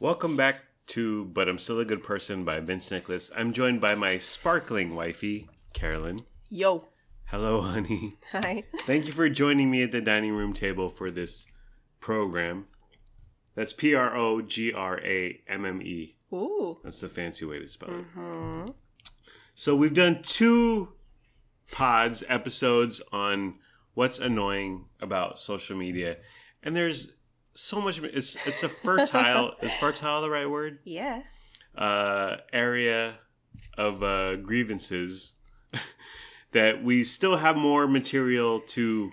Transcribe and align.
Welcome 0.00 0.36
back 0.36 0.64
to 0.88 1.24
But 1.24 1.48
I'm 1.48 1.58
Still 1.58 1.80
a 1.80 1.84
Good 1.84 2.04
Person 2.04 2.44
by 2.44 2.60
Vince 2.60 2.88
Nicholas. 2.92 3.32
I'm 3.34 3.52
joined 3.52 3.80
by 3.80 3.96
my 3.96 4.18
sparkling 4.18 4.94
wifey, 4.94 5.48
Carolyn. 5.72 6.20
Yo. 6.48 6.84
Hello, 7.24 7.60
honey. 7.60 8.16
Hi. 8.30 8.62
Thank 8.82 9.06
you 9.06 9.12
for 9.12 9.28
joining 9.28 9.72
me 9.72 9.82
at 9.82 9.90
the 9.90 10.00
dining 10.00 10.34
room 10.34 10.52
table 10.52 10.88
for 10.88 11.10
this 11.10 11.46
program. 11.98 12.68
That's 13.56 13.72
P 13.72 13.92
R 13.96 14.16
O 14.16 14.40
G 14.40 14.72
R 14.72 15.00
A 15.00 15.40
M 15.48 15.66
M 15.66 15.82
E. 15.82 16.14
Ooh. 16.32 16.78
That's 16.84 17.00
the 17.00 17.08
fancy 17.08 17.44
way 17.44 17.58
to 17.58 17.68
spell 17.68 17.88
it. 17.88 18.06
Mm-hmm. 18.16 18.70
So 19.56 19.74
we've 19.74 19.94
done 19.94 20.22
two 20.22 20.92
pods, 21.72 22.22
episodes 22.28 23.02
on 23.10 23.56
what's 23.94 24.20
annoying 24.20 24.84
about 25.00 25.40
social 25.40 25.76
media. 25.76 26.18
And 26.62 26.76
there's 26.76 27.10
so 27.60 27.80
much 27.80 27.98
it's 27.98 28.36
it's 28.46 28.62
a 28.62 28.68
fertile 28.68 29.52
is 29.62 29.72
fertile 29.74 30.20
the 30.22 30.30
right 30.30 30.48
word? 30.48 30.78
Yeah. 30.84 31.22
uh, 31.76 32.36
area 32.52 33.18
of 33.76 34.02
uh, 34.02 34.36
grievances 34.36 35.34
that 36.52 36.82
we 36.82 37.04
still 37.04 37.36
have 37.36 37.56
more 37.56 37.86
material 37.86 38.60
to 38.60 39.12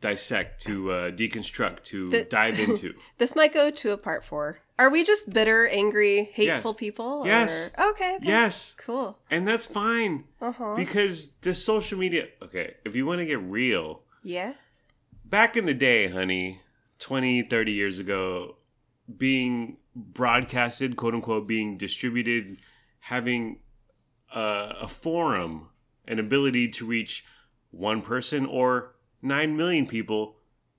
dissect, 0.00 0.62
to 0.62 0.90
uh, 0.90 1.10
deconstruct, 1.10 1.82
to 1.84 2.10
The- 2.10 2.24
dive 2.24 2.58
into. 2.66 2.94
This 3.18 3.34
might 3.36 3.52
go 3.52 3.70
to 3.70 3.92
a 3.92 3.96
part 3.96 4.24
four. 4.24 4.60
Are 4.78 4.88
we 4.88 5.04
just 5.04 5.30
bitter, 5.32 5.68
angry, 5.68 6.24
hateful 6.32 6.72
people? 6.74 7.04
or- 7.24 7.26
Yes. 7.26 7.70
Okay, 7.78 8.16
okay. 8.16 8.26
yes, 8.26 8.74
Cool. 8.78 9.18
and 9.30 9.46
that's 9.46 9.66
fine 9.66 10.24
Uh 10.40 10.52
huh. 10.52 10.74
because 10.76 11.30
the 11.42 11.54
social 11.54 11.98
media. 11.98 12.28
Okay, 12.42 12.74
if 12.84 12.96
you 12.96 13.04
want 13.06 13.18
to 13.20 13.26
get 13.26 13.40
real, 13.42 14.02
Yeah. 14.22 14.54
back 15.24 15.56
in 15.56 15.66
the 15.66 15.74
day, 15.74 16.08
honey, 16.08 16.62
20, 17.00 17.42
30 17.42 17.72
years 17.72 17.98
ago, 17.98 18.56
being 19.16 19.78
broadcasted, 19.96 20.96
quote 20.96 21.14
unquote, 21.14 21.48
being 21.48 21.76
distributed, 21.76 22.58
having 23.00 23.58
a, 24.34 24.74
a 24.82 24.88
forum, 24.88 25.68
an 26.06 26.18
ability 26.18 26.68
to 26.68 26.86
reach 26.86 27.24
one 27.70 28.02
person 28.02 28.46
or 28.46 28.94
9 29.22 29.56
million 29.56 29.86
people 29.86 30.36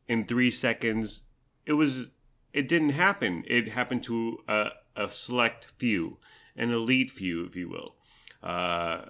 in 0.07 0.25
three 0.25 0.51
seconds, 0.51 1.21
it 1.65 1.73
was, 1.73 2.07
it 2.53 2.67
didn't 2.67 2.89
happen. 2.89 3.43
It 3.47 3.69
happened 3.69 4.03
to 4.03 4.37
a, 4.47 4.69
a 4.95 5.11
select 5.11 5.67
few, 5.77 6.17
an 6.55 6.71
elite 6.71 7.11
few, 7.11 7.45
if 7.45 7.55
you 7.55 7.69
will. 7.69 7.95
Uh, 8.43 9.01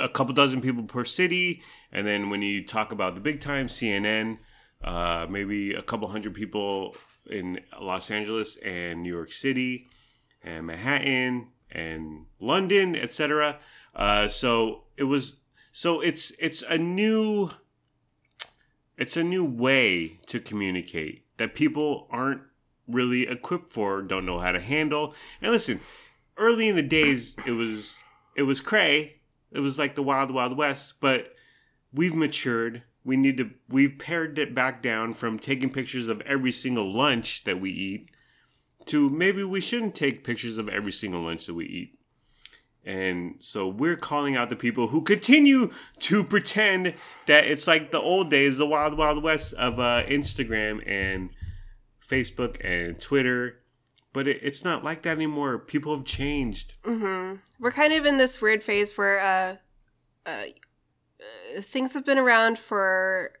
a 0.00 0.08
couple 0.08 0.34
dozen 0.34 0.60
people 0.60 0.82
per 0.82 1.04
city, 1.04 1.62
and 1.92 2.06
then 2.06 2.30
when 2.30 2.42
you 2.42 2.64
talk 2.64 2.90
about 2.90 3.14
the 3.14 3.20
big 3.20 3.40
time, 3.40 3.68
CNN, 3.68 4.38
uh, 4.86 5.26
maybe 5.28 5.74
a 5.74 5.82
couple 5.82 6.08
hundred 6.08 6.32
people 6.32 6.96
in 7.28 7.60
Los 7.80 8.10
Angeles 8.10 8.56
and 8.58 9.02
New 9.02 9.12
York 9.12 9.32
City 9.32 9.88
and 10.42 10.66
Manhattan 10.66 11.48
and 11.70 12.26
London, 12.40 12.94
etc. 12.94 13.58
Uh, 13.94 14.28
so 14.28 14.84
it 14.96 15.04
was 15.04 15.38
so 15.72 16.00
it's 16.00 16.32
it's 16.38 16.62
a 16.62 16.78
new 16.78 17.50
it's 18.96 19.16
a 19.16 19.24
new 19.24 19.44
way 19.44 20.20
to 20.26 20.40
communicate 20.40 21.24
that 21.36 21.54
people 21.54 22.06
aren't 22.10 22.42
really 22.88 23.26
equipped 23.26 23.72
for, 23.72 24.00
don't 24.00 24.24
know 24.24 24.38
how 24.38 24.52
to 24.52 24.60
handle. 24.60 25.14
And 25.42 25.52
listen, 25.52 25.80
early 26.36 26.68
in 26.68 26.76
the 26.76 26.82
days 26.82 27.36
it 27.44 27.52
was 27.52 27.98
it 28.36 28.42
was 28.42 28.60
cray. 28.60 29.16
It 29.50 29.60
was 29.60 29.78
like 29.78 29.94
the 29.96 30.02
wild 30.02 30.30
wild 30.30 30.56
west, 30.56 30.94
but 31.00 31.34
we've 31.92 32.14
matured. 32.14 32.84
We 33.06 33.16
need 33.16 33.36
to 33.38 33.50
we've 33.68 33.98
pared 33.98 34.38
it 34.38 34.54
back 34.54 34.82
down 34.82 35.14
from 35.14 35.38
taking 35.38 35.70
pictures 35.70 36.08
of 36.08 36.20
every 36.22 36.52
single 36.52 36.92
lunch 36.92 37.44
that 37.44 37.60
we 37.60 37.70
eat 37.70 38.10
to 38.86 39.10
maybe 39.10 39.44
we 39.44 39.60
shouldn't 39.60 39.94
take 39.94 40.24
pictures 40.24 40.58
of 40.58 40.68
every 40.68 40.92
single 40.92 41.22
lunch 41.22 41.46
that 41.46 41.54
we 41.54 41.66
eat. 41.66 41.98
And 42.84 43.34
so 43.40 43.68
we're 43.68 43.96
calling 43.96 44.36
out 44.36 44.48
the 44.48 44.56
people 44.56 44.88
who 44.88 45.02
continue 45.02 45.72
to 46.00 46.24
pretend 46.24 46.94
that 47.26 47.44
it's 47.44 47.66
like 47.66 47.90
the 47.90 48.00
old 48.00 48.30
days, 48.30 48.58
the 48.58 48.66
wild 48.66 48.96
wild 48.96 49.22
west 49.22 49.54
of 49.54 49.78
uh, 49.78 50.04
Instagram 50.06 50.82
and 50.86 51.30
Facebook 52.06 52.64
and 52.64 53.00
Twitter. 53.00 53.60
But 54.12 54.28
it, 54.28 54.38
it's 54.42 54.64
not 54.64 54.84
like 54.84 55.02
that 55.02 55.16
anymore. 55.16 55.58
People 55.58 55.94
have 55.94 56.04
changed. 56.04 56.74
Mm-hmm. 56.84 57.36
We're 57.58 57.72
kind 57.72 57.92
of 57.92 58.06
in 58.06 58.16
this 58.16 58.40
weird 58.40 58.62
phase 58.62 58.96
where 58.96 59.18
uh, 59.18 59.56
uh, 60.24 60.44
uh, 61.20 61.60
things 61.60 61.94
have 61.94 62.04
been 62.04 62.18
around 62.18 62.58
for 62.58 63.32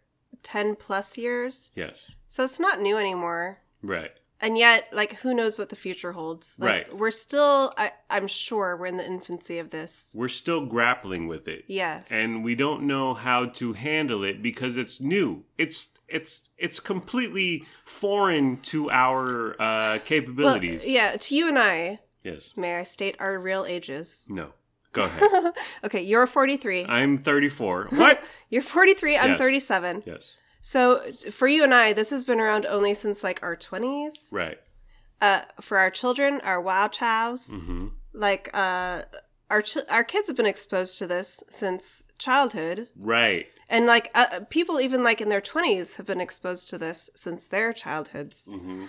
10 0.42 0.76
plus 0.76 1.18
years. 1.18 1.72
Yes. 1.74 2.12
So 2.28 2.44
it's 2.44 2.60
not 2.60 2.80
new 2.80 2.96
anymore. 2.98 3.58
Right. 3.82 4.12
And 4.38 4.58
yet, 4.58 4.88
like, 4.92 5.14
who 5.20 5.32
knows 5.32 5.56
what 5.56 5.70
the 5.70 5.76
future 5.76 6.12
holds? 6.12 6.58
Like, 6.60 6.70
Right. 6.88 6.96
We're 6.96 7.10
still, 7.10 7.72
I, 7.78 7.92
I'm 8.10 8.26
sure, 8.26 8.76
we're 8.76 8.86
in 8.86 8.98
the 8.98 9.06
infancy 9.06 9.58
of 9.58 9.70
this. 9.70 10.10
We're 10.14 10.28
still 10.28 10.66
grappling 10.66 11.26
with 11.26 11.48
it. 11.48 11.64
Yes. 11.68 12.12
and 12.12 12.44
we 12.44 12.54
don't 12.54 12.82
know 12.86 13.14
how 13.14 13.46
to 13.46 13.72
handle 13.72 14.24
it 14.24 14.42
because 14.42 14.76
it's 14.76 15.00
new. 15.00 15.44
It's 15.56 15.88
it's 16.08 16.50
it's 16.56 16.78
completely 16.78 17.64
foreign 17.84 18.58
to 18.58 18.88
our 18.90 19.54
uh, 19.54 19.56
well, 19.58 19.98
capabilities. 20.00 20.86
yeah, 20.86 21.16
to 21.16 21.34
you 21.34 21.48
and 21.48 21.58
I, 21.58 21.98
Yes. 22.22 22.52
may 22.56 22.76
I 22.76 22.82
state 22.84 23.16
our 23.18 23.38
real 23.40 23.64
ages? 23.66 24.26
No. 24.28 24.52
Go 24.96 25.04
ahead. 25.04 25.52
Okay, 25.84 26.02
you're 26.02 26.26
43. 26.26 26.84
I'm 26.86 27.18
34. 27.18 27.88
What? 27.90 28.22
You're 28.50 28.62
43, 28.62 29.16
I'm 29.18 29.30
Yes. 29.30 29.38
37. 29.38 30.02
yes. 30.06 30.40
So 30.60 31.12
for 31.30 31.46
you 31.48 31.62
and 31.64 31.72
I, 31.74 31.92
this 31.92 32.10
has 32.10 32.24
been 32.24 32.40
around 32.40 32.66
only 32.66 32.94
since 32.94 33.22
like 33.22 33.40
our 33.42 33.56
20s. 33.56 34.32
Right. 34.32 34.58
Uh, 35.20 35.42
for 35.60 35.78
our 35.78 35.90
children, 35.90 36.40
our 36.44 36.60
wow 36.60 36.88
chows, 36.88 37.52
hmm 37.52 37.88
like 38.12 38.48
uh, 38.54 39.02
our 39.50 39.62
ch- 39.62 39.86
our 39.90 40.02
kids 40.04 40.26
have 40.28 40.36
been 40.36 40.46
exposed 40.46 40.98
to 40.98 41.06
this 41.06 41.42
since 41.50 42.02
childhood, 42.18 42.88
Right. 42.96 43.46
and 43.68 43.86
like 43.86 44.10
uh, 44.14 44.40
people 44.50 44.80
even 44.80 45.02
like 45.04 45.20
in 45.20 45.28
their 45.28 45.40
20s 45.42 45.96
have 45.96 46.06
been 46.06 46.20
exposed 46.20 46.68
to 46.70 46.78
this 46.78 47.10
since 47.14 47.46
their 47.48 47.72
childhoods. 47.72 48.46
hmm 48.50 48.86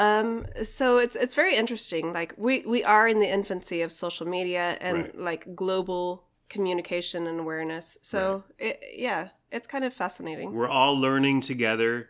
Um, 0.00 0.46
so 0.62 0.98
it's 1.04 1.14
it's 1.16 1.34
very 1.34 1.54
interesting. 1.56 2.12
Like 2.12 2.32
we 2.36 2.62
we 2.66 2.80
are 2.84 3.06
in 3.12 3.18
the 3.20 3.30
infancy 3.38 3.82
of 3.82 3.90
social 3.92 4.26
media 4.26 4.66
and 4.80 4.96
Right. 4.96 5.18
like 5.18 5.54
global 5.54 6.24
communication 6.48 7.26
and 7.26 7.38
awareness. 7.40 7.98
So 8.02 8.44
it, 8.58 8.80
yeah, 8.96 9.28
it's 9.52 9.66
kind 9.66 9.84
of 9.84 9.92
fascinating. 9.94 10.52
We're 10.52 10.68
all 10.68 10.94
learning 10.98 11.42
together, 11.42 12.08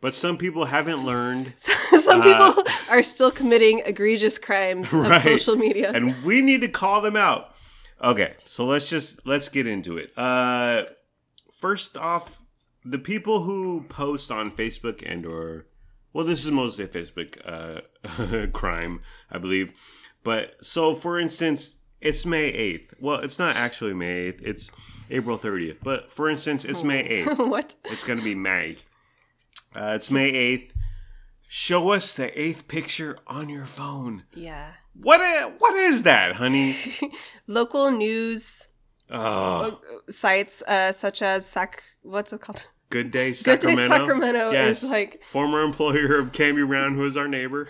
but 0.00 0.14
some 0.14 0.36
people 0.38 0.64
haven't 0.66 1.04
learned, 1.04 1.52
Some 1.56 2.20
Uh, 2.22 2.24
people 2.54 2.64
are 2.90 3.02
still 3.02 3.30
committing 3.30 3.82
egregious 3.84 4.38
crimes 4.38 4.92
Right. 4.92 5.16
of 5.16 5.22
social 5.22 5.56
media. 5.56 5.90
and 5.94 6.14
we 6.24 6.40
need 6.40 6.60
to 6.62 6.68
call 6.68 7.00
them 7.02 7.16
out. 7.16 7.42
Okay, 8.02 8.34
so 8.44 8.64
let's 8.66 8.88
just 8.88 9.20
let's 9.26 9.48
get 9.48 9.66
into 9.66 9.98
it. 9.98 10.12
Uh, 10.16 10.84
first 11.52 11.96
off, 11.96 12.40
the 12.84 12.98
people 12.98 13.42
who 13.42 13.82
post 13.88 14.30
on 14.30 14.50
Facebook 14.50 15.02
and 15.06 15.26
or 15.26 15.66
well, 16.12 16.24
this 16.24 16.44
is 16.44 16.50
mostly 16.50 16.84
a 16.84 16.88
Facebook 16.88 17.38
uh, 17.44 18.46
crime, 18.52 19.00
I 19.30 19.38
believe. 19.38 19.72
But 20.24 20.56
so, 20.62 20.94
for 20.94 21.18
instance, 21.18 21.76
it's 22.00 22.26
May 22.26 22.44
eighth. 22.46 22.94
Well, 23.00 23.20
it's 23.20 23.38
not 23.38 23.56
actually 23.56 23.94
May 23.94 24.12
eighth. 24.28 24.42
It's 24.42 24.70
April 25.10 25.36
thirtieth. 25.36 25.78
But 25.82 26.10
for 26.10 26.28
instance, 26.28 26.64
it's 26.64 26.82
May 26.82 27.00
eighth. 27.00 27.38
what? 27.38 27.74
It's 27.84 28.04
gonna 28.04 28.22
be 28.22 28.34
May. 28.34 28.76
Uh, 29.74 29.94
it's 29.96 30.10
May 30.10 30.28
eighth. 30.30 30.74
Show 31.48 31.90
us 31.90 32.14
the 32.14 32.40
eighth 32.40 32.66
picture 32.68 33.18
on 33.26 33.48
your 33.48 33.66
phone. 33.66 34.24
Yeah. 34.34 34.72
What 34.94 35.20
what 35.58 35.74
is 35.74 36.02
that, 36.02 36.36
honey? 36.36 36.76
Local 37.46 37.90
news 37.90 38.68
Oh, 39.14 39.78
sites 40.08 40.62
uh, 40.62 40.90
such 40.92 41.20
as 41.20 41.44
Sac. 41.44 41.82
What's 42.02 42.32
it 42.32 42.40
called? 42.40 42.66
Good 42.92 43.10
Day 43.10 43.32
Good 43.42 43.60
Day 43.60 43.74
Sacramento. 43.74 43.88
Sacramento 43.88 44.50
is 44.52 44.82
like 44.82 45.22
former 45.24 45.62
employer 45.62 46.18
of 46.18 46.32
Cambi 46.32 46.66
Brown, 46.66 46.94
who 46.94 47.06
is 47.06 47.16
our 47.16 47.26
neighbor. 47.26 47.68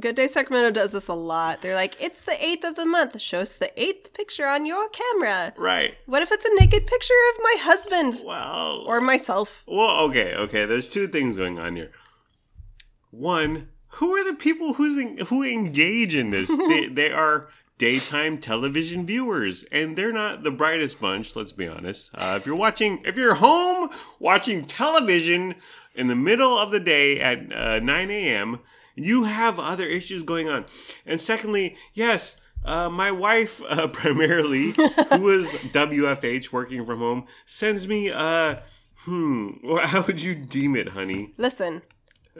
Good 0.00 0.16
Day 0.16 0.26
Sacramento 0.26 0.70
does 0.70 0.92
this 0.92 1.08
a 1.08 1.14
lot. 1.14 1.60
They're 1.60 1.74
like, 1.74 2.00
it's 2.02 2.22
the 2.22 2.42
eighth 2.42 2.64
of 2.64 2.76
the 2.76 2.86
month. 2.86 3.20
Show 3.20 3.40
us 3.40 3.56
the 3.56 3.70
eighth 3.80 4.14
picture 4.14 4.46
on 4.46 4.64
your 4.64 4.88
camera. 4.88 5.52
Right. 5.58 5.96
What 6.06 6.22
if 6.22 6.32
it's 6.32 6.46
a 6.46 6.54
naked 6.54 6.86
picture 6.86 7.14
of 7.34 7.42
my 7.42 7.56
husband 7.58 8.22
Well, 8.24 8.84
or 8.86 9.02
myself? 9.02 9.64
well, 9.68 9.98
okay, 10.06 10.34
okay. 10.34 10.64
There's 10.64 10.88
two 10.88 11.08
things 11.08 11.36
going 11.36 11.58
on 11.58 11.76
here. 11.76 11.90
One, 13.10 13.68
who 13.88 14.14
are 14.14 14.24
the 14.24 14.34
people 14.34 14.72
who's 14.74 15.28
who 15.28 15.42
engage 15.42 16.14
in 16.14 16.30
this? 16.30 16.48
they, 16.68 16.86
they 16.86 17.12
are 17.12 17.48
daytime 17.82 18.38
television 18.38 19.04
viewers, 19.04 19.64
and 19.72 19.98
they're 19.98 20.12
not 20.12 20.44
the 20.44 20.52
brightest 20.52 21.00
bunch. 21.00 21.34
Let's 21.34 21.50
be 21.50 21.66
honest. 21.66 22.10
Uh, 22.14 22.38
if 22.38 22.46
you're 22.46 22.54
watching, 22.54 23.02
if 23.04 23.16
you're 23.16 23.34
home 23.34 23.90
watching 24.20 24.64
television 24.64 25.56
in 25.92 26.06
the 26.06 26.14
middle 26.14 26.56
of 26.56 26.70
the 26.70 26.78
day 26.78 27.18
at 27.18 27.52
uh, 27.52 27.80
9 27.80 28.08
a.m., 28.08 28.60
you 28.94 29.24
have 29.24 29.58
other 29.58 29.84
issues 29.84 30.22
going 30.22 30.48
on. 30.48 30.64
And 31.04 31.20
secondly, 31.20 31.76
yes. 31.92 32.36
Uh, 32.64 32.88
my 32.88 33.10
wife, 33.10 33.60
uh, 33.68 33.88
primarily, 33.92 34.70
who 34.70 35.30
is 35.30 35.48
WFH 35.72 36.52
working 36.52 36.86
from 36.86 37.00
home, 37.00 37.26
sends 37.44 37.88
me, 37.88 38.08
uh, 38.08 38.60
hmm, 38.98 39.50
well, 39.64 39.84
how 39.84 40.02
would 40.02 40.22
you 40.22 40.36
deem 40.36 40.76
it, 40.76 40.90
honey? 40.90 41.34
Listen, 41.36 41.82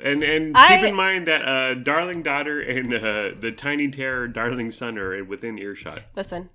And 0.01 0.23
and 0.23 0.57
I- 0.57 0.77
keep 0.77 0.87
in 0.89 0.95
mind 0.97 1.27
that 1.29 1.43
uh, 1.47 1.75
Darling 1.75 2.23
Daughter 2.23 2.61
and 2.61 2.95
uh, 2.95 3.39
the 3.39 3.53
Tiny 3.53 3.91
Terror 3.91 4.29
Darling 4.29 4.71
Son 4.71 4.97
are 4.99 5.23
within 5.25 5.59
earshot. 5.59 6.03
Listen, 6.17 6.49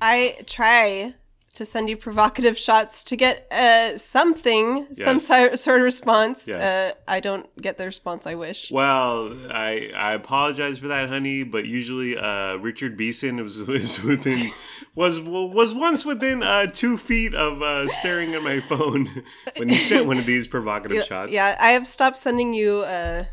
I 0.00 0.38
try 0.46 1.14
to 1.58 1.66
send 1.66 1.90
you 1.90 1.96
provocative 1.96 2.56
shots 2.56 3.02
to 3.04 3.16
get 3.16 3.46
uh, 3.52 3.98
something, 3.98 4.86
some 4.94 5.18
si- 5.18 5.56
sort 5.56 5.80
of 5.80 5.84
response. 5.84 6.46
Yes. 6.46 6.56
Uh, 6.56 6.98
I 7.08 7.18
don't 7.18 7.46
get 7.60 7.78
the 7.78 7.84
response 7.84 8.26
I 8.26 8.36
wish. 8.36 8.70
Well, 8.70 9.36
I 9.50 9.90
I 9.96 10.12
apologize 10.12 10.78
for 10.78 10.88
that, 10.88 11.08
honey, 11.08 11.42
but 11.42 11.66
usually 11.66 12.16
uh, 12.16 12.54
Richard 12.56 12.96
Beeson 12.96 13.42
was, 13.42 13.60
was 13.62 14.00
within 14.10 14.38
was 14.94 15.20
was 15.20 15.74
once 15.74 16.04
within 16.04 16.44
uh, 16.44 16.66
two 16.66 16.96
feet 16.96 17.34
of 17.34 17.60
uh, 17.60 17.88
staring 17.88 18.34
at 18.34 18.42
my 18.42 18.60
phone 18.60 19.24
when 19.56 19.68
you 19.68 19.74
sent 19.74 20.06
one 20.06 20.18
of 20.18 20.26
these 20.26 20.46
provocative 20.46 21.04
shots. 21.06 21.32
Yeah, 21.32 21.56
I 21.60 21.72
have 21.72 21.88
stopped 21.88 22.18
sending 22.18 22.54
you 22.54 22.82
uh, 22.82 23.24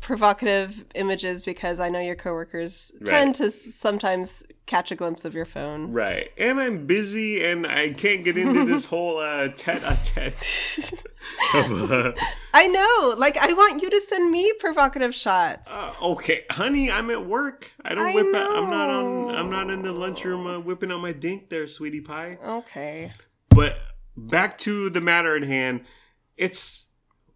provocative 0.00 0.84
images 0.94 1.42
because 1.42 1.80
I 1.80 1.88
know 1.88 2.00
your 2.00 2.14
coworkers 2.16 2.92
tend 3.04 3.34
to 3.36 3.50
sometimes 3.50 4.44
catch 4.66 4.92
a 4.92 4.94
glimpse 4.96 5.24
of 5.24 5.34
your 5.34 5.44
phone. 5.44 5.92
Right, 5.92 6.30
and 6.38 6.60
I'm 6.60 6.86
busy, 6.86 7.44
and 7.44 7.66
I 7.66 7.90
can't 7.92 8.22
get 8.22 8.38
into 8.38 8.64
this 8.64 8.84
whole 8.92 9.18
uh, 9.18 9.48
tete-a-tete. 9.56 11.04
uh, 11.54 12.12
I 12.54 12.66
know. 12.68 13.14
Like, 13.18 13.36
I 13.36 13.52
want 13.52 13.82
you 13.82 13.90
to 13.90 14.00
send 14.00 14.30
me 14.30 14.52
provocative 14.60 15.14
shots. 15.14 15.70
Uh, 15.72 15.92
okay, 16.12 16.44
honey, 16.50 16.90
I'm 16.90 17.10
at 17.10 17.26
work. 17.26 17.70
I 17.84 17.94
don't 17.94 18.08
I 18.08 18.14
whip 18.14 18.34
out. 18.34 18.56
I'm 18.56 18.70
not 18.70 18.88
on. 18.90 19.34
I'm 19.34 19.50
not 19.50 19.70
in 19.70 19.82
the 19.82 19.92
lunchroom 19.92 20.46
uh, 20.46 20.60
whipping 20.60 20.92
out 20.92 21.00
my 21.00 21.12
dink 21.12 21.48
there, 21.50 21.66
sweetie 21.66 22.00
pie. 22.00 22.38
okay. 22.44 23.12
But 23.48 23.74
back 24.16 24.58
to 24.58 24.90
the 24.90 25.00
matter 25.00 25.34
at 25.36 25.42
hand. 25.42 25.82
It's 26.36 26.84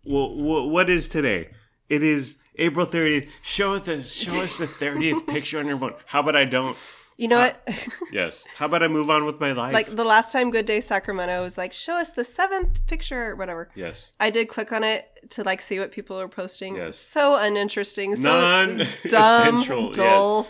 well, 0.05 0.29
wh- 0.29 0.71
what 0.71 0.89
is 0.89 1.09
today? 1.09 1.49
It 1.89 2.03
is 2.03 2.37
April 2.57 2.87
30th. 2.87 3.29
Show 3.43 3.75
us 3.75 3.83
the 3.83 4.03
show 4.03 4.41
us 4.41 4.59
the 4.59 4.67
30th 4.67 5.27
picture 5.35 5.59
on 5.59 5.67
your 5.67 5.79
phone. 5.79 5.95
How 6.07 6.21
about 6.21 6.37
I 6.37 6.45
don't? 6.45 6.77
You 7.17 7.29
know 7.29 7.39
what? 7.39 7.61
Yes. 8.13 8.45
How 8.57 8.67
about 8.67 8.83
I 8.83 8.89
move 8.89 9.09
on 9.11 9.25
with 9.25 9.39
my 9.41 9.53
life? 9.53 9.73
like 9.73 9.87
the 9.87 10.05
last 10.05 10.33
time 10.33 10.51
Good 10.51 10.67
Day 10.67 10.81
Sacramento 10.81 11.43
was 11.43 11.57
like, 11.59 11.73
show 11.73 11.95
us 11.97 12.11
the 12.11 12.25
seventh 12.25 12.85
picture 12.87 13.31
or 13.31 13.37
whatever. 13.37 13.71
yes. 13.77 14.13
I 14.21 14.31
did 14.31 14.49
click 14.49 14.73
on 14.73 14.83
it 14.85 15.07
to 15.31 15.43
like 15.45 15.61
see 15.61 15.79
what 15.79 15.93
people 15.93 16.19
are 16.21 16.29
posting. 16.29 16.75
Yes. 16.77 16.97
So 16.97 17.37
uninteresting. 17.37 18.17
So 18.17 18.23
Non-essential, 18.23 19.91
dumb, 19.93 19.93
dull. 19.93 20.49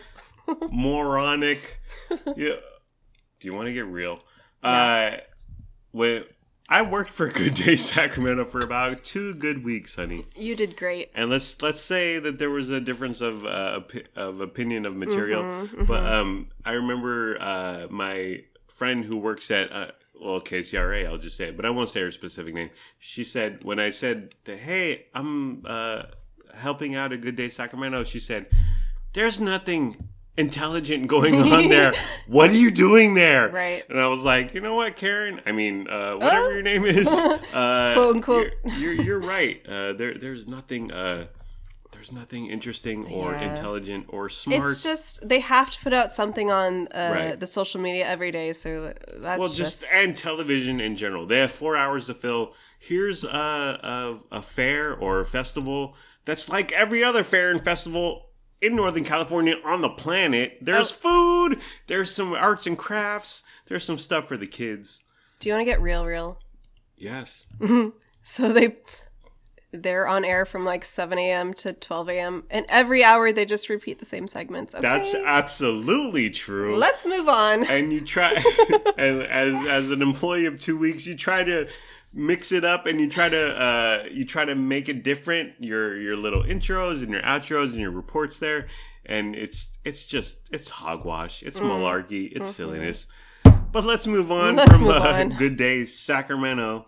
moronic. 0.72 1.78
yeah. 2.36 2.56
Do 3.40 3.48
you 3.48 3.54
want 3.54 3.68
to 3.68 3.72
get 3.74 3.86
real? 3.86 4.20
Uh, 4.62 5.16
when 5.92 6.24
I 6.69 6.81
worked 6.82 7.11
for 7.11 7.28
Good 7.28 7.55
Day 7.55 7.76
Sacramento 7.76 8.46
for 8.46 8.61
about 8.61 9.05
two 9.05 9.34
good 9.34 9.64
weeks, 9.64 9.96
honey. 9.96 10.25
You 10.34 10.56
did 10.56 10.76
great. 10.76 11.11
And 11.14 11.31
let's 11.31 11.61
let's 11.61 11.81
say 11.81 12.19
that 12.19 12.38
there 12.38 12.50
was 12.50 12.70
a 12.70 12.81
difference 12.81 13.20
of 13.20 13.44
uh, 13.44 13.81
of 14.16 14.40
opinion 14.40 14.87
of 14.87 14.96
material, 14.96 15.43
Mm-hmm, 15.43 15.84
but 15.84 16.05
um, 16.06 16.49
I 16.64 16.72
remember 16.72 17.40
uh, 17.40 17.87
my 17.90 18.44
friend 18.69 19.05
who 19.05 19.19
works 19.19 19.50
at 19.50 19.70
uh, 19.72 19.88
well 20.20 20.40
KCRA, 20.40 21.06
I'll 21.06 21.19
just 21.19 21.37
say 21.37 21.49
it, 21.49 21.56
but 21.56 21.66
I 21.66 21.70
won't 21.70 21.90
say 21.90 22.00
her 22.00 22.11
specific 22.11 22.55
name. 22.55 22.70
She 22.99 23.25
said 23.25 23.62
when 23.62 23.78
I 23.78 23.90
said 23.90 24.34
that, 24.44 24.58
hey, 24.58 25.06
I'm 25.14 25.64
uh, 25.67 26.05
helping 26.55 26.94
out 26.94 27.12
at 27.12 27.20
Good 27.20 27.37
Day 27.37 27.50
Sacramento, 27.50 28.05
she 28.05 28.20
said, 28.20 28.46
"There's 29.12 29.38
nothing." 29.38 30.08
Intelligent 30.36 31.06
going 31.06 31.34
on 31.36 31.69
there. 31.69 31.92
What 32.26 32.50
are 32.50 32.56
you 32.56 32.70
doing 32.70 33.14
there? 33.14 33.48
Right. 33.50 33.84
And 33.88 34.00
I 34.00 34.08
was 34.08 34.25
like, 34.25 34.52
you 34.54 34.60
know 34.60 34.75
what, 34.75 34.96
Karen? 34.96 35.40
I 35.46 35.52
mean, 35.52 35.88
uh, 35.88 36.14
whatever 36.14 36.52
your 36.54 36.62
name 36.62 36.84
is, 36.84 37.06
uh, 37.08 37.92
Quote, 37.94 38.16
unquote. 38.16 38.50
You're, 38.64 38.92
you're, 38.92 39.04
you're 39.04 39.20
right. 39.20 39.60
Uh, 39.66 39.92
there, 39.92 40.19
there's 40.19 40.46
nothing. 40.48 40.90
Uh, 40.90 41.26
there's 41.92 42.10
nothing 42.10 42.46
interesting 42.48 43.06
or 43.06 43.31
Yeah. 43.32 43.54
intelligent 43.54 44.06
or 44.08 44.28
smart. 44.28 44.70
It's 44.70 44.82
just 44.82 45.26
they 45.26 45.38
have 45.38 45.70
to 45.70 45.78
put 45.78 45.92
out 45.92 46.10
something 46.12 46.50
on 46.50 46.88
uh, 46.88 47.10
Right. 47.14 47.40
the 47.40 47.46
social 47.46 47.81
media 47.81 48.04
every 48.04 48.32
day, 48.32 48.52
so 48.52 48.92
that's 49.16 49.38
well, 49.38 49.48
just, 49.48 49.82
just, 49.82 49.92
and 49.92 50.16
television 50.16 50.81
in 50.81 50.96
general. 50.96 51.25
They 51.26 51.38
have 51.38 51.52
four 51.52 51.76
hours 51.76 52.06
to 52.08 52.14
fill. 52.14 52.52
Here's 52.81 53.22
a, 53.22 54.19
a 54.32 54.38
a 54.38 54.42
fair 54.42 54.92
or 54.92 55.20
a 55.20 55.25
festival 55.26 55.94
that's 56.25 56.48
like 56.48 56.72
every 56.72 57.04
other 57.04 57.22
fair 57.22 57.52
and 57.52 57.64
festival 57.64 58.26
in 58.64 58.76
Northern 58.76 59.05
California 59.05 59.56
on 59.64 59.81
the 59.81 59.88
planet. 59.90 60.58
There's 60.61 60.90
Oh. 60.93 60.94
food. 61.49 61.61
There's 61.87 62.11
some 62.14 62.32
arts 62.32 62.66
and 62.66 62.76
crafts. 62.78 63.43
There's 63.66 63.84
some 63.84 63.99
stuff 63.99 64.28
for 64.28 64.37
the 64.37 64.46
kids. 64.46 65.02
Do 65.40 65.49
you 65.49 65.55
want 65.55 65.66
to 65.66 65.70
get 65.70 65.81
real, 65.81 66.05
real? 66.06 66.38
Yes. 66.96 67.46
Mm-hmm. 67.61 67.88
So 68.26 68.52
they 68.55 68.78
they're 69.70 70.06
on 70.08 70.25
air 70.25 70.46
from 70.46 70.64
like 70.64 70.82
7 70.84 71.19
a.m. 71.19 71.52
to 71.55 71.75
12 71.75 72.08
a.m. 72.08 72.44
and 72.49 72.64
every 72.70 73.05
hour 73.05 73.32
they 73.32 73.44
just 73.44 73.69
repeat 73.69 73.99
the 73.99 74.05
same 74.06 74.26
segments. 74.28 74.75
Okay, 74.75 74.81
That's 74.82 75.14
absolutely 75.14 76.31
true. 76.31 76.76
let's 76.76 77.05
move 77.05 77.28
on. 77.28 77.64
and 77.67 77.93
you 77.93 78.00
try 78.00 78.32
and 78.96 79.22
as 79.25 79.67
as 79.69 79.90
an 79.90 80.00
employee 80.00 80.46
of 80.46 80.58
two 80.58 80.78
weeks 80.78 81.06
you 81.06 81.17
try 81.17 81.44
to 81.44 81.69
mix 82.14 82.52
it 82.52 82.64
up 82.64 82.87
and 82.87 83.00
you 83.00 83.08
try 83.11 83.28
to 83.28 83.61
uh 83.61 84.05
you 84.11 84.25
try 84.25 84.44
to 84.44 84.55
make 84.55 84.88
it 84.88 85.02
different 85.02 85.52
your 85.58 85.96
your 86.00 86.16
little 86.16 86.44
intros 86.44 87.02
and 87.02 87.11
your 87.11 87.22
outros 87.22 87.72
and 87.72 87.81
your 87.81 87.90
reports 87.90 88.38
there 88.38 88.69
and 89.05 89.34
it's 89.34 89.76
it's 89.84 90.06
just 90.06 90.38
it's 90.52 90.70
hogwash 90.70 91.43
it's 91.43 91.58
malarkey 91.58 92.31
it's 92.37 92.55
silliness 92.55 93.06
but 93.72 93.84
let's 93.84 94.06
move 94.06 94.31
on 94.31 94.55
Mm. 94.55 94.58
Let's 94.58 94.72
from 94.72 94.82
move 94.82 94.96
uh, 94.96 95.08
on. 95.08 95.28
good 95.37 95.56
day 95.56 95.84
sacramento 95.87 96.87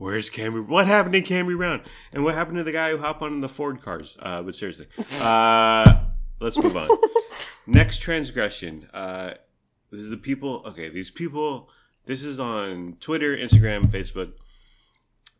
Where's 0.00 0.30
Camry? 0.30 0.66
What 0.66 0.86
happened 0.86 1.12
to 1.12 1.20
Camry 1.20 1.58
Brown? 1.58 1.82
And 2.10 2.24
what 2.24 2.32
happened 2.32 2.56
to 2.56 2.64
the 2.64 2.72
guy 2.72 2.90
who 2.90 2.96
hopped 2.96 3.20
on 3.20 3.42
the 3.42 3.50
Ford 3.50 3.82
cars? 3.82 4.16
Uh, 4.18 4.40
but 4.40 4.54
seriously, 4.54 4.86
uh, 5.20 6.04
let's 6.40 6.56
move 6.56 6.74
on. 6.74 6.88
Next 7.66 7.98
transgression. 7.98 8.88
Uh, 8.94 9.34
this 9.92 10.00
is 10.00 10.08
the 10.08 10.16
people. 10.16 10.62
Okay, 10.64 10.88
these 10.88 11.10
people. 11.10 11.68
This 12.10 12.24
is 12.24 12.40
on 12.40 12.96
Twitter, 12.98 13.36
Instagram, 13.36 13.86
Facebook, 13.86 14.32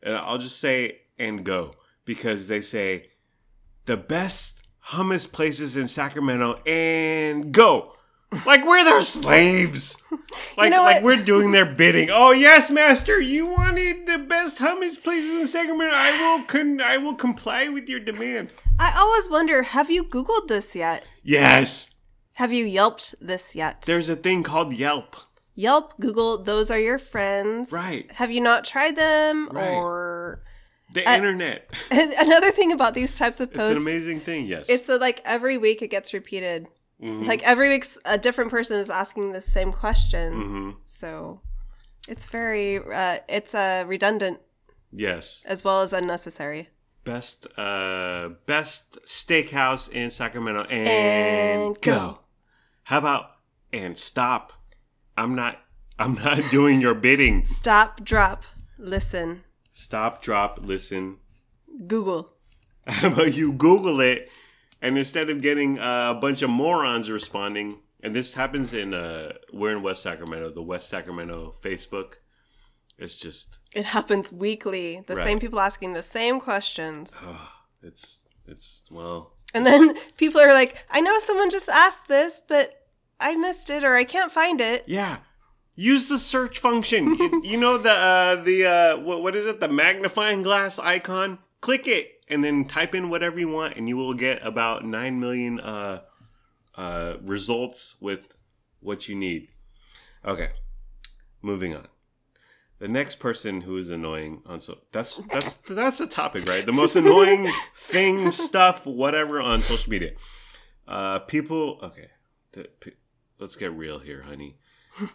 and 0.05 0.15
I'll 0.15 0.39
just 0.39 0.61
say 0.61 1.01
and 1.19 1.45
go 1.45 1.75
because 2.05 2.47
they 2.47 2.61
say 2.61 3.09
the 3.87 3.97
best 3.97 4.61
hummus 4.91 5.31
places 5.31 5.77
in 5.77 5.89
Sacramento 5.89 6.61
and 6.65 7.51
go. 7.51 7.97
Like 8.47 8.65
we're 8.65 8.85
their 8.85 9.03
slaves. 9.03 9.97
Like 10.57 10.71
know 10.71 10.83
like 10.83 11.03
we're 11.03 11.17
doing 11.17 11.51
their 11.51 11.67
bidding. 11.67 12.09
Oh 12.13 12.31
yes, 12.31 12.71
master, 12.71 13.19
you 13.19 13.47
wanted 13.47 14.07
the 14.07 14.19
best 14.19 14.59
hummus 14.59 15.03
places 15.03 15.41
in 15.41 15.49
Sacramento. 15.49 15.93
I 15.93 16.37
will 16.37 16.45
con- 16.45 16.81
I 16.81 16.99
will 16.99 17.17
comply 17.17 17.69
with 17.69 17.89
your 17.89 17.99
demand. 17.99 18.51
I 18.79 18.97
always 18.97 19.29
wonder, 19.29 19.63
have 19.63 19.91
you 19.91 20.05
Googled 20.05 20.47
this 20.47 20.77
yet? 20.77 21.05
Yes. 21.25 21.91
Have 22.35 22.53
you 22.53 22.65
Yelped 22.65 23.17
this 23.21 23.57
yet? 23.57 23.83
There's 23.83 24.09
a 24.09 24.15
thing 24.15 24.45
called 24.45 24.73
Yelp. 24.73 25.17
Yelp, 25.61 25.99
Google, 26.01 26.43
those 26.43 26.71
are 26.71 26.79
your 26.79 26.99
friends. 26.99 27.71
Right. 27.73 28.11
Have 28.13 28.31
you 28.31 28.41
not 28.41 28.65
tried 28.65 28.97
them? 28.97 29.49
Right. 29.53 29.71
Or 29.75 30.43
The 30.93 31.07
Uh, 31.07 31.17
internet. 31.17 31.69
another 31.91 32.51
thing 32.51 32.73
about 32.73 32.95
these 32.95 33.15
types 33.15 33.39
of 33.41 33.49
It's 33.51 33.59
an 33.59 33.75
posts, 33.75 33.83
amazing 33.83 34.21
thing, 34.21 34.47
yes. 34.47 34.67
it's 34.69 34.87
that 34.89 35.01
like 35.01 35.21
every 35.25 35.57
week 35.57 35.83
it 35.83 35.89
gets 35.89 36.13
repeated. 36.13 36.67
Mhm. 37.01 37.27
Like 37.27 37.43
every 37.45 37.69
week 37.69 37.87
a 38.05 38.19
different 38.19 38.51
person 38.51 38.79
is 38.79 38.91
asking 38.91 39.33
the 39.33 39.41
same 39.41 39.73
question. 39.73 40.29
Mhm. 40.35 40.77
So 40.87 41.41
it's 42.09 42.27
very 42.27 42.79
uh, 42.79 43.19
it's 43.29 43.55
uh, 43.55 43.85
redundant 43.87 44.41
Yes. 44.93 45.43
as 45.47 45.63
well 45.63 45.83
as 45.83 45.93
unnecessary. 45.93 46.71
Best 47.05 47.47
uh 47.57 48.31
best 48.47 48.99
steakhouse 49.07 49.89
in 49.91 50.11
Sacramento 50.11 50.63
and, 50.65 50.89
And 50.89 51.81
go. 51.81 51.93
go. 51.93 52.19
How 52.85 52.99
about 52.99 53.25
and 53.73 53.97
stop? 53.97 54.53
I'm 55.21 55.35
not 55.35 55.59
I'm 55.99 56.15
not 56.15 56.39
doing 56.51 56.81
your 56.81 56.95
bidding. 56.95 57.45
Stop, 57.45 58.03
drop, 58.05 58.45
listen, 58.79 59.45
Stop, 59.73 60.23
drop, 60.23 60.59
listen. 60.63 61.19
Google. 61.87 62.33
How 62.87 63.09
about 63.09 63.35
you 63.35 63.53
Google 63.53 64.01
it 64.01 64.31
and 64.81 64.97
instead 64.97 65.29
of 65.29 65.43
getting 65.43 65.77
a 65.79 66.17
bunch 66.21 66.41
of 66.43 66.49
morons 66.51 67.11
responding, 67.11 67.81
and 68.03 68.17
this 68.17 68.33
happens 68.33 68.73
in 68.73 68.95
uh 68.95 69.33
we're 69.53 69.77
in 69.77 69.83
West 69.83 70.03
Sacramento, 70.03 70.51
the 70.53 70.63
West 70.63 70.89
Sacramento 70.89 71.55
Facebook. 71.63 72.15
It's 72.99 73.19
just 73.19 73.59
It 73.75 73.85
happens 73.87 74.33
weekly. 74.33 75.05
The 75.07 75.17
Right. 75.17 75.27
same 75.27 75.39
people 75.39 75.61
asking 75.61 75.93
the 75.93 76.03
same 76.03 76.41
questions. 76.41 77.21
it's 77.83 78.21
it's 78.47 78.83
well 78.91 79.37
And 79.55 79.67
then 79.67 79.95
people 80.17 80.41
are 80.41 80.55
like, 80.55 80.85
I 80.91 81.01
know 81.03 81.19
someone 81.19 81.51
just 81.51 81.69
asked 81.69 82.09
this, 82.09 82.41
but 82.49 82.80
I 83.21 83.37
missed 83.37 83.71
it 83.71 83.85
or 83.85 83.95
I 83.95 84.05
can't 84.05 84.33
find 84.33 84.61
it. 84.61 84.85
Yeah. 84.87 85.19
Use 85.77 86.09
the 86.09 86.19
search 86.19 86.59
function. 86.59 87.15
you, 87.15 87.43
you 87.53 87.57
know 87.57 87.79
the 87.79 87.91
uh, 87.91 88.37
the 88.43 88.67
uh, 88.67 88.99
what, 89.01 89.23
what 89.23 89.37
is 89.37 89.47
it? 89.47 89.61
The 89.61 89.69
magnifying 89.69 90.43
glass 90.43 90.79
icon. 90.79 91.39
Click 91.61 91.87
it 91.87 92.13
and 92.29 92.43
then 92.45 92.65
type 92.65 92.95
in 92.95 93.11
whatever 93.11 93.39
you 93.39 93.49
want, 93.49 93.77
and 93.77 93.89
you 93.89 93.97
will 93.97 94.15
get 94.15 94.45
about 94.47 94.85
nine 94.85 95.21
million 95.21 95.61
uh, 95.61 96.01
uh, 96.77 97.15
results 97.23 97.97
with 98.01 98.29
what 98.81 99.09
you 99.09 99.15
need. 99.15 99.49
Okay, 100.25 100.51
moving 101.43 101.75
on. 101.75 101.89
the 102.79 102.89
next 102.89 103.17
person 103.17 103.63
who 103.63 103.77
is 103.77 103.91
annoying 103.91 104.43
on 104.47 104.61
so 104.61 104.79
that's 104.93 105.17
that's 105.31 105.57
that's 105.69 105.99
the 105.99 106.07
topic, 106.07 106.47
right? 106.47 106.65
The 106.65 106.73
most 106.73 106.97
annoying 106.97 107.49
thing, 107.77 108.31
stuff, 108.33 108.87
whatever 108.87 109.41
on 109.41 109.61
social 109.63 109.91
media. 109.91 110.13
Uh, 110.89 111.19
people. 111.21 111.79
Okay, 111.83 112.09
the, 112.53 112.69
let's 113.41 113.57
get 113.57 113.73
real 113.73 113.99
here, 113.99 114.23
honey. 114.23 114.57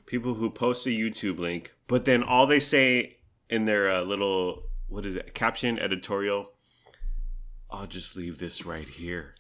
People 0.05 0.35
who 0.35 0.49
post 0.49 0.85
a 0.85 0.89
YouTube 0.89 1.37
link, 1.37 1.73
but 1.87 2.05
then 2.05 2.23
all 2.23 2.47
they 2.47 2.59
say 2.59 3.17
in 3.49 3.65
their 3.65 3.91
uh, 3.91 4.01
little 4.01 4.63
what 4.87 5.05
is 5.05 5.15
it 5.15 5.33
caption 5.33 5.77
editorial, 5.79 6.51
I'll 7.69 7.87
just 7.87 8.15
leave 8.15 8.37
this 8.37 8.65
right 8.65 8.87
here, 8.87 9.35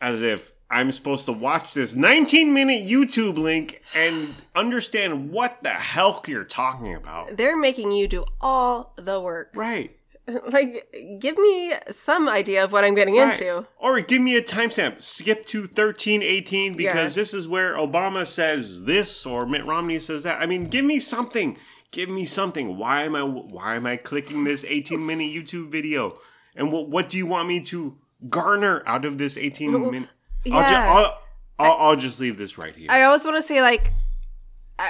as 0.00 0.22
if 0.22 0.52
I'm 0.70 0.90
supposed 0.90 1.26
to 1.26 1.32
watch 1.32 1.74
this 1.74 1.94
19 1.94 2.52
minute 2.52 2.86
YouTube 2.86 3.36
link 3.36 3.82
and 3.94 4.34
understand 4.54 5.30
what 5.30 5.62
the 5.62 5.70
hell 5.70 6.22
you're 6.26 6.44
talking 6.44 6.94
about. 6.94 7.36
They're 7.36 7.58
making 7.58 7.92
you 7.92 8.08
do 8.08 8.24
all 8.40 8.94
the 8.96 9.20
work. 9.20 9.50
Right. 9.54 9.96
Like, 10.52 11.18
give 11.18 11.36
me 11.36 11.72
some 11.90 12.28
idea 12.28 12.62
of 12.64 12.72
what 12.72 12.84
I'm 12.84 12.94
getting 12.94 13.16
Right. 13.16 13.32
into. 13.40 13.66
Or 13.78 14.00
give 14.00 14.22
me 14.22 14.36
a 14.36 14.42
timestamp. 14.42 15.02
Skip 15.02 15.46
to 15.46 15.62
1318 15.62 16.74
because 16.76 17.16
Yeah. 17.16 17.20
this 17.22 17.34
is 17.34 17.48
where 17.48 17.74
Obama 17.76 18.26
says 18.26 18.84
this 18.84 19.26
or 19.26 19.46
Mitt 19.46 19.64
Romney 19.66 19.98
says 19.98 20.22
that. 20.22 20.40
I 20.40 20.46
mean, 20.46 20.66
give 20.66 20.84
me 20.84 21.00
something. 21.00 21.56
Give 21.90 22.08
me 22.08 22.24
something. 22.24 22.78
Why 22.78 23.02
am 23.02 23.14
I 23.16 23.22
why 23.22 23.74
am 23.76 23.84
I 23.86 23.96
clicking 23.96 24.44
this 24.44 24.64
18 24.66 25.04
minute 25.04 25.24
YouTube 25.32 25.70
video? 25.70 26.18
And 26.56 26.70
what 26.72 26.88
what 26.88 27.08
do 27.08 27.18
you 27.18 27.26
want 27.26 27.48
me 27.48 27.60
to 27.64 27.96
garner 28.28 28.82
out 28.86 29.04
of 29.04 29.18
this 29.18 29.36
18 29.36 29.72
minute? 29.72 30.08
I'll, 30.50 30.66
ju- 30.66 30.72
Yeah. 30.74 30.92
I'll, 30.94 31.18
I'll, 31.58 31.76
I'll 31.88 31.96
just 31.96 32.18
leave 32.20 32.38
this 32.38 32.56
right 32.58 32.74
here. 32.74 32.88
I 32.90 33.02
always 33.02 33.24
want 33.24 33.36
to 33.36 33.42
say, 33.42 33.60
like, 33.60 33.92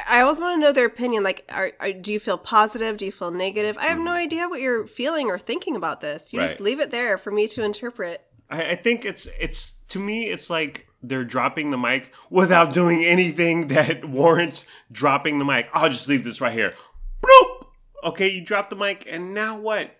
I, 0.08 0.20
always 0.22 0.40
want 0.40 0.56
to 0.56 0.61
know 0.61 0.72
their 0.72 0.87
opinion. 0.87 1.22
Like, 1.22 1.44
are, 1.52 1.72
are, 1.80 1.92
do 1.92 2.12
you 2.12 2.20
feel 2.20 2.38
positive? 2.38 2.96
Do 2.96 3.04
you 3.04 3.12
feel 3.12 3.30
negative? 3.30 3.76
I 3.78 3.87
have 3.87 3.99
no 3.99 4.12
idea 4.12 4.49
what 4.49 4.61
you're 4.61 4.87
feeling 4.87 5.28
or 5.28 5.38
thinking 5.38 5.76
about 5.76 6.00
this. 6.00 6.32
You 6.32 6.40
just 6.40 6.54
Mm-hmm. 6.54 6.64
Leave 6.64 6.80
it 6.80 6.90
there 6.90 7.18
for 7.18 7.30
me 7.30 7.49
to 7.49 7.64
interpret. 7.64 8.25
I, 8.50 8.70
I 8.70 8.76
think 8.76 9.04
it's 9.04 9.26
it's 9.38 9.75
to 9.88 9.99
me 9.99 10.26
it's 10.30 10.49
like 10.50 10.87
they're 11.02 11.25
dropping 11.25 11.70
the 11.70 11.78
mic 11.78 12.12
without 12.30 12.72
doing 12.72 13.04
anything 13.04 13.68
that 13.68 14.04
warrants 14.08 14.66
dropping 14.90 15.38
the 15.38 15.44
mic. 15.44 15.68
I'll 15.72 15.88
just 15.88 16.08
leave 16.08 16.25
this 16.25 16.40
right 16.40 16.52
here. 16.52 16.75
Bloop. 17.22 17.66
Okay, 18.04 18.28
you 18.28 18.44
drop 18.44 18.70
the 18.70 18.76
mic, 18.76 19.06
and 19.11 19.34
now 19.34 19.58
what? 19.58 19.96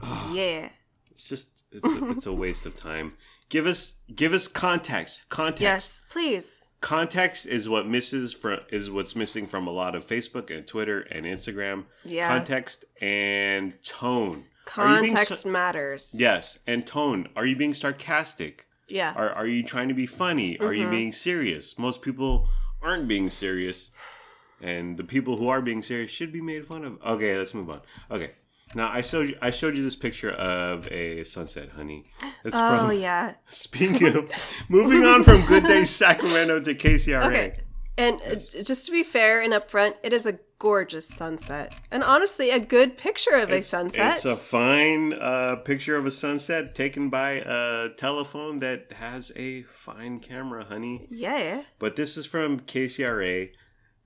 Yeah. 0.32 0.70
It's 1.10 1.28
just 1.28 1.64
it's 1.70 1.84
a, 1.84 2.10
it's 2.10 2.26
a 2.26 2.32
waste 2.32 2.66
of 2.66 2.74
time. 2.74 3.12
Give 3.48 3.66
us 3.66 3.94
give 4.14 4.32
us 4.32 4.48
context. 4.48 5.28
Context. 5.28 5.62
Yes, 5.62 6.02
please. 6.08 6.61
Context 6.82 7.46
is 7.46 7.68
what 7.68 7.86
misses 7.86 8.34
from 8.34 8.58
is 8.70 8.90
what's 8.90 9.16
missing 9.16 9.46
from 9.46 9.66
a 9.66 9.70
lot 9.70 9.94
of 9.94 10.06
Facebook 10.06 10.54
and 10.54 10.66
Twitter 10.66 11.00
and 11.00 11.24
Instagram. 11.24 11.84
Yeah. 12.04 12.28
Context 12.28 12.84
and 13.00 13.80
tone. 13.82 14.44
Are 14.76 14.98
Context 15.00 15.46
matters. 15.46 16.14
yes, 16.16 16.58
and 16.66 16.86
tone. 16.86 17.28
Are 17.34 17.46
you 17.46 17.56
being 17.56 17.72
sarcastic? 17.74 18.66
Yeah. 18.88 19.12
Are, 19.16 19.30
are 19.30 19.46
you 19.46 19.62
trying 19.62 19.88
to 19.88 19.94
be 19.94 20.06
funny? 20.06 20.58
Are 20.60 20.66
Mm-hmm. 20.66 20.80
you 20.82 20.90
being 20.90 21.12
serious? 21.12 21.78
Most 21.78 22.02
people 22.02 22.48
aren't 22.82 23.08
being 23.08 23.30
serious. 23.30 23.90
And 24.60 24.96
the 24.96 25.02
people 25.04 25.36
who 25.36 25.48
are 25.48 25.60
being 25.62 25.82
serious 25.82 26.10
should 26.12 26.32
be 26.32 26.40
made 26.40 26.66
fun 26.66 26.84
of. 26.84 27.02
Okay, 27.04 27.36
let's 27.36 27.54
move 27.54 27.70
on. 27.70 27.80
Okay. 28.10 28.32
Now 28.74 28.90
I 28.92 29.00
showed 29.00 29.28
you 29.28 29.36
I 29.42 29.50
showed 29.50 29.76
you 29.76 29.82
this 29.82 29.96
picture 29.96 30.30
of 30.30 30.86
a 30.88 31.24
sunset, 31.24 31.70
honey. 31.70 32.04
It's 32.44 32.56
oh, 32.56 32.88
from 32.88 32.98
yeah. 32.98 33.34
speaking 33.48 34.16
of 34.16 34.64
moving 34.68 35.04
on 35.04 35.24
from 35.24 35.44
Good 35.46 35.64
Day 35.64 35.84
Sacramento 35.86 36.60
to 36.60 36.74
KCRA. 36.74 37.26
Okay. 37.26 37.60
And 37.98 38.22
uh, 38.22 38.62
just 38.62 38.86
to 38.86 38.92
be 38.92 39.02
fair 39.02 39.42
and 39.42 39.52
upfront, 39.52 39.94
it 40.02 40.12
is 40.12 40.26
a 40.26 40.38
gorgeous 40.58 41.06
sunset. 41.06 41.74
And 41.90 42.02
honestly, 42.02 42.50
a 42.50 42.60
good 42.60 42.96
picture 42.96 43.34
of 43.34 43.50
a 43.50 43.60
sunset. 43.60 44.16
It's 44.16 44.24
a 44.24 44.36
fine 44.36 45.12
uh, 45.12 45.56
picture 45.56 45.96
of 45.96 46.06
a 46.06 46.10
sunset 46.10 46.74
taken 46.74 47.10
by 47.10 47.42
a 47.44 47.90
telephone 47.96 48.60
that 48.60 48.92
has 48.92 49.32
a 49.36 49.62
fine 49.64 50.20
camera, 50.20 50.64
honey. 50.64 51.08
yeah. 51.10 51.64
But 51.78 51.96
this 51.96 52.16
is 52.16 52.26
from 52.26 52.60
KCRA, 52.60 53.50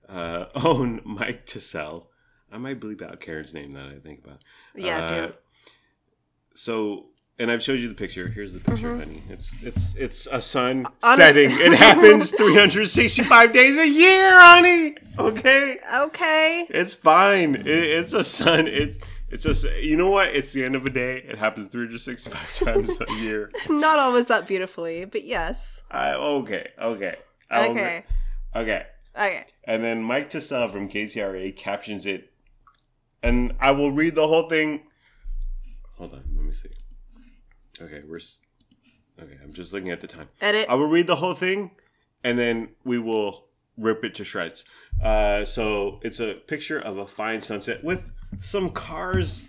uh, 0.09 0.45
own 0.55 1.01
Mike 1.05 1.45
TeSelle. 1.45 2.07
I 2.51 2.57
might 2.57 2.79
bleep 2.79 3.01
out 3.01 3.19
Karen's 3.19 3.53
name 3.53 3.71
that 3.71 3.85
I 3.87 3.99
think 3.99 4.23
about. 4.23 4.39
Yeah, 4.75 5.03
Uh, 5.03 5.07
do. 5.27 5.33
So, 6.55 7.05
and 7.39 7.51
I've 7.51 7.61
showed 7.61 7.79
you 7.79 7.87
the 7.87 7.93
picture. 7.93 8.27
Here's 8.27 8.53
the 8.53 8.59
picture, 8.59 8.97
honey. 8.97 9.21
It's 9.29 9.53
it's 9.61 9.93
it's 9.95 10.27
a 10.31 10.41
sun 10.41 10.83
Mm-hmm. 10.85 10.93
Honest- 11.03 11.17
setting. 11.17 11.51
It 11.51 11.73
happens 11.77 12.31
365 12.31 13.51
days 13.53 13.77
a 13.77 13.87
year, 13.87 14.29
honey. 14.39 14.95
Okay, 15.19 15.77
Okay. 16.01 16.65
it's 16.69 16.93
fine. 16.93 17.55
It, 17.55 17.67
it's 17.67 18.13
a 18.13 18.23
sun. 18.23 18.67
It 18.67 19.03
it's 19.29 19.43
just 19.43 19.65
You 19.77 19.97
know 19.97 20.09
what? 20.09 20.29
It's 20.35 20.51
the 20.53 20.63
end 20.63 20.75
of 20.75 20.85
a 20.85 20.89
day. 20.89 21.17
It 21.17 21.37
happens 21.37 21.67
365 21.67 22.65
times 22.73 22.97
a 23.07 23.13
year. 23.23 23.51
Not 23.69 23.99
always 23.99 24.27
that 24.27 24.47
beautifully, 24.47 25.05
but 25.05 25.25
yes. 25.25 25.83
I 25.91 26.13
okay 26.13 26.69
okay 26.81 27.15
Okay. 27.51 28.03
okay. 28.55 28.85
Okay. 29.15 29.45
And 29.63 29.83
then 29.83 30.03
Mike 30.03 30.29
TeSelle 30.29 30.71
from 30.71 30.87
KCRA 30.89 31.55
captions 31.55 32.05
it. 32.05 32.31
And 33.23 33.53
I 33.59 33.71
will 33.71 33.91
read 33.91 34.15
the 34.15 34.27
whole 34.27 34.47
thing. 34.49 34.83
Hold 35.97 36.13
on, 36.13 36.23
let 36.35 36.45
me 36.45 36.51
see. 36.51 36.69
Okay, 37.81 38.01
we're. 38.07 38.19
Okay, 39.19 39.37
I'm 39.43 39.51
just 39.53 39.73
looking 39.73 39.89
at 39.89 39.99
the 39.99 40.07
time. 40.07 40.29
Edit. 40.41 40.67
I 40.69 40.75
will 40.75 40.87
read 40.89 41.07
the 41.07 41.15
whole 41.15 41.33
thing, 41.33 41.71
and 42.23 42.37
then 42.37 42.69
we 42.83 42.99
will 42.99 43.45
rip 43.77 44.03
it 44.03 44.13
to 44.15 44.23
shreds. 44.23 44.63
Uh, 45.01 45.43
so 45.45 45.99
it's 46.03 46.19
a 46.19 46.35
picture 46.35 46.79
of 46.79 46.97
a 46.97 47.07
fine 47.07 47.41
sunset 47.41 47.83
with 47.83 48.05
some 48.39 48.69
cars 48.69 49.43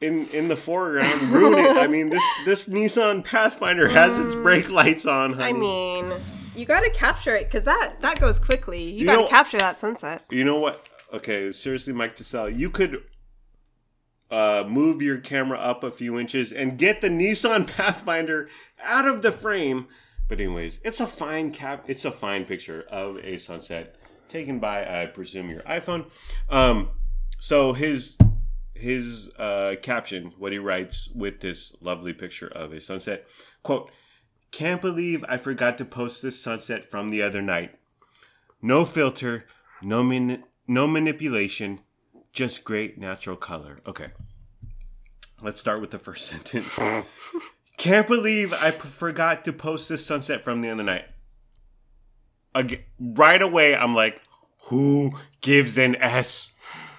in 0.00 0.26
in 0.28 0.48
the 0.48 0.56
foreground. 0.56 1.20
Ruin 1.30 1.58
it. 1.64 1.76
I 1.76 1.86
mean, 1.86 2.08
this 2.08 2.22
this 2.46 2.66
Nissan 2.68 3.22
Pathfinder 3.24 3.88
has 3.88 4.18
its 4.18 4.34
brake 4.34 4.70
lights 4.70 5.04
on. 5.04 5.34
Honey. 5.34 5.48
I 5.50 5.52
mean, 5.52 6.12
you 6.56 6.64
got 6.64 6.80
to 6.80 6.90
capture 6.90 7.34
it 7.34 7.44
because 7.44 7.64
that 7.64 7.96
that 8.00 8.18
goes 8.18 8.38
quickly. 8.40 8.82
You, 8.82 9.00
You 9.00 9.06
got 9.06 9.16
to 9.16 9.22
know- 9.22 9.28
capture 9.28 9.58
that 9.58 9.78
sunset. 9.78 10.24
You 10.30 10.44
know 10.44 10.56
what? 10.58 10.88
Okay, 11.12 11.52
seriously, 11.52 11.92
Mike 11.92 12.16
TeSelle, 12.16 12.56
you 12.56 12.70
could 12.70 13.02
uh, 14.30 14.64
move 14.66 15.02
your 15.02 15.18
camera 15.18 15.58
up 15.58 15.84
a 15.84 15.90
few 15.90 16.18
inches 16.18 16.52
and 16.52 16.78
get 16.78 17.02
the 17.02 17.08
Nissan 17.08 17.66
Pathfinder 17.76 18.48
out 18.82 19.06
of 19.06 19.20
the 19.20 19.30
frame. 19.30 19.88
But 20.28 20.40
anyways, 20.40 20.80
it's 20.84 21.00
a 21.00 21.06
fine 21.06 21.52
cap. 21.52 21.84
It's 21.86 22.06
a 22.06 22.10
fine 22.10 22.46
picture 22.46 22.86
of 22.90 23.18
a 23.18 23.36
sunset 23.36 23.96
taken 24.30 24.58
by, 24.58 25.02
I 25.02 25.06
presume, 25.06 25.50
your 25.50 25.60
iPhone. 25.62 26.10
Um, 26.48 26.88
so 27.38 27.74
his 27.74 28.16
his 28.72 29.30
uh, 29.38 29.74
caption, 29.82 30.32
what 30.38 30.52
he 30.52 30.58
writes 30.58 31.10
with 31.14 31.40
this 31.40 31.76
lovely 31.80 32.14
picture 32.14 32.48
of 32.48 32.72
a 32.72 32.80
sunset, 32.80 33.26
quote. 33.62 33.90
Can't 34.50 34.82
believe 34.82 35.24
I 35.28 35.38
forgot 35.38 35.78
to 35.78 35.84
post 35.86 36.20
this 36.20 36.38
sunset 36.38 36.84
from 36.84 37.08
the 37.08 37.22
other 37.22 37.40
night. 37.40 37.74
No 38.60 38.84
filter, 38.84 39.46
no 39.80 40.02
man- 40.02 40.44
no 40.66 40.86
manipulation, 40.86 41.80
just 42.32 42.64
great 42.64 42.98
natural 42.98 43.36
color. 43.36 43.80
Okay. 43.86 44.08
Let's 45.40 45.60
start 45.60 45.80
with 45.80 45.90
the 45.90 45.98
first 45.98 46.26
sentence. 46.30 46.68
Can't 47.78 48.06
believe 48.06 48.52
I 48.52 48.70
p- 48.70 48.78
forgot 48.78 49.44
to 49.44 49.52
post 49.52 49.88
this 49.88 50.04
sunset 50.06 50.42
from 50.42 50.60
the 50.60 50.70
other 50.70 50.82
night. 50.84 51.04
Again, 52.54 52.80
right 53.00 53.40
away, 53.42 53.74
I'm 53.74 53.94
like, 53.94 54.22
who 54.66 55.12
gives 55.40 55.78
an 55.78 55.96
S? 55.96 56.52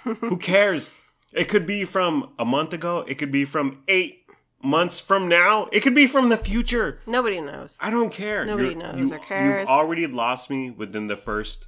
who 0.04 0.38
cares? 0.38 0.90
It 1.32 1.46
could 1.46 1.66
be 1.66 1.86
from 1.86 2.34
a 2.38 2.44
month 2.46 2.74
ago. 2.74 3.06
It 3.08 3.16
could 3.16 3.32
be 3.32 3.46
from 3.46 3.84
eight 3.88 4.26
months 4.62 5.00
from 5.00 5.28
now. 5.28 5.68
It 5.72 5.80
could 5.82 5.96
be 5.96 6.08
from 6.08 6.30
the 6.30 6.38
future. 6.38 7.00
Nobody 7.08 7.40
knows. 7.40 7.78
I 7.80 7.90
don't 7.90 8.12
care. 8.12 8.46
Nobody 8.46 8.70
You're- 8.70 8.80
knows 8.84 9.12
you, 9.12 9.16
or 9.16 9.20
cares. 9.20 9.62
You've 9.62 9.70
already 9.70 10.08
lost 10.08 10.50
me 10.50 10.72
within 10.72 11.08
the 11.08 11.16
first 11.16 11.68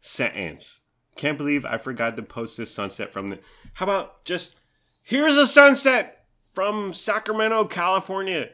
sentence. 0.00 0.80
Can't 1.16 1.38
believe 1.38 1.64
I 1.64 1.78
forgot 1.78 2.16
to 2.16 2.22
post 2.22 2.56
this 2.56 2.72
sunset 2.72 3.12
from 3.12 3.28
the. 3.28 3.38
How 3.74 3.84
about 3.84 4.24
just 4.24 4.56
here's 5.02 5.36
a 5.36 5.46
sunset 5.46 6.26
from 6.52 6.92
Sacramento, 6.92 7.64
California. 7.66 8.50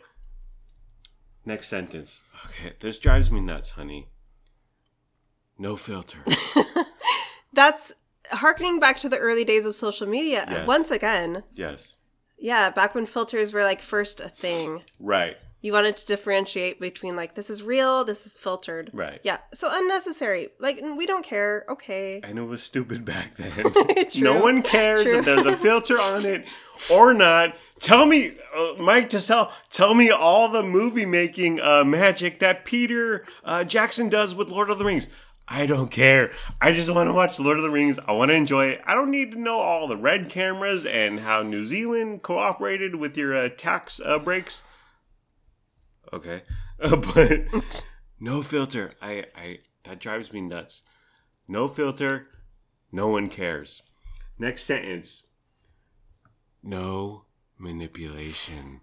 Next 1.44 1.68
sentence. 1.68 2.20
Okay, 2.46 2.74
this 2.80 2.98
drives 2.98 3.30
me 3.30 3.40
nuts, 3.40 3.72
honey. 3.72 4.08
No 5.58 5.76
filter. 5.76 6.18
That's 7.52 7.92
harkening 8.30 8.78
back 8.78 8.98
to 9.00 9.08
the 9.08 9.18
early 9.18 9.44
days 9.44 9.66
of 9.66 9.74
social 9.74 10.06
media. 10.06 10.44
Uh, 10.46 10.50
yes. 10.50 10.66
Once 10.66 10.90
again, 10.90 11.42
yes. 11.54 11.96
yeah, 12.38 12.70
back 12.70 12.94
when 12.94 13.06
filters 13.06 13.52
were 13.52 13.64
like 13.64 13.82
first 13.82 14.20
a 14.20 14.28
thing. 14.28 14.82
Right. 14.98 15.36
You 15.62 15.72
wanted 15.74 15.96
to 15.96 16.06
differentiate 16.06 16.80
between 16.80 17.16
like 17.16 17.34
this 17.34 17.50
is 17.50 17.62
real, 17.62 18.04
this 18.04 18.26
is 18.26 18.36
filtered. 18.36 18.90
Right. 18.94 19.20
Yeah. 19.22 19.38
So 19.52 19.68
unnecessary. 19.70 20.48
Like 20.58 20.80
we 20.96 21.06
don't 21.06 21.24
care. 21.24 21.64
Okay. 21.68 22.20
I 22.24 22.32
know 22.32 22.44
it 22.44 22.48
was 22.48 22.62
stupid 22.62 23.04
back 23.04 23.36
then. 23.36 23.50
No 24.20 24.40
one 24.40 24.62
cares 24.62 25.04
True. 25.04 25.18
if 25.18 25.24
there's 25.24 25.46
a 25.46 25.56
filter 25.56 25.98
on 25.98 26.24
it 26.24 26.48
or 26.90 27.14
not. 27.14 27.56
Tell 27.78 28.06
me, 28.06 28.36
uh, 28.54 28.74
Mike 28.78 29.10
TeSelle, 29.10 29.50
tell 29.70 29.94
me 29.94 30.10
all 30.10 30.48
the 30.48 30.62
movie 30.62 31.06
making 31.06 31.60
uh, 31.60 31.84
magic 31.84 32.40
that 32.40 32.64
Peter 32.64 33.24
uh, 33.44 33.64
Jackson 33.64 34.08
does 34.08 34.34
with 34.34 34.50
Lord 34.50 34.70
of 34.70 34.78
the 34.78 34.84
Rings. 34.84 35.08
I 35.48 35.66
don't 35.66 35.90
care. 35.90 36.30
I 36.60 36.72
just 36.72 36.92
want 36.94 37.08
to 37.08 37.12
watch 37.12 37.40
Lord 37.40 37.56
of 37.56 37.64
the 37.64 37.70
Rings. 37.70 37.98
I 38.06 38.12
want 38.12 38.30
to 38.30 38.36
enjoy 38.36 38.66
it. 38.66 38.82
I 38.86 38.94
don't 38.94 39.10
need 39.10 39.32
to 39.32 39.40
know 39.40 39.58
all 39.58 39.88
the 39.88 39.96
red 39.96 40.28
cameras 40.28 40.86
and 40.86 41.20
how 41.20 41.42
New 41.42 41.64
Zealand 41.64 42.22
cooperated 42.22 42.94
with 42.94 43.16
your 43.16 43.36
uh, 43.36 43.48
tax 43.56 44.00
uh, 44.04 44.18
breaks. 44.18 44.62
Okay, 46.12 46.42
uh, 46.80 46.96
but 46.96 47.42
no 48.18 48.42
filter. 48.42 48.94
I, 49.00 49.26
I 49.36 49.58
that 49.84 50.00
drives 50.00 50.32
me 50.32 50.40
nuts. 50.40 50.82
No 51.48 51.68
filter. 51.68 52.28
No 52.92 53.08
one 53.08 53.28
cares. 53.28 53.82
Next 54.38 54.64
sentence. 54.64 55.24
No 56.62 57.24
manipulation. 57.58 58.80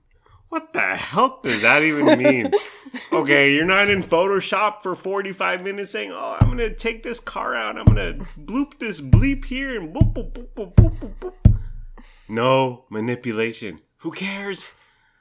What 0.49 0.71
the 0.71 0.95
hell 0.95 1.41
does 1.43 1.61
that 1.61 1.83
even 1.83 2.17
mean? 2.17 2.51
okay, 3.11 3.53
you're 3.53 3.65
not 3.65 3.89
in 3.89 4.01
Photoshop 4.01 4.81
for 4.81 4.95
45 4.95 5.61
minutes 5.63 5.91
saying, 5.91 6.11
oh, 6.13 6.37
I'm 6.39 6.47
going 6.47 6.57
to 6.59 6.73
take 6.73 7.03
this 7.03 7.19
car 7.19 7.53
out. 7.53 7.77
I'm 7.77 7.85
going 7.85 7.97
to 7.97 8.25
bloop 8.39 8.79
this 8.79 9.01
bleep 9.01 9.43
here 9.43 9.79
and 9.79 9.93
boop, 9.93 10.13
boop, 10.13 10.31
boop, 10.31 10.47
boop, 10.55 10.73
boop, 10.75 10.99
boop, 10.99 11.33
boop. 11.43 11.57
No 12.29 12.85
manipulation. 12.89 13.81
Who 13.97 14.11
cares? 14.11 14.71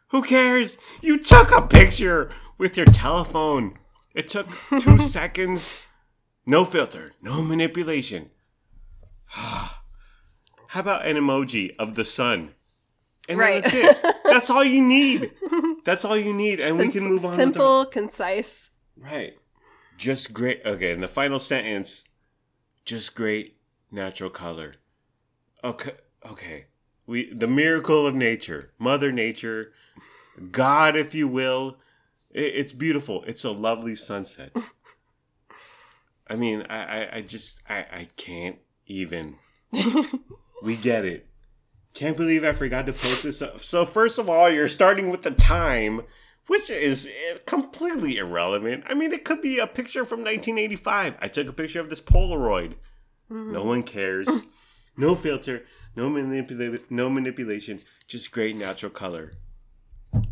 Who 0.08 0.22
cares? 0.22 0.76
You 1.02 1.18
took 1.18 1.50
a 1.50 1.62
picture 1.62 2.30
with 2.58 2.76
your 2.76 2.86
telephone. 2.86 3.72
It 4.14 4.28
took 4.28 4.48
two 4.80 4.98
seconds. 5.16 5.82
No 6.46 6.64
filter, 6.64 7.12
no 7.20 7.42
manipulation. 7.42 8.30
How 9.26 9.70
about 10.80 11.06
an 11.06 11.16
emoji 11.16 11.74
of 11.78 11.94
the 11.94 12.04
sun? 12.04 12.54
And 13.28 13.38
Right. 13.38 13.62
that's 13.64 13.74
it. 13.74 14.16
That's 14.24 14.50
all 14.50 14.62
you 14.64 14.80
need. 14.82 15.32
That's 15.84 16.04
all 16.04 16.16
you 16.16 16.32
need, 16.32 16.60
and 16.60 16.78
we 16.78 16.88
can 16.88 17.04
move 17.04 17.24
on. 17.24 17.30
with 17.30 17.38
the- 17.38 17.42
Simple, 17.44 17.84
concise. 17.86 18.70
Right. 18.96 19.34
Just 19.96 20.32
great. 20.32 20.60
Okay, 20.64 20.92
and 20.92 21.02
the 21.02 21.08
final 21.08 21.38
sentence. 21.40 22.04
Just 22.84 23.14
great 23.16 23.56
natural 23.90 24.30
color. 24.30 24.74
Okay. 25.64 25.92
Okay. 26.28 26.66
We 27.06 27.32
the 27.32 27.46
miracle 27.46 28.06
of 28.06 28.14
nature, 28.14 28.72
Mother 28.78 29.12
Nature, 29.12 29.72
God, 30.50 30.96
if 30.96 31.14
you 31.14 31.28
will. 31.28 31.78
I- 32.34 32.38
It's 32.40 32.72
beautiful. 32.72 33.22
It's 33.26 33.44
a 33.44 33.50
lovely 33.52 33.94
sunset. 33.96 34.54
I 36.28 36.34
mean, 36.36 36.62
I, 36.68 36.82
I, 37.04 37.16
I 37.16 37.20
just, 37.20 37.60
I, 37.68 37.76
I 37.78 38.08
can't 38.16 38.58
even. 38.86 39.36
we 40.62 40.76
get 40.76 41.04
it. 41.04 41.28
Can't 41.94 42.16
believe 42.16 42.42
I 42.44 42.52
forgot 42.52 42.86
to 42.86 42.92
post 42.92 43.22
this. 43.22 43.40
Up. 43.40 43.62
So 43.62 43.86
first 43.86 44.18
of 44.18 44.28
all, 44.28 44.50
you're 44.50 44.68
starting 44.68 45.08
with 45.08 45.22
the 45.22 45.30
time, 45.30 46.02
which 46.48 46.68
is 46.68 47.06
eh, 47.06 47.38
completely 47.46 48.16
irrelevant. 48.18 48.84
I 48.88 48.94
mean, 48.94 49.12
it 49.12 49.24
could 49.24 49.40
be 49.40 49.58
a 49.58 49.66
picture 49.66 50.04
from 50.04 50.20
1985. 50.20 51.14
I 51.20 51.28
took 51.28 51.48
a 51.48 51.52
picture 51.52 51.80
of 51.80 51.88
this 51.88 52.00
Polaroid. 52.02 52.74
No 53.30 53.62
one 53.64 53.82
cares. 53.82 54.28
no 54.96 55.14
filter. 55.14 55.64
No 55.94 56.10
manipula- 56.10 56.80
No 56.90 57.08
manipulation. 57.08 57.80
Just 58.06 58.30
great 58.30 58.56
natural 58.56 58.90
color. 58.90 59.32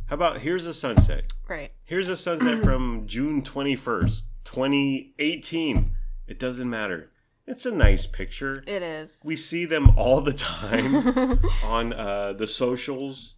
How 0.07 0.15
about 0.15 0.41
here's 0.41 0.67
a 0.67 0.75
sunset. 0.75 1.33
Right. 1.49 1.73
Here's 1.85 2.09
a 2.09 2.17
sunset 2.17 2.63
from 2.63 3.07
June 3.07 3.43
21st, 3.43 4.23
2018. 4.45 5.91
It 6.27 6.39
doesn't 6.39 6.69
matter. 6.69 7.11
It's 7.47 7.67
a 7.67 7.71
nice 7.73 8.07
picture. 8.07 8.63
It 8.67 8.83
is. 8.83 9.23
We 9.25 9.37
see 9.37 9.67
them 9.67 9.91
all 9.99 10.21
the 10.23 10.33
time 10.33 11.39
on 11.65 11.93
uh, 11.93 12.33
the 12.33 12.47
socials, 12.47 13.35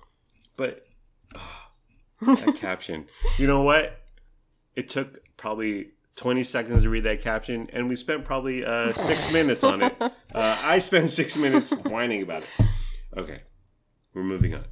but 0.57 0.85
ah, 1.35 1.71
that 2.23 2.55
caption. 2.61 3.07
You 3.39 3.47
know 3.49 3.63
what? 3.63 4.01
It 4.77 4.89
took 4.89 5.23
probably 5.37 5.91
20 6.17 6.45
seconds 6.45 6.83
to 6.83 6.89
read 6.89 7.05
that 7.05 7.21
caption, 7.23 7.69
and 7.73 7.89
we 7.89 7.97
spent 7.97 8.25
probably 8.25 8.65
uh, 8.65 8.93
six 8.93 9.33
minutes 9.35 9.63
on 9.63 9.83
it. 9.83 9.95
Uh, 10.01 10.11
I 10.35 10.79
spent 10.79 11.11
six 11.11 11.37
minutes 11.37 11.71
whining 11.73 12.23
about 12.23 12.43
it. 12.43 12.67
Okay, 13.17 13.43
we're 14.15 14.25
moving 14.25 14.55
on. 14.55 14.65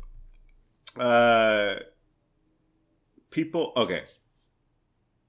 Uh, 1.00 1.78
people. 3.30 3.72
Okay. 3.76 4.04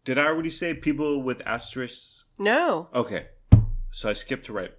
Did 0.05 0.17
I 0.19 0.27
already 0.27 0.50
say 0.51 0.74
people 0.74 1.22
with 1.22 1.41
asterisks? 1.45 2.25
no. 2.38 2.89
Okay, 2.93 3.27
so 3.92 4.09
I 4.09 4.13
skipped 4.13 4.46
to 4.46 4.53
right 4.53 4.72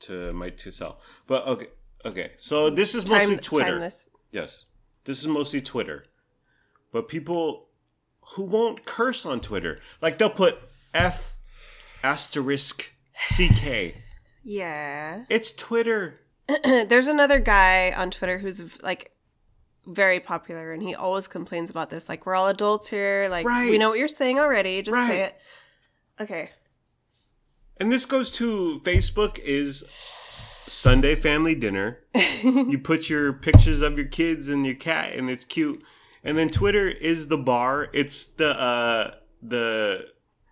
to 0.00 0.32
Mike 0.32 0.56
TeSelle, 0.56 0.96
but 1.26 1.46
okay, 1.46 1.66
okay. 2.04 2.30
So 2.38 2.70
this 2.70 2.94
is 2.94 3.06
mostly 3.08 3.36
Time, 3.36 3.42
Twitter. 3.44 3.70
time 3.72 3.80
this. 3.80 4.08
Yes, 4.32 4.64
this 5.04 5.20
is 5.20 5.28
mostly 5.28 5.60
Twitter, 5.60 6.06
but 6.92 7.08
people 7.08 7.68
who 8.34 8.44
won't 8.44 8.86
curse 8.86 9.26
on 9.26 9.40
Twitter, 9.40 9.80
like 10.00 10.16
they'll 10.16 10.30
put 10.30 10.58
F 10.94 11.36
asterisk 12.02 12.92
CK. 13.14 13.94
Yeah. 14.42 15.24
It's 15.28 15.52
Twitter. 15.52 16.20
There's 16.64 17.06
another 17.06 17.38
guy 17.38 17.92
on 17.92 18.10
Twitter 18.10 18.38
who's 18.38 18.82
like 18.82 19.12
very 19.86 20.20
popular 20.20 20.72
and 20.72 20.82
he 20.82 20.94
always 20.94 21.28
complains 21.28 21.70
about 21.70 21.90
this. 21.90 22.08
Like, 22.08 22.26
we're 22.26 22.34
all 22.34 22.48
adults 22.48 22.88
here. 22.88 23.28
Like, 23.30 23.46
we 23.46 23.78
know 23.78 23.90
what 23.90 23.98
you're 23.98 24.08
saying 24.08 24.38
already. 24.38 24.82
Just 24.82 25.06
say 25.06 25.22
it. 25.24 25.40
Okay. 26.20 26.50
And 27.76 27.90
this 27.90 28.04
goes 28.04 28.30
to 28.32 28.80
Facebook 28.84 29.38
is 29.38 29.84
Sunday 29.88 31.14
family 31.14 31.54
dinner. 31.54 32.00
you 32.42 32.78
put 32.78 33.08
your 33.08 33.32
pictures 33.32 33.80
of 33.80 33.96
your 33.96 34.06
kids 34.06 34.48
and 34.48 34.66
your 34.66 34.74
cat 34.74 35.14
and 35.14 35.30
it's 35.30 35.44
cute. 35.44 35.82
And 36.22 36.36
then 36.36 36.50
Twitter 36.50 36.86
is 36.86 37.28
the 37.28 37.38
bar. 37.38 37.88
It's 37.94 38.26
the 38.26 38.50
uh 38.60 39.14
the 39.42 40.08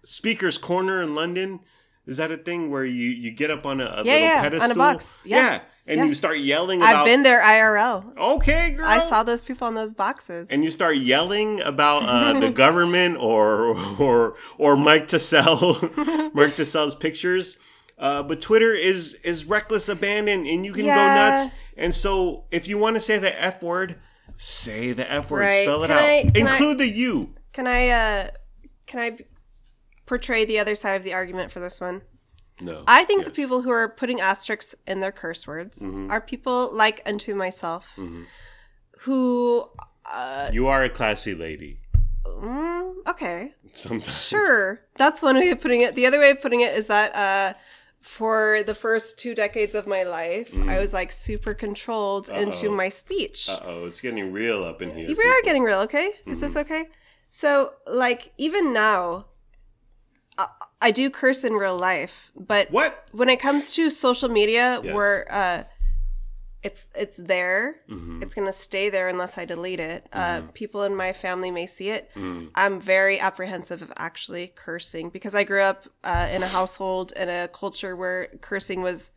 speaker's 0.09 0.59
corner 0.59 1.03
in 1.03 1.14
London. 1.14 1.61
Is 2.07 2.16
that 2.16 2.31
a 2.31 2.38
thing 2.38 2.71
where 2.71 2.85
you 2.85 3.11
you 3.11 3.31
get 3.31 3.51
up 3.51 3.66
on 3.66 3.81
a, 3.81 3.85
a 3.85 3.88
Yeah, 4.05 4.42
little 4.42 4.59
yeah, 4.59 4.64
on 4.64 4.71
a 4.71 4.75
box. 4.75 5.21
Yeah. 5.25 5.61
And 5.87 5.99
Yeah. 6.01 6.05
you 6.05 6.14
start 6.14 6.38
yelling 6.38 6.81
about 6.83 6.97
I've 6.97 7.05
been 7.07 7.23
there 7.23 7.40
IRL. 7.42 8.16
Okay, 8.16 8.71
girl. 8.73 8.87
I 8.87 8.99
saw 8.99 9.23
those 9.23 9.42
people 9.42 9.66
on 9.66 9.75
those 9.75 9.94
boxes. 9.94 10.49
and 10.51 10.62
you 10.64 10.71
start 10.71 10.97
yelling 10.99 11.61
about 11.62 12.03
uh, 12.05 12.38
the 12.40 12.51
government 12.64 13.18
or 13.18 13.77
or 14.01 14.35
or 14.59 14.77
Mike 14.77 15.09
TeSelle, 15.09 15.81
Mike 16.35 16.51
TeSelle's 16.53 16.94
pictures. 16.94 17.57
Uh, 17.99 18.23
but 18.23 18.40
Twitter 18.40 18.73
is 18.73 19.14
is 19.25 19.44
reckless 19.44 19.88
abandon, 19.88 20.47
and 20.47 20.64
you 20.64 20.73
can 20.73 20.85
Yeah. 20.87 20.94
go 20.97 21.05
nuts. 21.44 21.55
And 21.77 21.94
so, 21.94 22.44
if 22.51 22.68
you 22.68 22.77
want 22.79 22.97
to 22.97 23.01
say 23.01 23.18
the 23.18 23.33
f 23.42 23.62
word, 23.62 23.97
say 24.37 24.92
the 24.92 25.11
f 25.11 25.31
word. 25.31 25.40
Right. 25.40 25.62
Spell 25.64 25.85
it 25.85 25.88
Can 25.88 25.97
out. 25.97 26.03
I- 26.03 26.31
can 26.35 26.47
I- 26.47 26.51
Include 26.53 26.79
the 26.79 26.88
u. 26.88 27.35
Can 27.53 27.66
I 27.66 27.88
uh 27.88 28.31
can 28.87 29.01
I 29.01 29.18
portray 30.09 30.44
the 30.44 30.59
other 30.59 30.75
side 30.75 30.97
of 30.97 31.05
the 31.05 31.14
argument 31.14 31.51
for 31.53 31.61
this 31.61 31.81
one? 31.81 32.03
No, 32.61 32.83
I 32.88 33.05
think 33.05 33.25
the 33.25 33.31
people 33.31 33.62
who 33.62 33.71
are 33.71 33.88
putting 33.88 34.21
asterisks 34.21 34.75
in 34.87 34.99
their 35.01 35.12
curse 35.12 35.47
words 35.47 35.83
Mm-hmm. 35.85 36.11
are 36.11 36.21
people 36.21 36.75
like 36.75 37.01
unto 37.07 37.35
myself 37.37 37.97
who 39.01 39.68
uh 40.12 40.51
you 40.53 40.66
are 40.66 40.83
a 40.83 40.88
classy 40.90 41.35
lady. 41.35 41.79
mm, 42.27 42.94
okay. 43.07 43.55
Sometimes, 43.75 44.21
Sure. 44.27 44.81
That's 44.97 45.23
one 45.23 45.37
way 45.37 45.51
of 45.51 45.61
putting 45.61 45.83
it. 45.83 45.94
The 45.94 46.07
other 46.07 46.18
way 46.18 46.31
of 46.31 46.40
putting 46.42 46.61
it 46.62 46.77
is 46.77 46.87
that 46.88 47.14
uh 47.14 47.59
for 48.01 48.62
the 48.64 48.75
first 48.75 49.18
two 49.18 49.35
decades 49.35 49.75
of 49.75 49.87
my 49.87 50.03
life, 50.05 50.51
I 50.68 50.79
was 50.79 50.92
like 50.92 51.12
super 51.12 51.53
controlled 51.55 52.29
into 52.29 52.66
Mm-hmm. 52.66 52.66
Uh-oh. 52.68 52.77
my 52.77 52.88
speech. 52.88 53.49
Uh 53.49 53.61
oh, 53.62 53.87
it's 53.87 54.01
getting 54.01 54.33
real 54.33 54.64
up 54.64 54.83
in 54.83 54.90
here. 54.97 55.09
we 55.09 55.29
are 55.31 55.42
getting 55.44 55.62
real, 55.62 55.81
okay? 55.81 56.11
Is 56.27 56.40
this 56.40 56.55
Mm-hmm. 56.55 56.73
okay? 56.73 56.88
So, 57.31 57.75
like, 57.87 58.33
even 58.38 58.73
now, 58.73 59.27
I, 60.81 60.90
do 60.92 61.11
curse 61.11 61.42
in 61.44 61.53
real 61.55 61.77
life, 61.79 62.31
but 62.37 62.70
What? 62.70 63.09
when 63.12 63.29
it 63.29 63.40
comes 63.40 63.74
to 63.74 63.90
social 63.90 64.29
media, 64.29 64.81
Yes. 64.83 64.94
where 64.94 65.27
uh, 65.31 65.64
it's 66.62 66.88
it's 66.94 67.16
there, 67.16 67.77
Mm-hmm. 67.88 68.22
it's 68.22 68.35
gonna 68.35 68.53
stay 68.53 68.90
there 68.90 69.09
unless 69.09 69.38
I 69.38 69.44
delete 69.44 69.81
it. 69.81 70.07
Uh, 70.12 70.42
people 70.55 70.83
in 70.83 70.94
my 70.94 71.12
family 71.12 71.51
may 71.51 71.66
see 71.66 71.90
it. 71.90 72.11
Mm. 72.14 72.51
I'm 72.55 72.81
very 72.81 73.18
apprehensive 73.20 73.81
of 73.83 73.92
actually 73.96 74.48
cursing 74.55 75.11
because 75.11 75.35
I 75.35 75.44
grew 75.44 75.62
up 75.62 75.88
uh, 76.05 76.29
in 76.33 76.42
a 76.42 76.48
household 76.48 77.12
in 77.12 77.29
a 77.29 77.48
culture 77.48 77.94
where 77.96 78.29
cursing 78.40 78.83
was 78.83 79.11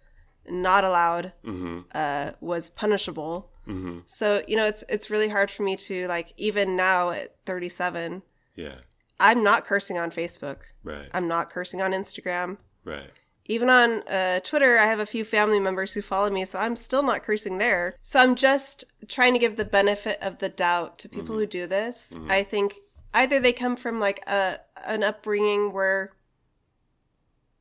not 0.50 0.84
allowed, 0.84 1.34
Mm-hmm. 1.46 1.80
uh, 1.94 2.32
was 2.42 2.70
punishable. 2.70 3.50
So 4.06 4.42
you 4.50 4.58
know, 4.58 4.66
it's 4.68 4.84
it's 4.90 5.10
really 5.10 5.30
hard 5.30 5.50
for 5.50 5.64
me 5.64 5.78
to 5.78 6.06
like 6.10 6.34
even 6.36 6.76
now 6.76 7.12
at 7.12 7.36
37, 7.46 8.22
Yeah. 8.56 8.76
I'm 9.22 9.44
not 9.44 9.66
cursing 9.66 9.98
on 9.98 10.12
Facebook. 10.12 10.58
Right. 10.84 11.08
I'm 11.14 11.28
not 11.28 11.50
cursing 11.50 11.82
on 11.82 11.92
Instagram. 11.92 12.58
right. 12.84 13.10
Even 13.46 13.70
on 13.70 14.08
uh, 14.08 14.40
Twitter, 14.42 14.78
I 14.78 14.86
have 14.86 15.00
a 15.00 15.06
few 15.06 15.26
family 15.26 15.60
members 15.60 15.94
who 15.94 16.02
follow 16.02 16.30
me, 16.30 16.46
so 16.46 16.60
I'm 16.60 16.76
still 16.78 17.04
not 17.04 17.24
cursing 17.24 17.58
there. 17.58 17.96
So 18.02 18.20
I'm 18.20 18.36
just 18.36 18.86
trying 19.10 19.34
to 19.34 19.40
give 19.40 19.58
the 19.58 19.66
benefit 19.66 20.20
of 20.22 20.38
the 20.38 20.48
doubt 20.48 21.00
to 21.00 21.10
people 21.10 21.36
who 21.36 21.46
do 21.48 21.68
this. 21.68 22.16
I 22.30 22.44
think 22.44 22.76
either 23.14 23.40
they 23.40 23.52
come 23.52 23.76
from 23.76 24.00
like 24.00 24.24
a 24.28 24.60
an 24.86 25.04
upbringing 25.04 25.74
where 25.74 26.14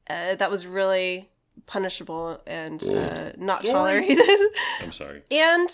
uh, 0.08 0.34
that 0.36 0.50
was 0.50 0.66
really 0.66 1.30
punishable 1.66 2.40
and 2.46 2.82
uh, 2.84 3.32
not 3.36 3.60
Sorry. 3.60 3.72
tolerated, 3.72 4.28
I'm 4.82 4.92
sorry. 4.92 5.22
and 5.30 5.68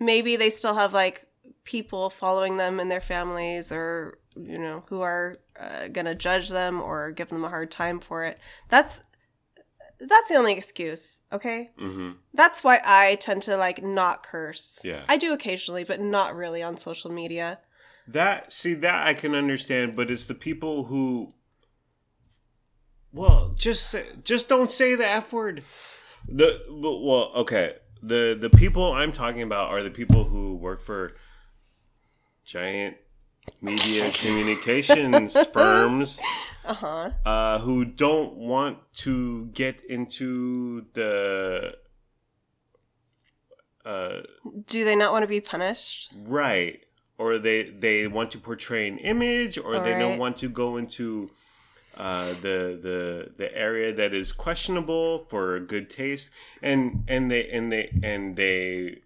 maybe 0.00 0.36
they 0.36 0.50
still 0.50 0.74
have 0.74 0.94
like 0.94 1.26
people 1.64 2.10
following 2.10 2.56
them 2.56 2.80
in 2.80 2.88
their 2.88 3.00
families 3.00 3.70
or 3.70 4.18
you 4.36 4.58
know, 4.58 4.84
who 4.88 5.00
are 5.00 5.36
uh, 5.58 5.88
to 5.88 6.14
judge 6.14 6.48
them 6.48 6.80
or 6.80 7.10
give 7.10 7.28
them 7.28 7.44
a 7.44 7.48
hard 7.48 7.70
time 7.70 8.00
for 8.00 8.24
it. 8.24 8.40
That's 8.68 9.02
that's 9.98 10.28
the 10.28 10.36
only 10.36 10.52
excuse, 10.52 11.22
okay? 11.32 11.70
hmm 11.78 12.12
That's 12.32 12.64
why 12.64 12.80
I 12.84 13.14
tend 13.16 13.42
to 13.42 13.56
like 13.56 13.82
not 13.82 14.22
curse. 14.22 14.80
Yeah. 14.84 15.02
I 15.08 15.16
do 15.16 15.32
occasionally, 15.32 15.84
but 15.84 16.00
not 16.00 16.34
really 16.34 16.62
on 16.62 16.76
social 16.76 17.10
media. 17.10 17.60
That 18.08 18.52
see 18.52 18.74
that 18.74 19.06
I 19.06 19.14
can 19.14 19.34
understand, 19.34 19.96
but 19.96 20.10
it's 20.10 20.24
the 20.24 20.34
people 20.34 20.84
who 20.84 21.34
well, 23.12 23.54
just 23.56 23.94
just 24.24 24.48
don't 24.48 24.70
say 24.70 24.96
the 24.96 25.06
F 25.06 25.32
word. 25.32 25.62
The 26.28 26.60
well, 26.68 27.30
okay. 27.36 27.76
The 28.02 28.36
the 28.38 28.50
people 28.50 28.92
I'm 28.92 29.12
talking 29.12 29.42
about 29.42 29.70
are 29.70 29.82
the 29.82 29.90
people 29.90 30.24
who 30.24 30.56
work 30.56 30.82
for 30.82 31.12
giant 32.44 32.96
media 33.60 34.10
communications 34.12 35.36
firms 35.52 36.20
Uh-huh. 36.64 37.10
uh, 37.26 37.58
who 37.58 37.84
don't 37.84 38.34
want 38.36 38.78
to 38.94 39.46
get 39.52 39.84
into 39.88 40.86
the 40.94 41.74
uh, 43.84 44.20
Do 44.66 44.84
they 44.84 44.96
not 44.96 45.12
want 45.12 45.22
to 45.24 45.26
be 45.28 45.40
punished? 45.40 46.12
right 46.16 46.80
or 47.18 47.38
they 47.38 47.64
they 47.70 48.06
want 48.08 48.30
to 48.32 48.38
portray 48.38 48.88
an 48.88 48.98
image 48.98 49.56
or 49.58 49.78
they 49.78 49.96
don't 49.98 50.18
want 50.18 50.36
to 50.38 50.48
go 50.48 50.76
into 50.78 51.30
uh, 51.96 52.28
the 52.42 52.58
the 52.82 53.30
the 53.36 53.56
area 53.56 53.92
that 53.92 54.12
is 54.12 54.32
questionable 54.32 55.26
for 55.30 55.60
good 55.60 55.88
taste 55.90 56.30
and 56.62 57.04
and 57.06 57.30
they 57.30 57.48
and 57.50 57.70
they 57.70 57.88
and 58.02 58.34
they 58.36 59.02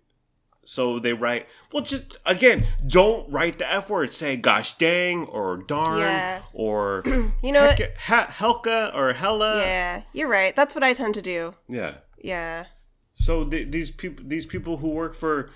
so 0.69 0.99
they 0.99 1.15
write 1.15 1.47
well 1.73 1.83
just 1.83 2.19
again 2.27 2.67
don't 2.87 3.31
write 3.33 3.59
the 3.59 3.73
f 3.73 3.89
word 3.89 4.13
say 4.13 4.37
gosh 4.37 4.77
dang 4.77 5.25
or 5.27 5.57
darn 5.57 5.99
Yeah. 6.01 6.43
or 6.53 7.03
You 7.43 7.53
know 7.53 7.65
what? 7.69 7.81
Ha- 8.07 8.29
helka 8.39 8.95
or 8.95 9.15
hella 9.15 9.61
Yeah, 9.61 10.03
you're 10.13 10.29
right. 10.29 10.55
That's 10.55 10.75
what 10.75 10.85
I 10.85 10.93
tend 10.93 11.15
to 11.15 11.23
do. 11.23 11.55
yeah 11.69 11.95
Yeah. 12.23 12.67
so 13.15 13.45
th- 13.45 13.71
these 13.71 13.91
people 13.91 14.25
these 14.29 14.45
people 14.47 14.77
who 14.77 14.91
work 14.91 15.15
for 15.15 15.51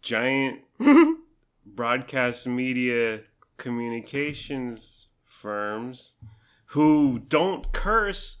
giant 0.00 0.60
broadcast 1.66 2.46
media 2.46 3.20
communications 3.58 5.08
firms 5.24 6.14
who 6.70 7.18
don't 7.18 7.72
curse 7.72 8.38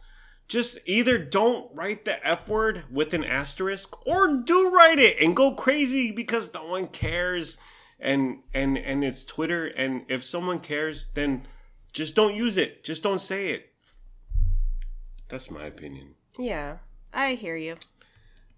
just 0.48 0.78
either 0.86 1.18
don't 1.18 1.74
write 1.74 2.04
the 2.04 2.24
F 2.26 2.48
word 2.48 2.84
with 2.90 3.12
an 3.14 3.24
asterisk 3.24 4.06
or 4.06 4.36
do 4.36 4.70
write 4.70 4.98
it 4.98 5.20
and 5.20 5.34
go 5.36 5.52
crazy 5.52 6.12
because 6.12 6.52
no 6.54 6.66
one 6.66 6.86
cares 6.88 7.58
and 7.98 8.40
and 8.54 8.78
and 8.78 9.04
it's 9.04 9.24
Twitter 9.24 9.66
and 9.66 10.02
if 10.08 10.22
someone 10.22 10.60
cares 10.60 11.08
then 11.14 11.46
just 11.92 12.14
don't 12.14 12.34
use 12.34 12.56
it. 12.58 12.84
Just 12.84 13.02
don't 13.02 13.20
say 13.20 13.48
it. 13.48 13.72
That's 15.28 15.50
my 15.50 15.64
opinion. 15.64 16.14
Yeah. 16.38 16.76
I 17.12 17.34
hear 17.34 17.56
you. 17.56 17.76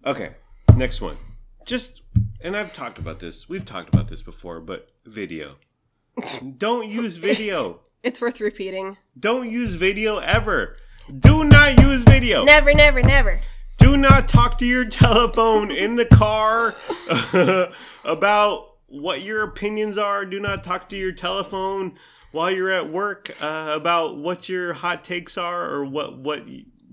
Okay, 0.05 0.31
next 0.75 1.01
one. 1.01 1.17
Just 1.65 2.03
and 2.41 2.57
I've 2.57 2.73
talked 2.73 2.99
about 2.99 3.21
this. 3.21 3.49
We've 3.49 3.65
talked 3.65 3.95
about 3.95 4.09
this 4.09 4.23
before, 4.23 4.61
but 4.61 4.89
video. 5.07 5.57
Don't 6.59 6.89
use 6.89 7.17
video. 7.17 7.81
It's 8.03 8.21
worth 8.21 8.41
repeating. 8.41 8.97
Don't 9.19 9.51
use 9.51 9.77
video 9.77 10.19
ever. 10.19 10.77
Do 11.17 11.45
not 11.45 11.81
use 11.81 12.03
video. 12.03 12.45
Never, 12.45 12.75
never, 12.75 13.03
never. 13.03 13.41
Do 13.79 13.97
not 13.97 14.29
talk 14.29 14.59
to 14.59 14.67
your 14.67 14.85
telephone 14.89 15.71
in 15.71 15.97
the 15.97 16.05
car 16.05 16.75
about 18.05 18.75
what 18.89 19.23
your 19.23 19.43
opinions 19.43 19.97
are. 19.97 20.27
Do 20.27 20.39
not 20.39 20.65
talk 20.65 20.89
to 20.91 20.97
your 20.97 21.13
telephone 21.13 21.95
while 22.33 22.51
you're 22.51 22.73
at 22.73 22.91
work 22.91 23.31
uh, 23.41 23.73
about 23.75 24.19
what 24.19 24.49
your 24.49 24.75
hot 24.75 25.05
takes 25.05 25.39
are 25.39 25.71
or 25.71 25.85
what 25.85 26.19
what 26.19 26.45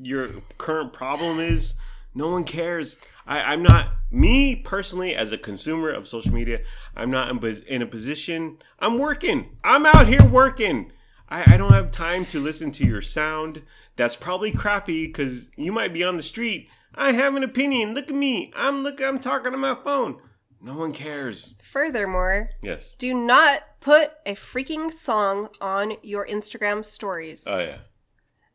your 0.01 0.29
current 0.57 0.93
problem 0.93 1.39
is. 1.39 1.73
No 2.13 2.29
one 2.29 2.45
cares. 2.45 2.95
I, 3.27 3.41
I'm 3.41 3.63
not 3.63 3.91
me 4.09 4.55
personally 4.55 5.13
as 5.13 5.33
a 5.33 5.37
consumer 5.37 5.89
of 5.89 6.07
social 6.07 6.33
media. 6.33 6.61
I'm 6.95 7.11
not 7.11 7.29
in, 7.29 7.63
in 7.67 7.81
a 7.81 7.85
position. 7.85 8.59
I'm 8.79 8.97
working. 8.97 9.57
I'm 9.63 9.85
out 9.85 10.07
here 10.07 10.25
working. 10.25 10.93
I, 11.27 11.55
I 11.55 11.57
don't 11.57 11.73
have 11.73 11.91
time 11.91 12.25
to 12.27 12.39
listen 12.39 12.71
to 12.73 12.85
your 12.85 13.01
sound. 13.01 13.63
That's 13.95 14.15
probably 14.15 14.51
crappy 14.51 15.07
because 15.07 15.47
you 15.55 15.71
might 15.71 15.93
be 15.93 16.03
on 16.03 16.17
the 16.17 16.23
street. 16.23 16.69
I 16.93 17.11
have 17.13 17.35
an 17.35 17.43
opinion. 17.43 17.93
Look 17.93 18.09
at 18.09 18.15
me. 18.15 18.51
I'm 18.55 18.83
look. 18.83 19.01
I'm 19.01 19.19
talking 19.19 19.53
on 19.53 19.59
my 19.59 19.75
phone. 19.83 20.19
No 20.61 20.73
one 20.75 20.93
cares. 20.93 21.53
Furthermore, 21.61 22.49
Yes. 22.61 22.95
do 22.97 23.13
not 23.13 23.61
put 23.81 24.11
a 24.25 24.33
freaking 24.33 24.91
song 24.91 25.49
on 25.61 25.93
your 26.01 26.25
Instagram 26.25 26.83
stories. 26.83 27.45
Oh 27.47 27.59
yeah. 27.59 27.77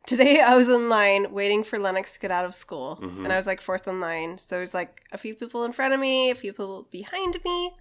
Today 0.07 0.41
I 0.41 0.55
was 0.57 0.67
in 0.67 0.89
line 0.89 1.31
waiting 1.31 1.63
for 1.63 1.77
Lennox 1.79 2.15
to 2.15 2.19
get 2.19 2.31
out 2.31 2.43
of 2.43 2.55
school, 2.55 2.97
Mhm. 3.01 3.23
and 3.23 3.31
I 3.31 3.37
was 3.37 3.47
like 3.47 3.61
fourth 3.61 3.87
in 3.87 3.99
line. 4.01 4.39
So 4.39 4.55
there's 4.55 4.73
like 4.73 5.03
a 5.11 5.17
few 5.17 5.35
people 5.35 5.63
in 5.63 5.71
front 5.71 5.93
of 5.93 5.99
me, 5.99 6.31
a 6.31 6.35
few 6.35 6.51
people 6.51 6.87
behind 6.91 7.37
me, 7.45 7.71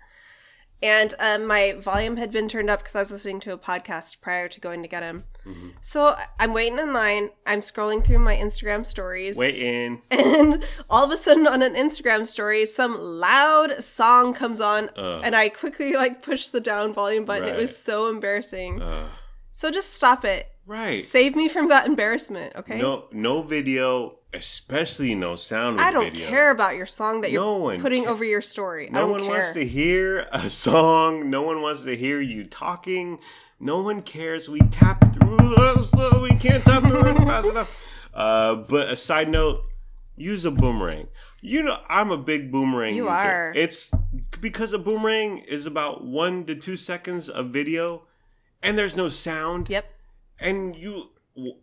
and 0.83 1.15
um, 1.19 1.47
my 1.47 1.73
volume 1.79 2.17
had 2.17 2.31
been 2.33 2.49
turned 2.49 2.71
up 2.71 2.81
because 2.81 2.97
I 2.97 3.01
was 3.01 3.13
listening 3.13 3.41
to 3.41 3.53
a 3.53 3.59
podcast 3.59 4.21
prior 4.21 4.49
to 4.49 4.61
going 4.61 4.83
to 4.83 4.89
get 4.89 5.03
him. 5.03 5.25
Mhm. 5.47 5.73
So 5.81 6.15
I'm 6.39 6.53
waiting 6.53 6.79
in 6.79 6.93
line. 6.93 7.31
I'm 7.47 7.61
scrolling 7.61 8.05
through 8.05 8.19
my 8.19 8.37
Instagram 8.37 8.85
stories, 8.85 9.37
Waiting. 9.37 10.03
and 10.11 10.65
all 10.89 11.05
of 11.05 11.11
a 11.11 11.17
sudden 11.17 11.47
on 11.47 11.63
an 11.63 11.75
Instagram 11.75 12.27
story, 12.27 12.67
some 12.67 13.01
loud 13.01 13.83
song 13.83 14.35
comes 14.35 14.61
on, 14.61 14.91
Ugh. 14.97 15.23
and 15.25 15.35
I 15.35 15.49
quickly 15.49 15.95
like 15.95 16.23
push 16.23 16.49
the 16.49 16.61
down 16.61 16.93
volume 16.93 17.25
button. 17.25 17.49
It 17.49 17.57
was 17.57 17.77
so 17.77 18.09
embarrassing. 18.11 18.83
Uh, 18.83 19.09
so 19.53 19.71
just 19.71 19.93
stop 19.95 20.25
it. 20.25 20.47
Right. 20.71 21.03
Save 21.03 21.37
me 21.37 21.49
from 21.49 21.69
that 21.69 21.87
embarrassment, 21.87 22.55
okay? 22.57 22.79
No. 22.79 23.05
No 23.13 23.43
video. 23.43 24.17
Especially 24.33 25.15
no 25.17 25.35
sound. 25.35 25.81
I 25.81 25.91
don't 25.91 26.13
video. 26.13 26.29
care 26.29 26.51
about 26.53 26.77
your 26.77 26.87
song 26.87 27.23
that 27.23 27.33
you're 27.33 27.43
No 27.43 27.77
putting 27.81 28.05
ca- 28.05 28.11
over 28.11 28.25
your 28.25 28.41
story. 28.41 28.89
I 28.89 28.93
No 28.93 29.09
one 29.09 29.21
care. 29.23 29.29
wants 29.29 29.53
to 29.55 29.67
hear 29.67 30.29
a 30.33 30.49
song. 30.49 31.29
No 31.31 31.43
one 31.43 31.63
wants 31.63 31.83
to 31.83 31.97
hear 31.97 32.21
you 32.21 32.45
talking. 32.45 33.19
No 33.59 33.81
one 33.81 34.03
cares. 34.03 34.49
We 34.49 34.61
tap 34.71 35.03
through 35.15 35.37
uh, 35.57 36.21
We 36.23 36.31
can't 36.37 36.65
tap 36.65 36.85
through 36.85 37.07
it 37.11 37.17
fast 37.19 37.49
enough. 37.49 37.89
Uh, 38.15 38.55
but 38.55 38.89
a 38.89 38.95
side 38.97 39.29
note: 39.29 39.63
use 40.17 40.45
a 40.45 40.51
boomerang. 40.53 41.09
You 41.41 41.63
know, 41.65 41.79
I'm 41.89 42.13
a 42.13 42.17
big 42.17 42.53
boomerang 42.53 42.95
You 42.95 43.05
user. 43.07 43.13
are. 43.17 43.53
It's 43.57 43.91
because 44.41 44.73
a 44.73 44.79
boomerang 44.79 45.39
is 45.39 45.67
about 45.67 46.05
one 46.05 46.45
to 46.47 46.55
two 46.55 46.77
seconds 46.77 47.29
of 47.29 47.49
video, 47.49 48.03
and 48.63 48.79
there's 48.79 48.95
no 48.97 49.09
sound 49.09 49.69
Yep. 49.69 49.87
And 50.41 50.75
you 50.77 51.11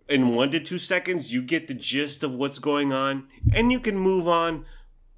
in 0.08 0.30
one 0.36 0.50
to 0.52 0.60
two 0.60 0.78
seconds 0.78 1.34
you 1.34 1.42
get 1.42 1.68
the 1.68 1.74
gist 1.74 2.24
of 2.24 2.36
what's 2.36 2.60
going 2.60 2.94
on 2.94 3.28
and 3.54 3.72
you 3.72 3.80
can 3.80 3.98
move 3.98 4.28
on 4.28 4.66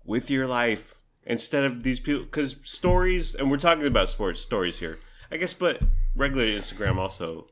with 0.03 0.29
your 0.29 0.47
life 0.47 0.95
instead 1.23 1.63
of 1.63 1.83
these 1.83 1.99
people 1.99 2.23
because 2.23 2.55
stories 2.63 3.35
and 3.35 3.49
we're 3.51 3.57
talking 3.57 3.85
about 3.85 4.09
sports 4.09 4.41
stories 4.41 4.79
here 4.79 4.99
i 5.31 5.37
guess 5.37 5.53
but 5.53 5.79
regular 6.15 6.45
instagram 6.45 6.97
also 6.97 7.47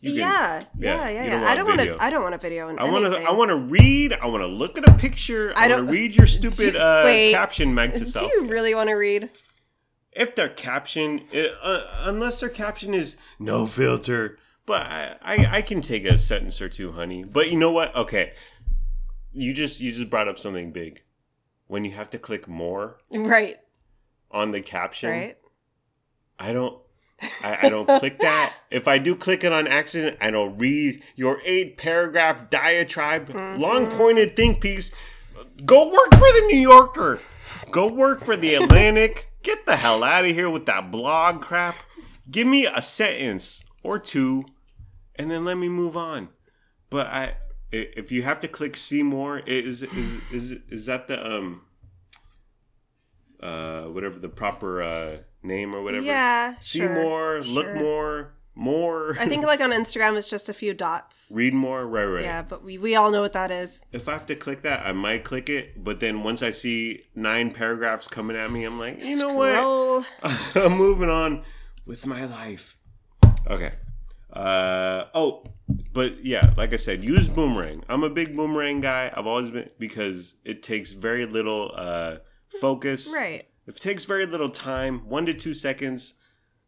you 0.00 0.10
can- 0.10 0.18
yeah, 0.18 0.62
yeah, 0.76 1.08
yeah, 1.08 1.30
don't 1.30 1.44
I 1.44 1.54
don't 1.54 1.66
want 1.68 1.80
to. 1.80 2.02
I 2.02 2.10
don't 2.10 2.22
want 2.24 2.34
a 2.34 2.38
video. 2.38 2.68
In 2.68 2.76
I 2.80 2.90
want 2.90 3.04
to. 3.04 3.20
I 3.22 3.30
want 3.30 3.50
to 3.52 3.56
read. 3.58 4.12
I 4.12 4.26
want 4.26 4.42
to 4.42 4.48
look 4.48 4.76
at 4.76 4.88
a 4.88 4.94
picture. 4.94 5.52
I, 5.54 5.66
I 5.66 5.76
want 5.76 5.86
to 5.86 5.92
read 5.92 6.16
your 6.16 6.26
stupid 6.26 6.72
Do- 6.72 6.78
uh, 6.80 7.02
wait. 7.04 7.30
caption, 7.30 7.72
Meg 7.72 7.92
to 7.92 7.98
Do 8.00 8.04
self. 8.06 8.32
you 8.32 8.48
really 8.48 8.74
want 8.74 8.88
to 8.88 8.94
read? 8.94 9.30
If 10.10 10.34
their 10.34 10.48
caption, 10.48 11.22
uh, 11.32 11.82
unless 12.00 12.40
their 12.40 12.48
caption 12.48 12.94
is 12.94 13.16
no 13.38 13.64
filter, 13.68 14.38
but 14.66 14.82
I, 14.82 15.16
I, 15.22 15.46
I 15.56 15.62
can 15.62 15.80
take 15.80 16.04
a 16.04 16.16
sentence 16.18 16.60
or 16.60 16.68
two, 16.68 16.92
honey. 16.92 17.24
But 17.24 17.50
you 17.50 17.58
know 17.58 17.72
what? 17.72 17.94
Okay, 17.96 18.32
you 19.32 19.52
just 19.52 19.80
you 19.80 19.92
just 19.92 20.10
brought 20.10 20.28
up 20.28 20.38
something 20.38 20.72
big. 20.72 21.02
When 21.66 21.84
you 21.84 21.92
have 21.92 22.10
to 22.10 22.18
click 22.18 22.46
more 22.46 22.98
Right. 23.10 23.56
on 24.30 24.50
the 24.50 24.60
caption, 24.60 25.10
Right. 25.10 25.38
I 26.38 26.52
don't. 26.52 26.78
I, 27.42 27.58
I 27.62 27.68
don't 27.68 27.86
click 27.86 28.18
that. 28.18 28.52
If 28.70 28.88
I 28.88 28.98
do 28.98 29.14
click 29.14 29.44
it 29.44 29.52
on 29.52 29.68
accident, 29.68 30.16
I 30.20 30.30
don't 30.30 30.56
read 30.58 31.02
your 31.14 31.40
eight 31.44 31.76
paragraph 31.76 32.48
diatribe, 32.48 33.28
long 33.28 33.86
mm-hmm. 33.86 33.96
pointed 33.96 34.34
think 34.34 34.60
piece. 34.60 34.90
Go 35.64 35.88
work 35.88 36.14
for 36.14 36.20
the 36.20 36.44
New 36.46 36.58
Yorker. 36.58 37.20
Go 37.70 37.86
work 37.86 38.24
for 38.24 38.36
the 38.36 38.54
Atlantic. 38.54 39.28
Get 39.42 39.66
the 39.66 39.76
hell 39.76 40.02
out 40.02 40.24
of 40.24 40.34
here 40.34 40.48
with 40.48 40.66
that 40.66 40.90
blog 40.90 41.42
crap. 41.42 41.76
Give 42.30 42.46
me 42.46 42.66
a 42.66 42.80
sentence 42.80 43.62
or 43.82 43.98
two, 43.98 44.44
and 45.16 45.30
then 45.30 45.44
let 45.44 45.56
me 45.56 45.68
move 45.68 45.96
on. 45.96 46.28
But 46.90 47.06
I, 47.08 47.36
if 47.70 48.12
you 48.12 48.22
have 48.22 48.40
to 48.40 48.48
click 48.48 48.76
see 48.76 49.02
more, 49.02 49.38
is 49.38 49.82
is 49.82 50.32
is 50.32 50.52
is 50.68 50.86
that 50.86 51.08
the 51.08 51.24
um 51.26 51.62
uh 53.40 53.82
whatever 53.84 54.18
the 54.18 54.28
proper 54.28 54.82
uh 54.82 55.16
name 55.42 55.74
or 55.74 55.82
whatever? 55.82 56.04
Yeah. 56.04 56.54
See 56.60 56.80
sure, 56.80 56.94
more, 56.94 57.40
look 57.40 57.74
more, 57.74 58.34
more. 58.54 59.16
I 59.18 59.26
think 59.26 59.44
like 59.44 59.60
on 59.60 59.70
Instagram, 59.70 60.16
it's 60.16 60.28
just 60.28 60.48
a 60.48 60.54
few 60.54 60.74
dots. 60.74 61.30
read 61.34 61.54
more. 61.54 61.86
Right, 61.86 62.04
right. 62.04 62.24
Yeah, 62.24 62.42
but 62.42 62.62
we 62.62 62.78
we 62.78 62.94
all 62.94 63.10
know 63.10 63.22
what 63.22 63.32
that 63.32 63.50
is. 63.50 63.84
If 63.92 64.08
I 64.08 64.12
have 64.12 64.26
to 64.26 64.36
click 64.36 64.62
that, 64.62 64.84
I 64.84 64.92
might 64.92 65.24
click 65.24 65.48
it. 65.48 65.82
But 65.82 66.00
then 66.00 66.22
once 66.22 66.42
I 66.42 66.50
see 66.50 67.04
nine 67.14 67.50
paragraphs 67.50 68.08
coming 68.08 68.36
at 68.36 68.50
me, 68.50 68.64
I'm 68.64 68.78
like, 68.78 69.02
you 69.02 69.16
know 69.16 69.32
what? 69.32 70.06
I'm 70.54 70.76
moving 70.76 71.08
on 71.08 71.44
with 71.86 72.06
my 72.06 72.24
life. 72.26 72.76
Okay. 73.48 73.72
Uh, 74.32 75.04
oh, 75.14 75.44
but 75.92 76.24
yeah, 76.24 76.54
like 76.56 76.72
I 76.72 76.76
said, 76.76 77.04
use 77.04 77.28
boomerang. 77.28 77.84
I'm 77.88 78.02
a 78.02 78.10
big 78.10 78.34
boomerang 78.34 78.80
guy. 78.80 79.12
I've 79.14 79.26
always 79.26 79.50
been 79.50 79.68
because 79.78 80.34
it 80.44 80.62
takes 80.62 80.94
very 80.94 81.26
little 81.26 81.70
uh, 81.74 82.16
focus. 82.60 83.12
Right. 83.12 83.46
It 83.66 83.76
takes 83.76 84.04
very 84.04 84.26
little 84.26 84.48
time, 84.48 85.08
one 85.08 85.26
to 85.26 85.34
two 85.34 85.54
seconds. 85.54 86.14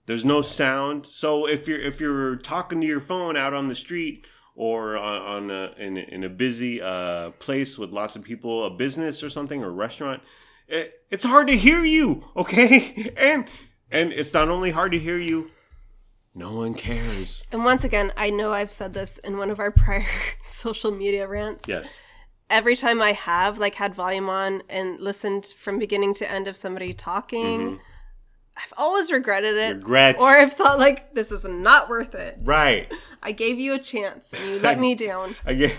There's 0.07 0.25
no 0.25 0.43
sound, 0.43 1.07
so 1.07 1.49
if 1.49 1.67
you're 1.67 1.81
if 1.81 1.99
you're 1.99 2.37
talking 2.37 2.81
to 2.83 2.87
your 2.87 3.01
phone 3.01 3.39
out 3.39 3.55
on 3.55 3.69
the 3.69 3.75
street 3.75 4.27
or 4.55 4.99
on, 4.99 5.23
on 5.23 5.51
a, 5.51 5.75
in, 5.79 5.97
a, 5.97 6.01
in 6.01 6.25
a 6.25 6.29
busy 6.29 6.81
uh, 6.83 7.31
place 7.31 7.79
with 7.79 7.91
lots 7.91 8.15
of 8.15 8.23
people, 8.23 8.67
a 8.67 8.71
business 8.71 9.23
or 9.23 9.31
something 9.31 9.65
or 9.65 9.69
a 9.69 9.73
restaurant, 9.73 10.23
it, 10.69 10.95
it's 11.11 11.25
hard 11.25 11.47
to 11.49 11.57
hear 11.57 11.85
you. 11.85 12.29
Okay, 12.37 13.13
and 13.17 13.47
and 13.91 14.13
it's 14.13 14.35
not 14.35 14.51
only 14.51 14.73
hard 14.73 14.93
to 14.93 14.99
hear 14.99 15.19
you, 15.19 15.51
no 16.35 16.53
one 16.53 16.75
cares. 16.75 17.47
And 17.53 17.65
once 17.65 17.85
again, 17.85 18.13
I 18.17 18.31
know 18.31 18.53
I've 18.53 18.73
said 18.73 18.93
this 18.93 19.19
in 19.19 19.39
one 19.39 19.51
of 19.51 19.61
our 19.61 19.71
prior 19.73 20.07
social 20.45 20.91
media 20.91 21.27
rants. 21.29 21.67
Yes. 21.69 21.97
Every 22.51 22.77
time 22.77 23.01
I 23.01 23.13
have 23.13 23.59
like 23.59 23.77
had 23.77 23.95
volume 23.95 24.29
on 24.29 24.63
and 24.69 25.01
listened 25.01 25.47
from 25.57 25.79
beginning 25.79 26.15
to 26.15 26.31
end 26.31 26.47
of 26.47 26.57
somebody 26.57 26.93
talking, 26.93 27.61
mm-hmm. 27.61 27.77
I've 28.57 28.73
always 28.77 29.11
regretted 29.11 29.57
it. 29.57 29.77
Regret. 29.77 30.21
Or 30.21 30.29
I've 30.29 30.53
thought 30.53 30.79
like 30.79 31.15
this 31.15 31.33
is 31.33 31.45
not 31.45 31.89
worth 31.89 32.15
it. 32.15 32.39
Right. 32.43 32.93
I 33.23 33.33
gave 33.33 33.59
you 33.59 33.75
a 33.75 33.79
chance 33.79 34.33
and 34.33 34.51
you 34.51 34.59
let 34.61 34.79
me 34.79 34.95
down. 34.95 35.37
I 35.45 35.55
get. 35.55 35.73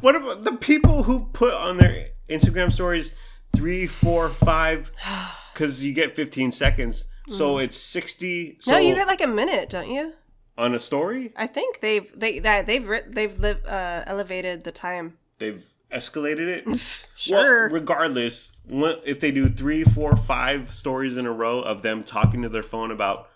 What 0.00 0.16
about 0.16 0.44
the 0.44 0.52
people 0.52 1.04
who 1.04 1.26
put 1.32 1.54
on 1.54 1.76
their 1.76 2.08
Instagram 2.28 2.72
stories 2.72 3.12
three, 3.54 3.86
four, 3.86 4.28
five? 4.28 4.90
Because 5.52 5.82
you 5.82 5.94
get 5.94 6.14
15 6.14 6.52
seconds, 6.52 7.06
so 7.28 7.58
it's 7.58 7.76
60. 7.76 8.56
So 8.60 8.72
no, 8.72 8.78
you 8.78 8.94
get 8.94 9.06
like 9.06 9.20
a 9.22 9.26
minute, 9.26 9.68
don't 9.70 9.90
you? 9.90 10.12
on 10.58 10.74
a 10.74 10.78
story, 10.78 11.32
I 11.36 11.46
think 11.46 11.80
they've 11.80 12.10
they 12.18 12.38
that 12.38 12.66
they've 12.66 12.86
writ- 12.88 13.14
they've 13.14 13.38
li- 13.38 13.56
uh, 13.68 14.04
elevated 14.06 14.64
the 14.64 14.72
time. 14.72 15.18
they've 15.38 15.62
escalated 15.92 16.48
it. 16.48 16.66
Sure. 17.16 17.66
Well, 17.68 17.74
regardless, 17.74 18.52
if 18.68 19.20
they 19.20 19.30
do 19.30 19.48
three, 19.48 19.84
four, 19.84 20.16
five 20.16 20.72
stories 20.72 21.16
in 21.18 21.26
a 21.26 21.32
row 21.32 21.60
of 21.60 21.82
them 21.82 22.02
talking 22.04 22.40
to 22.42 22.48
their 22.48 22.62
phone 22.62 22.90
about 22.90 23.28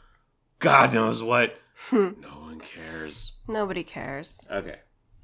God 0.61 0.95
knows 0.95 1.23
what, 1.23 1.59
Hmm. 1.89 2.11
no 2.21 2.29
one 2.29 2.61
cares. 2.61 3.33
Nobody 3.49 3.83
cares. 3.85 4.47
Okay, 4.51 4.77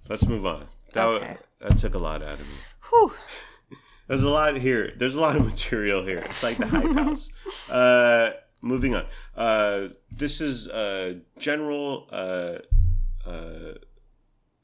let's 0.09 0.27
move 0.27 0.45
on. 0.45 0.67
That 0.93 1.07
Okay. 1.09 1.37
that 1.61 1.79
took 1.79 1.95
a 1.95 1.99
lot 1.99 2.23
out 2.23 2.35
of 2.35 2.41
me. 2.41 2.57
Whew. 2.91 3.13
There's 4.09 4.23
a 4.23 4.31
lot 4.31 4.57
here. 4.57 4.93
There's 4.97 5.15
a 5.15 5.21
lot 5.21 5.35
of 5.37 5.45
material 5.53 6.05
here. 6.05 6.19
It's 6.19 6.43
like 6.43 6.59
the 6.59 6.67
hype 6.67 6.95
house. 6.95 7.33
Uh, 7.71 8.31
moving 8.63 8.95
on. 8.95 9.07
Uh, 9.37 9.89
this 10.11 10.41
is 10.41 10.69
uh, 10.69 11.15
general 11.39 12.09
uh, 12.11 12.59
uh, 13.27 13.75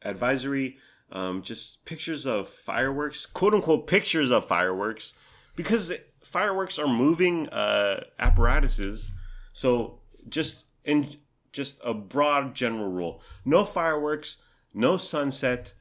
advisory. 0.03 0.79
Um, 1.11 1.43
just 1.43 1.85
pictures 1.85 2.27
of 2.27 2.49
fireworks, 2.49 3.27
quote 3.27 3.53
unquote 3.53 3.87
pictures 3.87 4.31
of 4.31 4.47
fireworks, 4.47 5.15
because 5.57 5.93
fireworks 6.25 6.79
are 6.79 6.89
moving 6.89 7.51
uh, 7.51 8.05
apparatuses. 8.19 9.11
So 9.53 9.99
just 10.29 10.65
in 10.87 11.17
just 11.53 11.81
a 11.85 11.93
broad 11.93 12.55
general 12.55 12.91
rule: 12.91 13.21
no 13.45 13.67
fireworks, 13.67 14.39
no 14.73 14.97
sunset, 14.97 15.75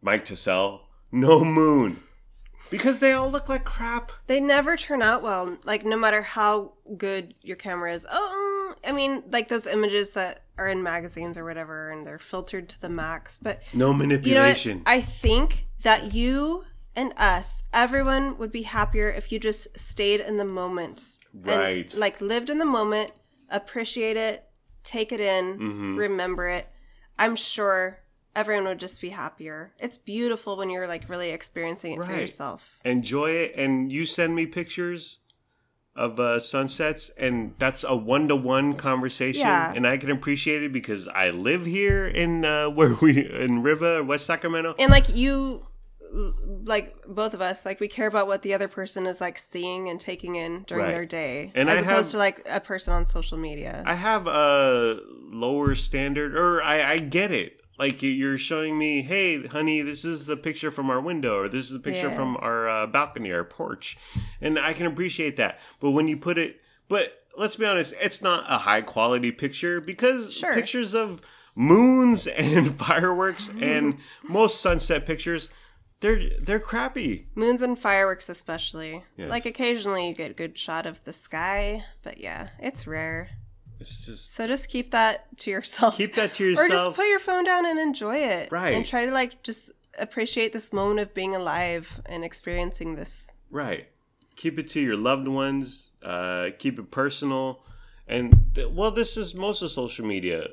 Mike 0.00 0.24
TeSelle, 0.24 0.80
no 1.12 1.44
moon, 1.44 2.00
because 2.70 2.98
they 2.98 3.12
all 3.12 3.30
look 3.30 3.48
like 3.48 3.64
crap. 3.64 4.12
They 4.26 4.40
never 4.40 4.76
turn 4.76 5.02
out 5.02 5.22
well. 5.22 5.56
Like 5.64 5.84
no 5.84 5.96
matter 5.96 6.22
how 6.22 6.72
good 6.96 7.34
your 7.42 7.56
camera 7.56 7.92
is. 7.92 8.06
Oh, 8.10 8.74
I 8.86 8.92
mean, 8.92 9.22
like 9.30 9.48
those 9.48 9.66
images 9.66 10.12
that 10.12 10.42
are 10.56 10.68
in 10.68 10.82
magazines 10.82 11.38
or 11.38 11.44
whatever, 11.44 11.90
and 11.90 12.06
they're 12.06 12.18
filtered 12.18 12.68
to 12.70 12.80
the 12.80 12.88
max. 12.88 13.38
But 13.38 13.62
No 13.72 13.86
you 13.88 13.92
know 13.92 13.98
manipulation. 13.98 14.82
I 14.86 15.00
think 15.00 15.66
that 15.82 16.14
you 16.14 16.64
and 16.96 17.12
us, 17.16 17.64
everyone 17.72 18.38
would 18.38 18.50
be 18.50 18.62
happier 18.62 19.08
if 19.08 19.30
you 19.30 19.38
just 19.38 19.78
stayed 19.78 20.20
in 20.20 20.36
the 20.36 20.44
moment. 20.44 21.18
and, 21.32 21.46
Right. 21.46 21.94
like 21.94 22.20
lived 22.20 22.50
in 22.50 22.58
the 22.58 22.64
moment, 22.66 23.12
appreciate 23.50 24.16
it, 24.16 24.44
take 24.82 25.12
it 25.12 25.20
in, 25.20 25.58
Mm-hmm. 25.58 25.96
remember 25.96 26.48
it. 26.48 26.68
I'm 27.18 27.36
sure 27.36 27.98
everyone 28.38 28.64
would 28.66 28.78
just 28.78 29.00
be 29.00 29.08
happier. 29.10 29.72
It's 29.80 29.98
beautiful 29.98 30.56
when 30.56 30.70
you're 30.70 30.86
like 30.94 31.08
really 31.08 31.30
experiencing 31.30 31.92
it 31.94 32.04
for 32.06 32.12
yourself. 32.24 32.78
enjoy 32.84 33.30
it 33.32 33.50
and 33.56 33.90
you 33.92 34.04
send 34.06 34.34
me 34.34 34.46
pictures 34.46 35.18
of 35.96 36.20
uh, 36.20 36.38
sunsets 36.38 37.10
and 37.18 37.54
that's 37.58 37.82
a 37.82 37.96
one-to-one 37.96 38.74
conversation 38.74 39.40
Yeah. 39.40 39.72
and 39.74 39.84
i 39.84 39.96
can 39.96 40.10
appreciate 40.12 40.62
it 40.62 40.72
because 40.72 41.08
i 41.08 41.30
live 41.30 41.66
here 41.66 42.06
in 42.06 42.44
uh, 42.44 42.68
where 42.78 42.94
we 43.02 43.28
in 43.44 43.62
riva 43.64 44.04
west 44.04 44.24
sacramento 44.24 44.76
And 44.78 44.92
like 44.92 45.08
you 45.22 45.66
like 46.64 46.94
both 47.06 47.34
of 47.34 47.42
us, 47.42 47.66
like 47.66 47.80
we 47.80 47.88
care 47.88 48.06
about 48.06 48.26
what 48.26 48.40
the 48.42 48.54
other 48.54 48.68
person 48.68 49.06
is 49.06 49.20
like 49.20 49.36
seeing 49.36 49.90
and 49.90 50.00
taking 50.00 50.36
in 50.36 50.62
during 50.66 50.84
Right. 50.84 50.90
their 50.92 51.04
day. 51.04 51.52
And 51.54 51.68
as 51.68 51.78
I 51.78 51.80
opposed 51.82 52.12
have- 52.12 52.12
to 52.12 52.18
like 52.18 52.46
a 52.48 52.60
person 52.60 52.94
on 52.94 53.04
social 53.04 53.36
media. 53.36 53.82
i 53.84 53.94
have 53.94 54.26
a 54.26 55.00
lower 55.44 55.74
standard 55.74 56.34
or 56.36 56.62
i, 56.62 56.92
I 56.94 56.98
get 56.98 57.30
it 57.32 57.60
like 57.78 58.02
you- 58.02 58.10
you're 58.10 58.38
showing 58.38 58.76
me 58.78 59.02
hey 59.02 59.46
honey 59.46 59.82
this 59.82 60.04
is 60.04 60.26
the 60.26 60.36
picture 60.36 60.70
from 60.70 60.90
our 60.90 61.00
window 61.00 61.38
or 61.38 61.48
this 61.48 61.70
is 61.70 61.76
a 61.76 61.80
picture 61.80 62.08
Yeah. 62.08 62.16
from 62.16 62.36
our 62.40 62.68
uh, 62.68 62.86
balcony 62.86 63.32
our 63.32 63.44
porch 63.44 63.96
and 64.40 64.58
i 64.58 64.72
can 64.72 64.86
appreciate 64.86 65.36
that 65.36 65.58
but 65.80 65.90
when 65.92 66.08
you 66.08 66.16
put 66.16 66.38
it 66.38 66.60
but 66.88 67.22
let's 67.36 67.56
be 67.56 67.64
honest 67.66 67.94
it's 68.00 68.20
not 68.22 68.44
a 68.48 68.58
high 68.58 68.82
quality 68.82 69.30
picture 69.32 69.80
because 69.80 70.32
Sure. 70.32 70.54
pictures 70.54 70.94
of 70.94 71.20
moons 71.54 72.26
and 72.48 72.78
fireworks 72.78 73.48
and 73.60 73.98
most 74.22 74.60
sunset 74.60 75.06
pictures 75.06 75.48
they're 76.00 76.30
they're 76.40 76.60
crappy 76.60 77.26
Moons 77.34 77.60
and 77.60 77.76
fireworks, 77.76 78.28
especially. 78.28 79.02
Yes. 79.16 79.28
Like 79.28 79.46
occasionally 79.46 80.06
you 80.06 80.14
get 80.14 80.30
a 80.30 80.34
good 80.34 80.56
shot 80.56 80.86
of 80.86 81.02
the 81.02 81.12
sky, 81.12 81.82
but 82.04 82.18
yeah, 82.18 82.50
it's 82.60 82.86
rare. 82.86 83.30
It's 83.80 84.06
just 84.06 84.34
So 84.34 84.46
just 84.46 84.68
keep 84.68 84.90
that 84.90 85.36
to 85.38 85.50
yourself. 85.50 85.96
keep 85.96 86.14
that 86.14 86.34
to 86.34 86.44
yourself, 86.44 86.66
or 86.68 86.70
just 86.70 86.94
put 86.94 87.06
your 87.08 87.18
phone 87.18 87.44
down 87.44 87.66
and 87.66 87.78
enjoy 87.78 88.16
it. 88.18 88.50
Right. 88.50 88.74
And 88.74 88.84
try 88.84 89.06
to 89.06 89.12
like 89.12 89.42
just 89.42 89.70
appreciate 89.98 90.52
this 90.52 90.72
moment 90.72 91.00
of 91.00 91.14
being 91.14 91.34
alive 91.34 92.00
and 92.06 92.24
experiencing 92.24 92.94
this. 92.96 93.32
Right. 93.50 93.88
Keep 94.36 94.58
it 94.58 94.68
to 94.70 94.80
your 94.80 94.96
loved 94.96 95.26
ones. 95.28 95.90
Uh, 96.02 96.50
keep 96.58 96.78
it 96.78 96.90
personal. 96.90 97.64
And 98.06 98.52
th- 98.54 98.68
well, 98.70 98.90
this 98.90 99.16
is 99.16 99.34
most 99.34 99.62
of 99.62 99.70
social 99.70 100.06
media. 100.06 100.48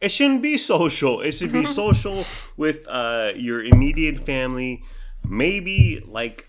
It 0.00 0.10
shouldn't 0.10 0.42
be 0.42 0.56
social. 0.56 1.20
It 1.20 1.32
should 1.32 1.52
be 1.52 1.66
social 1.82 2.24
with 2.56 2.86
uh, 2.88 3.32
your 3.36 3.62
immediate 3.62 4.18
family. 4.18 4.82
Maybe 5.22 6.02
like 6.06 6.48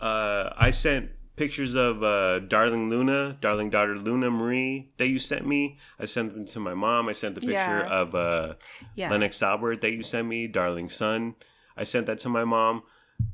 uh, 0.00 0.50
I 0.56 0.70
sent 0.70 1.10
pictures 1.40 1.74
of 1.74 2.02
uh, 2.02 2.38
darling 2.40 2.90
Luna, 2.90 3.38
darling 3.40 3.70
daughter 3.70 3.96
Luna 3.96 4.30
Marie 4.30 4.90
that 4.98 5.08
you 5.08 5.18
sent 5.18 5.46
me. 5.46 5.78
I 5.98 6.04
sent 6.04 6.34
them 6.34 6.44
to 6.54 6.60
my 6.60 6.74
mom. 6.74 7.08
I 7.08 7.12
sent 7.14 7.34
the 7.34 7.40
picture 7.40 7.80
Yeah. 7.86 8.00
of 8.02 8.14
uh, 8.14 8.54
Yeah. 8.94 9.10
Lennox 9.10 9.42
Albert 9.42 9.80
that 9.80 9.92
you 9.92 10.02
sent 10.02 10.28
me, 10.28 10.46
darling 10.46 10.90
son. 10.90 11.34
I 11.78 11.84
sent 11.84 12.04
that 12.08 12.18
to 12.20 12.28
my 12.28 12.44
mom, 12.44 12.82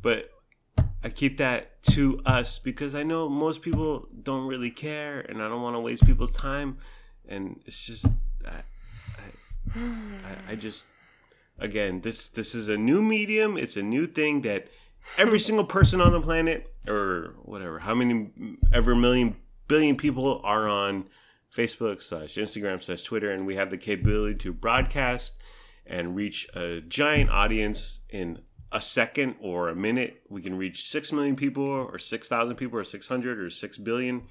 but 0.03 0.31
I 1.03 1.09
keep 1.11 1.39
that 1.39 1.83
to 1.95 2.21
us 2.25 2.61
because 2.61 2.95
I 2.95 3.03
know 3.03 3.29
most 3.29 3.61
people 3.61 4.07
don't 4.23 4.47
really 4.47 4.71
care, 4.71 5.21
and 5.29 5.43
I 5.43 5.49
don't 5.49 5.63
want 5.63 5.75
to 5.75 5.81
waste 5.81 6.07
people's 6.07 6.31
time. 6.51 6.79
And 7.29 7.61
it's 7.67 7.85
just, 7.87 8.07
I, 8.47 8.63
I, 9.19 9.79
I, 9.81 10.53
I 10.53 10.55
just, 10.55 10.87
again, 11.59 12.03
this 12.03 12.29
this 12.29 12.55
is 12.55 12.69
a 12.69 12.77
new 12.77 13.03
medium. 13.03 13.57
It's 13.59 13.77
a 13.77 13.83
new 13.83 14.07
thing 14.07 14.43
that 14.43 14.69
every 15.19 15.41
single 15.41 15.65
person 15.65 16.01
on 16.01 16.13
the 16.13 16.21
planet, 16.21 16.73
or 16.89 17.35
whatever, 17.43 17.79
how 17.81 17.95
many 17.95 18.31
ever 18.73 18.95
million 18.95 19.37
billion 19.69 19.97
people 19.97 20.41
are 20.45 20.69
on 20.69 21.09
Facebook 21.55 22.03
slash 22.03 22.35
Instagram 22.35 22.83
slash 22.83 23.03
Twitter, 23.03 23.31
and 23.31 23.47
we 23.47 23.57
have 23.57 23.71
the 23.71 23.79
capability 23.79 24.35
to 24.37 24.53
broadcast 24.53 25.35
and 25.87 26.17
reach 26.17 26.49
a 26.55 26.81
giant 26.81 27.31
audience 27.31 28.01
in 28.11 28.41
a 28.73 28.81
second 28.81 29.37
or 29.41 29.69
a 29.69 29.75
minute. 29.75 30.23
We 30.29 30.43
can 30.43 30.57
reach 30.57 30.89
six 30.89 31.13
million 31.13 31.37
people, 31.37 31.65
or 31.65 31.99
six 31.99 32.29
thousand 32.29 32.57
people, 32.57 32.79
or 32.79 32.85
six 32.85 33.07
hundred, 33.07 33.39
or 33.39 33.51
six 33.51 33.79
billion. 33.79 34.23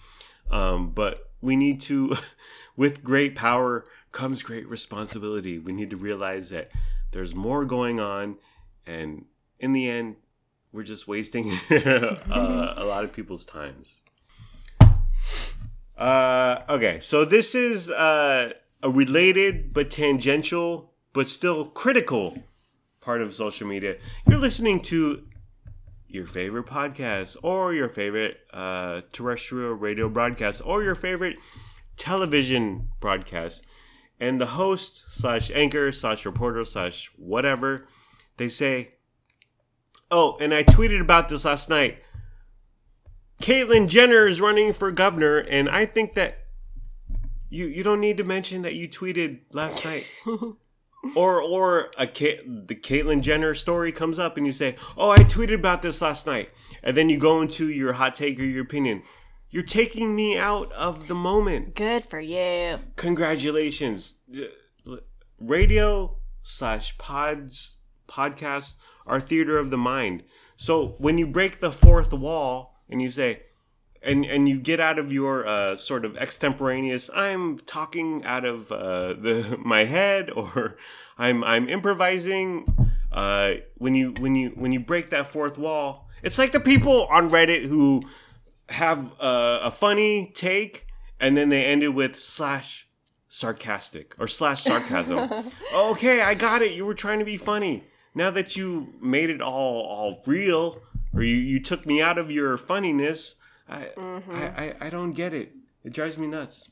Um, 0.52 0.92
but 0.92 1.32
we 1.42 1.56
need 1.56 1.82
to, 1.82 2.16
with 2.76 3.04
great 3.04 3.36
power 3.36 3.88
comes 4.12 4.44
great 4.44 4.68
responsibility. 4.70 5.58
We 5.58 5.74
need 5.74 5.90
to 5.90 5.98
realize 5.98 6.50
that 6.50 6.72
there's 7.12 7.34
more 7.34 7.66
going 7.66 8.00
on, 8.00 8.38
and 8.86 9.26
in 9.60 9.74
the 9.74 9.90
end, 9.90 10.18
we're 10.76 10.84
just 10.84 11.08
wasting 11.08 11.50
uh, 11.72 12.74
a 12.76 12.84
lot 12.84 13.06
of 13.06 13.14
people's 13.14 13.46
times. 13.46 14.02
Uh, 15.98 16.64
okay, 16.68 17.00
so 17.00 17.24
this 17.24 17.56
is 17.56 17.90
uh, 17.90 18.52
a 18.84 18.90
related 18.90 19.74
but 19.74 19.90
tangential, 19.90 20.92
but 21.14 21.30
still 21.30 21.66
critical 21.66 22.44
part 23.00 23.22
of 23.22 23.34
social 23.34 23.66
media. 23.66 23.96
You're 24.28 24.40
listening 24.40 24.82
to 24.82 25.24
your 26.10 26.28
favorite 26.28 26.66
podcast, 26.66 27.38
or 27.42 27.74
your 27.74 27.88
favorite 27.88 28.40
uh, 28.54 29.02
terrestrial 29.14 29.74
radio 29.74 30.10
broadcast, 30.10 30.62
or 30.66 30.84
your 30.84 30.96
favorite 30.96 31.38
television 31.96 32.90
broadcast. 33.00 33.64
and 34.20 34.40
the 34.40 34.46
host 34.46 35.06
slash 35.10 35.52
anchor 35.54 35.92
slash 35.94 36.26
reporter 36.26 36.66
slash 36.66 37.12
whatever, 37.18 37.88
they 38.38 38.50
say, 38.50 38.95
"Oh, 40.16 40.38
and 40.40 40.54
I 40.54 40.64
tweeted 40.64 41.02
about 41.02 41.28
this 41.28 41.44
last 41.44 41.70
night. 41.70 41.98
Caitlyn 43.42 43.90
Jenner 43.90 44.28
is 44.28 44.40
running 44.40 44.72
for 44.72 44.90
governor, 44.90 45.40
and 45.40 45.70
I 45.70 45.86
think 45.86 46.14
that 46.14 46.46
you 47.50 47.66
you 47.66 47.84
don't 47.84 48.00
need 48.00 48.16
to 48.18 48.24
mention 48.24 48.62
that 48.62 48.76
you 48.76 48.88
tweeted 48.88 49.42
last 49.52 49.84
night." 49.84 50.10
or 51.16 51.42
or 51.42 51.92
a 51.98 52.06
the 52.06 52.76
Caitlyn 52.76 53.20
Jenner 53.20 53.54
story 53.56 53.92
comes 53.92 54.18
up 54.18 54.38
and 54.38 54.46
you 54.46 54.54
say, 54.54 54.78
"Oh, 54.96 55.12
I 55.12 55.20
tweeted 55.20 55.56
about 55.56 55.82
this 55.82 56.02
last 56.02 56.26
night," 56.26 56.50
and 56.82 56.96
then 56.96 57.10
you 57.10 57.18
go 57.18 57.42
into 57.42 57.70
your 57.70 57.92
hot 57.92 58.16
take 58.16 58.40
or 58.40 58.44
your 58.46 58.64
opinion. 58.64 59.04
You're 59.50 59.64
taking 59.64 60.16
me 60.16 60.38
out 60.38 60.72
of 60.72 61.10
the 61.10 61.16
moment. 61.16 61.76
Good 61.76 62.06
for 62.06 62.22
you. 62.22 62.80
Congratulations. 62.96 64.16
Uh, 64.34 64.96
radio 65.40 66.18
slash 66.42 66.98
pods 66.98 67.78
podcasts 68.08 68.76
are 69.06 69.20
theater 69.20 69.58
of 69.58 69.70
the 69.70 69.78
mind. 69.78 70.24
So 70.56 70.96
when 70.98 71.18
you 71.18 71.28
break 71.28 71.60
the 71.60 71.72
fourth 71.72 72.14
wall 72.14 72.80
and 72.90 73.02
you 73.02 73.10
say, 73.10 73.42
and 74.06 74.24
and 74.24 74.48
you 74.48 74.60
get 74.60 74.80
out 74.80 75.00
of 75.00 75.12
your 75.12 75.46
uh, 75.46 75.76
sort 75.76 76.06
of 76.06 76.16
extemporaneous 76.16 77.10
i'm 77.14 77.58
talking 77.60 78.24
out 78.24 78.46
of 78.46 78.72
uh, 78.72 79.14
the 79.14 79.58
my 79.66 79.84
head 79.84 80.30
or 80.36 80.78
i'm 81.18 81.44
i'm 81.44 81.68
improvising 81.68 82.66
uh, 83.12 83.54
when 83.78 83.96
you 83.96 84.12
when 84.20 84.36
you 84.36 84.50
when 84.50 84.72
you 84.72 84.80
break 84.80 85.10
that 85.10 85.28
fourth 85.28 85.58
wall 85.58 86.10
it's 86.22 86.38
like 86.38 86.52
the 86.52 86.60
people 86.60 87.06
on 87.08 87.30
reddit 87.30 87.66
who 87.66 88.04
have 88.70 89.12
a, 89.20 89.60
a 89.64 89.72
funny 89.72 90.32
take 90.36 90.88
and 91.20 91.36
then 91.38 91.50
they 91.50 91.66
end 91.66 91.84
it 91.84 91.90
with 91.90 92.20
slash 92.20 92.88
sarcastic 93.28 94.16
or 94.18 94.28
slash 94.28 94.64
sarcasm. 94.64 95.30
Okay 95.74 96.22
i 96.22 96.34
got 96.34 96.62
it. 96.62 96.72
You 96.72 96.86
were 96.86 96.94
trying 96.94 97.20
to 97.20 97.26
be 97.26 97.38
funny 97.38 97.84
now 98.16 98.32
that 98.32 98.56
you 98.56 98.94
made 99.02 99.30
it 99.30 99.42
all 99.42 99.82
all 99.82 100.24
real 100.26 100.82
or 101.14 101.24
you, 101.24 101.36
you 101.36 101.62
took 101.62 101.86
me 101.86 102.02
out 102.02 102.18
of 102.18 102.32
your 102.32 102.58
funniness 102.58 103.36
I, 103.68 103.90
mm-hmm. 103.98 104.32
I, 104.32 104.46
I, 104.48 104.76
I 104.82 104.90
don't 104.90 105.14
get 105.14 105.34
it. 105.34 105.52
It 105.84 105.94
drives 105.94 106.18
me 106.18 106.28
nuts. 106.28 106.72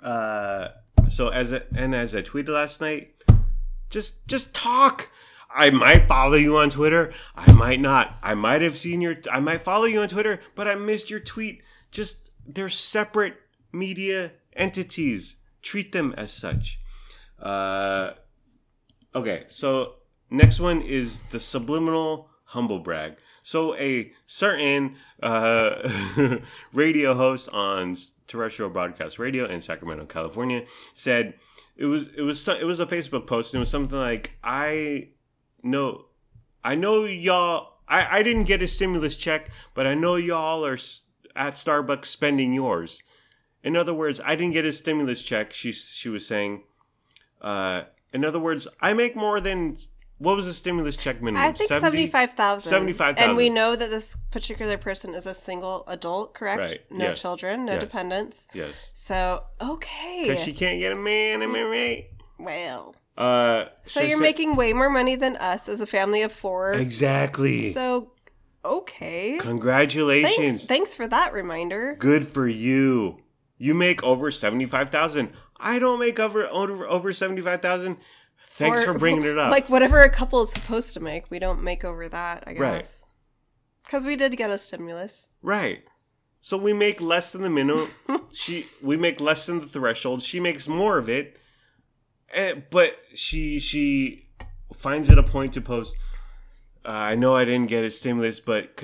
Uh, 0.00 0.68
so 1.08 1.28
as 1.28 1.52
a, 1.52 1.62
and 1.74 1.94
as 1.94 2.14
I 2.14 2.22
tweeted 2.22 2.48
last 2.48 2.80
night, 2.80 3.14
just 3.90 4.26
just 4.26 4.54
talk. 4.54 5.10
I 5.54 5.70
might 5.70 6.06
follow 6.06 6.34
you 6.34 6.58
on 6.58 6.70
Twitter. 6.70 7.12
I 7.34 7.50
might 7.52 7.80
not. 7.80 8.18
I 8.22 8.34
might 8.34 8.60
have 8.62 8.76
seen 8.76 9.00
your. 9.00 9.16
I 9.30 9.40
might 9.40 9.62
follow 9.62 9.84
you 9.84 10.00
on 10.00 10.08
Twitter, 10.08 10.40
but 10.54 10.68
I 10.68 10.74
missed 10.74 11.10
your 11.10 11.20
tweet. 11.20 11.62
Just 11.90 12.30
they're 12.46 12.68
separate 12.68 13.36
media 13.72 14.32
entities. 14.54 15.36
Treat 15.62 15.92
them 15.92 16.14
as 16.16 16.32
such. 16.32 16.80
Uh, 17.40 18.12
okay, 19.14 19.44
so 19.48 19.94
next 20.30 20.60
one 20.60 20.82
is 20.82 21.20
the 21.30 21.40
subliminal 21.40 22.30
humble 22.44 22.78
brag. 22.78 23.16
So 23.42 23.76
a 23.76 24.12
certain 24.26 24.96
uh, 25.22 25.90
radio 26.72 27.14
host 27.14 27.48
on 27.52 27.96
terrestrial 28.26 28.70
broadcast 28.70 29.18
radio 29.18 29.46
in 29.46 29.60
Sacramento, 29.60 30.06
California, 30.06 30.64
said 30.94 31.34
it 31.76 31.86
was 31.86 32.06
it 32.16 32.22
was 32.22 32.46
it 32.48 32.64
was 32.64 32.80
a 32.80 32.86
Facebook 32.86 33.26
post 33.26 33.52
and 33.52 33.58
it 33.58 33.60
was 33.60 33.70
something 33.70 33.98
like 33.98 34.32
I 34.42 35.10
know 35.62 36.06
I 36.64 36.74
know 36.74 37.04
y'all 37.04 37.74
I, 37.88 38.18
I 38.18 38.22
didn't 38.22 38.44
get 38.44 38.62
a 38.62 38.68
stimulus 38.68 39.16
check, 39.16 39.50
but 39.74 39.86
I 39.86 39.94
know 39.94 40.16
y'all 40.16 40.64
are 40.64 40.78
at 41.36 41.54
Starbucks 41.54 42.06
spending 42.06 42.52
yours. 42.52 43.02
In 43.62 43.76
other 43.76 43.94
words, 43.94 44.20
I 44.24 44.36
didn't 44.36 44.54
get 44.54 44.64
a 44.64 44.72
stimulus 44.72 45.22
check. 45.22 45.52
She 45.52 45.72
she 45.72 46.08
was 46.08 46.26
saying. 46.26 46.64
Uh, 47.40 47.84
in 48.12 48.24
other 48.24 48.40
words, 48.40 48.66
I 48.80 48.94
make 48.94 49.14
more 49.14 49.40
than 49.40 49.76
what 50.18 50.34
was 50.34 50.46
the 50.46 50.52
stimulus 50.52 50.96
check 50.96 51.20
minimum? 51.20 51.42
I 51.42 51.52
think 51.52 51.68
70? 51.68 51.84
75,000. 51.84 52.70
75,000. 52.70 53.28
And 53.28 53.36
we 53.36 53.50
know 53.50 53.76
that 53.76 53.90
this 53.90 54.16
particular 54.30 54.78
person 54.78 55.14
is 55.14 55.26
a 55.26 55.34
single 55.34 55.84
adult, 55.88 56.32
correct? 56.32 56.60
Right. 56.60 56.80
No 56.90 57.08
yes. 57.08 57.20
children, 57.20 57.66
no 57.66 57.72
yes. 57.72 57.82
dependents. 57.82 58.46
Yes. 58.54 58.90
So, 58.94 59.44
okay. 59.60 60.24
Because 60.26 60.42
she 60.42 60.54
can't 60.54 60.78
get 60.78 60.92
a 60.92 60.96
man, 60.96 61.42
am 61.42 61.54
I 61.54 61.62
right? 61.62 62.10
Well. 62.38 62.96
Uh, 63.18 63.66
so 63.82 64.00
you're 64.00 64.20
making 64.20 64.56
way 64.56 64.72
more 64.72 64.90
money 64.90 65.16
than 65.16 65.36
us 65.36 65.68
as 65.68 65.80
a 65.80 65.86
family 65.86 66.22
of 66.22 66.32
four. 66.32 66.72
Exactly. 66.72 67.72
So, 67.72 68.12
okay. 68.64 69.36
Congratulations. 69.38 70.36
Thanks, 70.36 70.66
thanks 70.66 70.94
for 70.94 71.06
that 71.08 71.34
reminder. 71.34 71.96
Good 71.98 72.26
for 72.28 72.48
you. 72.48 73.18
You 73.58 73.74
make 73.74 74.02
over 74.02 74.30
75,000. 74.30 75.30
I 75.58 75.78
don't 75.78 75.98
make 75.98 76.18
over 76.18 76.46
over, 76.46 76.86
over 76.86 77.12
75,000 77.12 77.96
Thanks 78.46 78.82
or, 78.82 78.92
for 78.92 78.98
bringing 78.98 79.24
it 79.24 79.36
up. 79.36 79.50
Like 79.50 79.68
whatever 79.68 80.00
a 80.00 80.10
couple 80.10 80.40
is 80.42 80.52
supposed 80.52 80.94
to 80.94 81.00
make, 81.00 81.30
we 81.30 81.38
don't 81.38 81.62
make 81.62 81.84
over 81.84 82.08
that, 82.08 82.44
I 82.46 82.52
guess. 82.52 82.60
Right. 82.60 82.88
Because 83.84 84.06
we 84.06 84.16
did 84.16 84.36
get 84.36 84.50
a 84.50 84.58
stimulus. 84.58 85.28
Right. 85.42 85.84
So 86.40 86.56
we 86.56 86.72
make 86.72 87.00
less 87.00 87.32
than 87.32 87.42
the 87.42 87.50
minimum. 87.50 87.90
she 88.32 88.66
we 88.80 88.96
make 88.96 89.20
less 89.20 89.46
than 89.46 89.60
the 89.60 89.66
threshold. 89.66 90.22
She 90.22 90.38
makes 90.38 90.68
more 90.68 90.96
of 90.96 91.08
it, 91.08 91.38
eh, 92.32 92.54
but 92.70 92.96
she 93.14 93.58
she 93.58 94.28
finds 94.74 95.10
it 95.10 95.18
a 95.18 95.22
point 95.22 95.52
to 95.54 95.60
post. 95.60 95.96
Uh, 96.84 96.90
I 96.90 97.14
know 97.16 97.34
I 97.34 97.44
didn't 97.44 97.68
get 97.68 97.84
a 97.84 97.90
stimulus, 97.90 98.38
but 98.38 98.80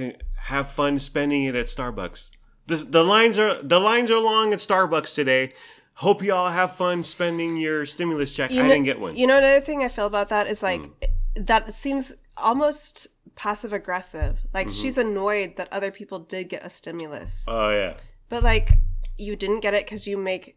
have 0.46 0.68
fun 0.70 0.98
spending 0.98 1.44
it 1.44 1.55
at 1.55 1.66
Starbucks. 1.66 2.31
The, 2.66 2.77
the 2.77 3.05
lines 3.05 3.38
are 3.38 3.62
the 3.62 3.79
lines 3.79 4.11
are 4.11 4.18
long 4.18 4.53
at 4.53 4.59
Starbucks 4.59 5.14
today. 5.14 5.53
Hope 5.94 6.22
you 6.22 6.33
all 6.33 6.48
have 6.48 6.74
fun 6.76 7.02
spending 7.02 7.57
your 7.57 7.87
stimulus 7.87 8.33
check. 8.33 8.50
You 8.50 8.62
I 8.62 8.68
didn't 8.68 8.85
get 8.85 8.98
one. 8.98 9.16
You 9.16 9.26
know, 9.26 9.38
another 9.38 9.61
thing 9.61 9.83
I 9.83 9.88
feel 9.88 10.07
about 10.07 10.31
that 10.31 10.46
is 10.46 10.62
like 10.62 10.81
mm. 10.81 11.46
that 11.46 11.72
seems 11.74 12.14
almost 12.37 13.09
passive 13.35 13.72
aggressive. 13.72 14.40
Like 14.52 14.68
mm-hmm. 14.68 14.76
she's 14.76 14.98
annoyed 14.98 15.57
that 15.57 15.72
other 15.72 15.90
people 15.90 16.18
did 16.18 16.48
get 16.48 16.64
a 16.64 16.70
stimulus. 16.70 17.44
Oh 17.48 17.70
yeah. 17.70 17.96
But 18.28 18.42
like 18.42 18.70
you 19.18 19.37
didn't 19.37 19.61
get 19.61 19.74
it 19.74 19.85
because 19.85 20.07
you 20.07 20.16
make 20.16 20.57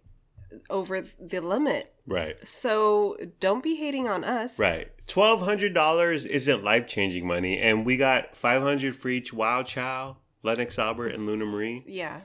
over 0.70 1.04
the 1.20 1.40
limit. 1.42 1.94
Right. 2.08 2.36
So 2.48 3.18
don't 3.40 3.64
be 3.64 3.76
hating 3.76 4.08
on 4.08 4.24
us. 4.24 4.58
Right. 4.60 4.92
Twelve 5.08 5.42
hundred 5.42 5.74
dollars 5.74 6.26
isn't 6.26 6.64
life 6.64 6.88
changing 6.88 7.28
money, 7.28 7.60
and 7.60 7.86
we 7.86 7.98
got 7.98 8.36
five 8.36 8.62
hundred 8.62 8.96
for 8.96 9.10
each 9.10 9.34
Wow 9.34 9.64
Chow, 9.64 10.18
Lennox 10.44 10.80
Albert, 10.80 11.10
and 11.10 11.26
Luna 11.26 11.46
Marie. 11.46 11.84
Yeah. 11.88 12.22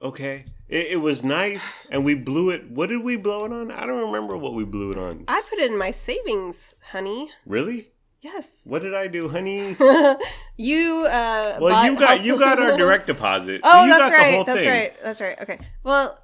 Okay. 0.00 0.44
It, 0.68 0.86
it, 0.92 0.96
was 0.96 1.24
nice, 1.24 1.74
and 1.90 2.04
we 2.04 2.14
blew 2.14 2.50
it. 2.50 2.70
What 2.70 2.88
did 2.88 3.02
we 3.02 3.16
blow 3.16 3.46
it 3.46 3.52
on? 3.52 3.72
I 3.72 3.86
don't 3.86 4.12
remember 4.12 4.36
what 4.36 4.54
we 4.54 4.64
blew 4.64 4.92
it 4.92 4.98
on. 4.98 5.24
I 5.26 5.42
put 5.48 5.58
it 5.58 5.70
in 5.70 5.78
my 5.78 5.90
savings, 5.90 6.74
honey. 6.92 7.30
Really? 7.46 7.88
Yes. 8.20 8.62
What 8.64 8.82
did 8.82 8.94
I 8.94 9.06
do, 9.06 9.28
honey? 9.28 9.76
you 10.56 11.06
uh 11.08 11.58
Well, 11.60 11.84
you 11.84 11.98
got 11.98 12.24
you 12.24 12.38
got 12.38 12.60
our 12.60 12.76
direct 12.76 13.06
deposit. 13.06 13.60
oh, 13.62 13.84
so 13.84 13.98
that's 13.98 14.10
right. 14.10 14.46
That's 14.46 14.60
thing. 14.60 14.68
right. 14.68 15.02
That's 15.02 15.20
right. 15.20 15.40
Okay. 15.40 15.58
Well, 15.84 16.18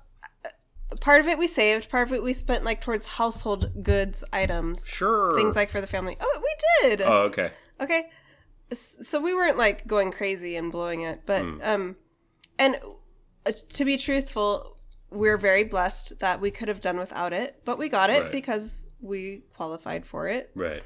uh, 0.45 0.97
part 1.01 1.21
of 1.21 1.29
it 1.29 1.39
we 1.39 1.47
saved, 1.47 1.89
part 1.91 2.09
of 2.09 2.13
it 2.13 2.23
we 2.23 2.33
spent 2.33 2.65
like 2.65 2.81
towards 2.81 3.07
household 3.07 3.71
goods 3.83 4.25
items. 4.33 4.89
Sure. 4.89 5.37
Things 5.37 5.55
like 5.55 5.71
for 5.71 5.81
the 5.81 5.87
family. 5.87 6.17
Oh, 6.21 6.43
we 6.43 6.89
did. 6.89 7.03
Oh, 7.03 7.23
okay. 7.23 7.53
Okay. 7.81 8.11
So 8.73 9.21
we 9.21 9.33
weren't 9.33 9.57
like 9.57 9.87
going 9.87 10.11
crazy 10.11 10.57
and 10.57 10.73
blowing 10.73 11.03
it, 11.03 11.23
but 11.27 11.43
mm. 11.45 11.65
um 11.65 11.97
and 12.59 12.77
to 13.45 13.85
be 13.85 13.97
truthful, 13.97 14.79
we're 15.11 15.39
very 15.39 15.65
blessed 15.65 16.21
that 16.21 16.41
we 16.41 16.51
could 16.51 16.69
have 16.69 16.81
done 16.81 16.99
without 16.99 17.33
it, 17.33 17.61
but 17.65 17.79
we 17.79 17.89
got 17.89 18.11
it 18.11 18.23
right. 18.23 18.33
because 18.33 18.89
we 19.01 19.43
qualified 19.55 20.05
for 20.05 20.29
it. 20.29 20.51
Right. 20.55 20.83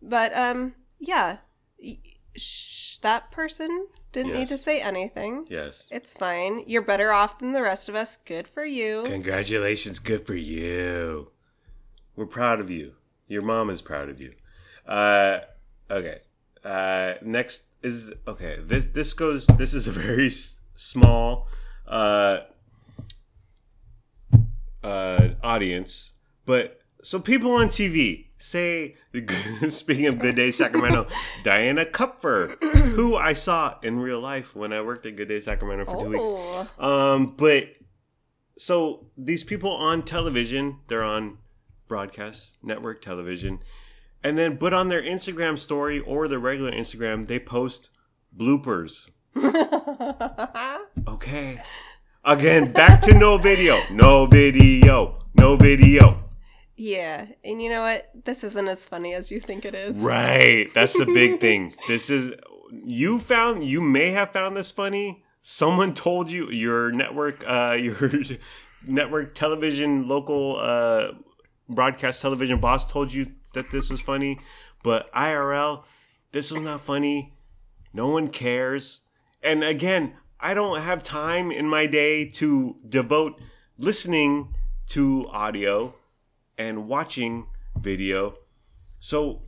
But 0.00 0.36
um, 0.36 0.74
yeah, 0.98 1.38
sh- 2.36 2.98
that 2.98 3.30
person 3.30 3.88
didn't 4.12 4.30
yes. 4.30 4.38
need 4.38 4.48
to 4.48 4.58
say 4.58 4.80
anything. 4.80 5.46
Yes. 5.48 5.88
It's 5.90 6.12
fine. 6.12 6.64
You're 6.66 6.82
better 6.82 7.12
off 7.12 7.38
than 7.38 7.52
the 7.52 7.62
rest 7.62 7.88
of 7.88 7.94
us. 7.94 8.16
Good 8.16 8.46
for 8.46 8.64
you. 8.64 9.04
Congratulations. 9.06 9.98
Good 9.98 10.26
for 10.26 10.34
you. 10.34 11.30
We're 12.14 12.26
proud 12.26 12.60
of 12.60 12.70
you. 12.70 12.92
Your 13.26 13.42
mom 13.42 13.70
is 13.70 13.80
proud 13.82 14.08
of 14.08 14.20
you. 14.20 14.34
Uh, 14.86 15.40
okay. 15.90 16.20
Uh, 16.64 17.14
next 17.22 17.64
is 17.82 18.12
okay. 18.28 18.58
This 18.60 18.88
this 18.88 19.14
goes. 19.14 19.46
This 19.46 19.74
is 19.74 19.88
a 19.88 19.90
very 19.90 20.26
s- 20.26 20.56
small 20.76 21.48
uh, 21.92 22.40
uh, 24.82 25.28
audience, 25.42 26.12
but 26.46 26.80
so 27.02 27.20
people 27.20 27.52
on 27.52 27.68
TV 27.68 28.26
say, 28.38 28.96
speaking 29.68 30.06
of 30.06 30.18
Good 30.18 30.36
Day 30.36 30.52
Sacramento, 30.52 31.06
Diana 31.44 31.84
Kupfer, 31.84 32.56
who 32.94 33.16
I 33.16 33.34
saw 33.34 33.78
in 33.82 34.00
real 34.00 34.20
life 34.20 34.56
when 34.56 34.72
I 34.72 34.80
worked 34.80 35.04
at 35.06 35.16
Good 35.16 35.28
Day 35.28 35.40
Sacramento 35.40 35.84
for 35.84 36.04
two 36.04 36.10
weeks. 36.10 36.70
Um, 36.78 37.34
but 37.36 37.64
so 38.56 39.06
these 39.18 39.44
people 39.44 39.70
on 39.70 40.02
television, 40.02 40.78
they're 40.88 41.04
on 41.04 41.38
broadcast 41.88 42.56
network 42.62 43.02
television, 43.02 43.58
and 44.24 44.38
then 44.38 44.56
but 44.56 44.72
on 44.72 44.88
their 44.88 45.02
Instagram 45.02 45.58
story 45.58 46.00
or 46.00 46.26
their 46.26 46.38
regular 46.38 46.72
Instagram, 46.72 47.26
they 47.26 47.38
post 47.38 47.90
bloopers. 48.34 49.10
okay. 51.08 51.60
Again, 52.24 52.72
back 52.72 53.02
to 53.02 53.14
no 53.14 53.38
video. 53.38 53.78
No 53.90 54.26
video. 54.26 55.18
No 55.34 55.56
video. 55.56 56.22
Yeah, 56.76 57.26
and 57.44 57.62
you 57.62 57.68
know 57.68 57.82
what? 57.82 58.10
This 58.24 58.44
isn't 58.44 58.68
as 58.68 58.84
funny 58.86 59.14
as 59.14 59.30
you 59.30 59.40
think 59.40 59.64
it 59.64 59.74
is. 59.74 59.96
Right. 59.98 60.72
That's 60.74 60.94
the 60.94 61.06
big 61.06 61.40
thing. 61.46 61.74
This 61.88 62.10
is 62.10 62.32
you 62.84 63.18
found 63.18 63.64
you 63.64 63.80
may 63.80 64.10
have 64.10 64.32
found 64.32 64.56
this 64.56 64.72
funny. 64.72 65.24
Someone 65.42 65.94
told 65.94 66.30
you 66.30 66.50
your 66.50 66.90
network 66.90 67.44
uh 67.46 67.76
your 67.80 68.10
network 68.86 69.34
television 69.34 70.08
local 70.08 70.56
uh 70.58 71.08
broadcast 71.68 72.20
television 72.22 72.58
boss 72.60 72.90
told 72.90 73.12
you 73.12 73.32
that 73.54 73.70
this 73.70 73.90
was 73.90 74.00
funny, 74.00 74.40
but 74.82 75.12
IRL 75.12 75.84
this 76.32 76.50
was 76.50 76.62
not 76.62 76.80
funny. 76.80 77.34
No 77.92 78.08
one 78.08 78.28
cares. 78.28 79.01
And 79.42 79.64
again, 79.64 80.14
I 80.40 80.54
don't 80.54 80.80
have 80.80 81.02
time 81.02 81.50
in 81.50 81.68
my 81.68 81.86
day 81.86 82.24
to 82.30 82.76
devote 82.88 83.40
listening 83.78 84.54
to 84.88 85.26
audio 85.30 85.94
and 86.58 86.86
watching 86.88 87.46
video. 87.80 88.34
So, 89.00 89.42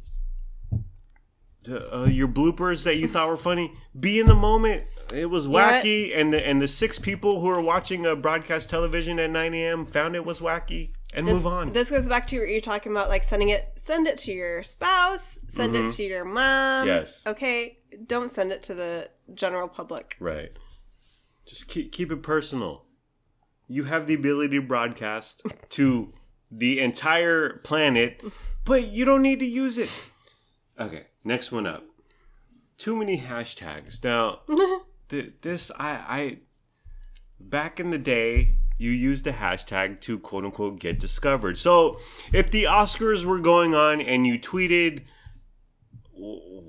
uh, 1.68 2.08
your 2.10 2.28
bloopers 2.28 2.84
that 2.84 2.96
you 2.96 3.08
thought 3.08 3.28
were 3.28 3.36
funny, 3.36 3.72
be 3.98 4.20
in 4.20 4.26
the 4.26 4.34
moment. 4.34 4.84
It 5.14 5.30
was 5.30 5.46
wacky, 5.46 6.14
and 6.16 6.32
the 6.32 6.46
and 6.46 6.60
the 6.60 6.68
six 6.68 6.98
people 6.98 7.40
who 7.40 7.48
are 7.48 7.60
watching 7.60 8.04
a 8.04 8.16
broadcast 8.16 8.68
television 8.68 9.18
at 9.18 9.30
9 9.30 9.54
a.m. 9.54 9.86
found 9.86 10.16
it 10.16 10.24
was 10.24 10.40
wacky, 10.40 10.90
and 11.14 11.26
This, 11.26 11.36
move 11.36 11.46
on. 11.46 11.72
this 11.72 11.90
goes 11.90 12.08
back 12.08 12.26
to 12.28 12.38
what 12.40 12.48
you're 12.48 12.60
talking 12.60 12.92
about, 12.92 13.08
like 13.08 13.24
sending 13.24 13.50
it, 13.50 13.72
send 13.76 14.06
it 14.06 14.18
to 14.18 14.32
your 14.32 14.62
spouse, 14.62 15.38
send 15.48 15.76
it 15.76 15.90
to 15.92 16.02
your 16.02 16.24
mom. 16.24 16.86
Mm-hmm. 16.86 16.88
Yes. 16.88 17.22
Okay, 17.26 17.78
don't 18.06 18.30
send 18.30 18.52
it 18.52 18.62
to 18.64 18.74
the 18.74 19.10
general 19.34 19.68
public. 19.68 20.16
Right. 20.20 20.52
Just 21.46 21.68
keep 21.68 21.92
keep 21.92 22.10
it 22.10 22.22
personal. 22.22 22.84
You 23.68 23.84
have 23.84 24.06
the 24.06 24.14
ability 24.14 24.56
to 24.56 24.62
broadcast 24.62 25.42
to 25.70 26.12
the 26.50 26.80
entire 26.80 27.58
planet, 27.64 28.22
but 28.64 28.88
you 28.88 29.04
don't 29.04 29.22
need 29.22 29.40
to 29.40 29.46
use 29.46 29.78
it. 29.78 29.90
Okay, 30.78 31.04
next 31.24 31.52
one 31.52 31.66
up. 31.66 31.84
Too 32.78 32.96
many 32.96 33.20
hashtags. 33.20 34.02
Now, 34.02 34.40
th- 35.08 35.34
this 35.42 35.70
I 35.78 35.90
I 36.08 36.36
back 37.38 37.78
in 37.78 37.90
the 37.90 37.98
day 37.98 38.56
you 38.76 38.90
used 38.90 39.24
the 39.24 39.30
hashtag 39.32 40.00
to 40.00 40.18
quote 40.18 40.44
unquote 40.44 40.80
get 40.80 40.98
discovered. 40.98 41.56
So, 41.58 42.00
if 42.32 42.50
the 42.50 42.64
Oscars 42.64 43.24
were 43.24 43.40
going 43.40 43.74
on 43.74 44.00
and 44.00 44.26
you 44.26 44.38
tweeted 44.38 45.02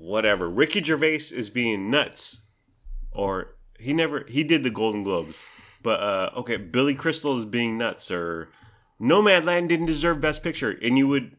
whatever, 0.06 0.48
Ricky 0.48 0.82
Gervais 0.82 1.32
is 1.32 1.50
being 1.50 1.90
nuts. 1.90 2.42
Or 3.10 3.56
he 3.78 3.92
never 3.92 4.24
he 4.28 4.44
did 4.44 4.62
the 4.62 4.70
Golden 4.70 5.02
Globes, 5.02 5.46
but 5.82 6.00
uh, 6.00 6.30
okay, 6.36 6.56
Billy 6.56 6.94
Crystal 6.94 7.38
is 7.38 7.44
being 7.44 7.78
nuts, 7.78 8.10
or 8.10 8.50
Nomadland 9.00 9.68
didn't 9.68 9.86
deserve 9.86 10.20
Best 10.20 10.42
Picture, 10.42 10.78
and 10.82 10.98
you 10.98 11.08
would 11.08 11.36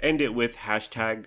end 0.00 0.20
it 0.20 0.34
with 0.34 0.56
hashtag 0.56 1.26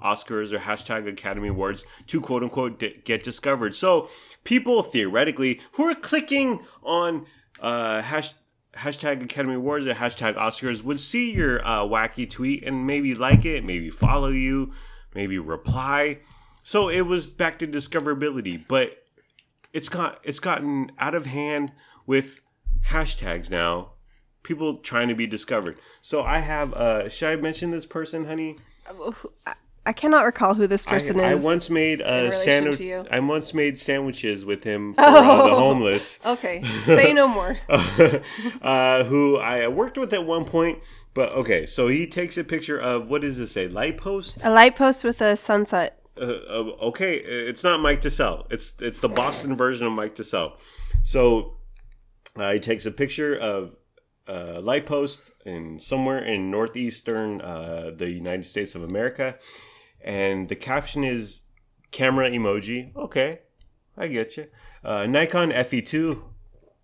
Oscars 0.00 0.52
or 0.52 0.58
hashtag 0.58 1.08
Academy 1.08 1.48
Awards 1.48 1.84
to 2.06 2.20
quote 2.20 2.42
unquote 2.42 2.78
di- 2.78 3.00
get 3.04 3.22
discovered. 3.22 3.74
So 3.74 4.08
people 4.44 4.82
theoretically 4.82 5.60
who 5.72 5.84
are 5.84 5.94
clicking 5.94 6.60
on 6.82 7.26
uh, 7.60 8.02
hash, 8.02 8.34
hashtag 8.74 9.22
Academy 9.22 9.54
Awards 9.54 9.86
or 9.86 9.94
hashtag 9.94 10.34
Oscars 10.34 10.82
would 10.82 11.00
see 11.00 11.32
your 11.32 11.64
uh, 11.64 11.80
wacky 11.80 12.28
tweet 12.28 12.64
and 12.64 12.86
maybe 12.86 13.14
like 13.14 13.44
it, 13.44 13.64
maybe 13.64 13.90
follow 13.90 14.28
you, 14.28 14.72
maybe 15.14 15.38
reply. 15.38 16.20
So 16.62 16.88
it 16.88 17.02
was 17.02 17.28
back 17.28 17.58
to 17.60 17.66
discoverability, 17.66 18.62
but 18.66 19.04
it's 19.72 19.88
got 19.88 20.20
it's 20.22 20.40
gotten 20.40 20.92
out 20.98 21.14
of 21.14 21.26
hand 21.26 21.72
with 22.06 22.40
hashtags 22.88 23.50
now. 23.50 23.92
People 24.42 24.78
trying 24.78 25.08
to 25.08 25.14
be 25.14 25.26
discovered. 25.26 25.78
So 26.00 26.22
I 26.22 26.38
have 26.38 26.72
uh 26.74 27.08
should 27.08 27.28
I 27.28 27.36
mention 27.36 27.70
this 27.70 27.86
person, 27.86 28.26
honey? 28.26 28.56
I 29.86 29.92
cannot 29.92 30.24
recall 30.24 30.54
who 30.54 30.66
this 30.66 30.84
person 30.84 31.20
I, 31.20 31.32
is. 31.32 31.44
I 31.44 31.46
once 31.46 31.68
made 31.68 32.00
uh, 32.00 32.30
relation 32.30 32.74
sandwich. 32.74 33.08
I 33.10 33.20
once 33.20 33.52
made 33.52 33.78
sandwiches 33.78 34.44
with 34.44 34.64
him 34.64 34.94
for 34.94 35.02
uh, 35.02 35.48
the 35.48 35.54
homeless, 35.54 36.18
Okay, 36.26 36.64
say 36.84 37.12
no 37.12 37.28
more. 37.28 37.58
uh, 37.68 39.04
who 39.04 39.36
I 39.36 39.68
worked 39.68 39.98
with 39.98 40.12
at 40.14 40.24
one 40.24 40.44
point. 40.44 40.78
But 41.12 41.30
okay, 41.32 41.66
so 41.66 41.86
he 41.88 42.06
takes 42.06 42.36
a 42.38 42.44
picture 42.44 42.78
of 42.78 43.08
what 43.10 43.20
does 43.20 43.38
this 43.38 43.52
say? 43.52 43.68
Light 43.68 43.98
post. 43.98 44.38
A 44.42 44.50
light 44.50 44.74
post 44.74 45.04
with 45.04 45.20
a 45.20 45.36
sunset. 45.36 46.00
Uh, 46.20 46.24
uh, 46.24 46.76
okay, 46.88 47.16
it's 47.16 47.62
not 47.62 47.80
Mike 47.80 48.00
TeSelle. 48.00 48.46
It's 48.50 48.74
it's 48.80 49.00
the 49.00 49.08
Boston 49.08 49.54
version 49.56 49.86
of 49.86 49.92
Mike 49.92 50.16
TeSelle. 50.16 50.58
So 51.02 51.58
uh, 52.36 52.52
he 52.52 52.60
takes 52.60 52.86
a 52.86 52.90
picture 52.90 53.36
of 53.36 53.76
a 54.26 54.60
light 54.60 54.86
post 54.86 55.30
in 55.44 55.78
somewhere 55.78 56.24
in 56.24 56.50
northeastern 56.50 57.40
uh, 57.40 57.90
the 57.94 58.10
United 58.10 58.46
States 58.46 58.74
of 58.74 58.82
America, 58.82 59.38
and 60.04 60.48
the 60.48 60.54
caption 60.56 61.02
is 61.02 61.42
camera 61.90 62.30
emoji. 62.30 62.94
Okay, 62.94 63.40
I 63.96 64.06
get 64.08 64.36
you. 64.36 64.46
Uh, 64.84 65.06
Nikon 65.06 65.50
FE2. 65.50 66.22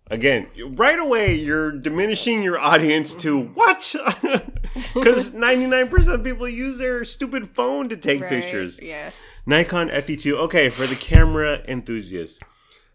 Again, 0.09 0.47
right 0.73 0.99
away 0.99 1.35
you're 1.35 1.71
diminishing 1.71 2.43
your 2.43 2.59
audience 2.59 3.13
to 3.15 3.39
what? 3.39 3.95
Because 4.93 5.29
99% 5.29 6.07
of 6.13 6.23
people 6.23 6.47
use 6.49 6.77
their 6.77 7.05
stupid 7.05 7.49
phone 7.55 7.87
to 7.89 7.95
take 7.97 8.21
Right, 8.21 8.29
pictures. 8.29 8.79
Yeah. 8.81 9.11
Nikon 9.45 9.89
FE2. 9.89 10.33
Okay, 10.33 10.69
for 10.69 10.85
the 10.85 10.95
camera 10.95 11.61
enthusiasts. 11.67 12.39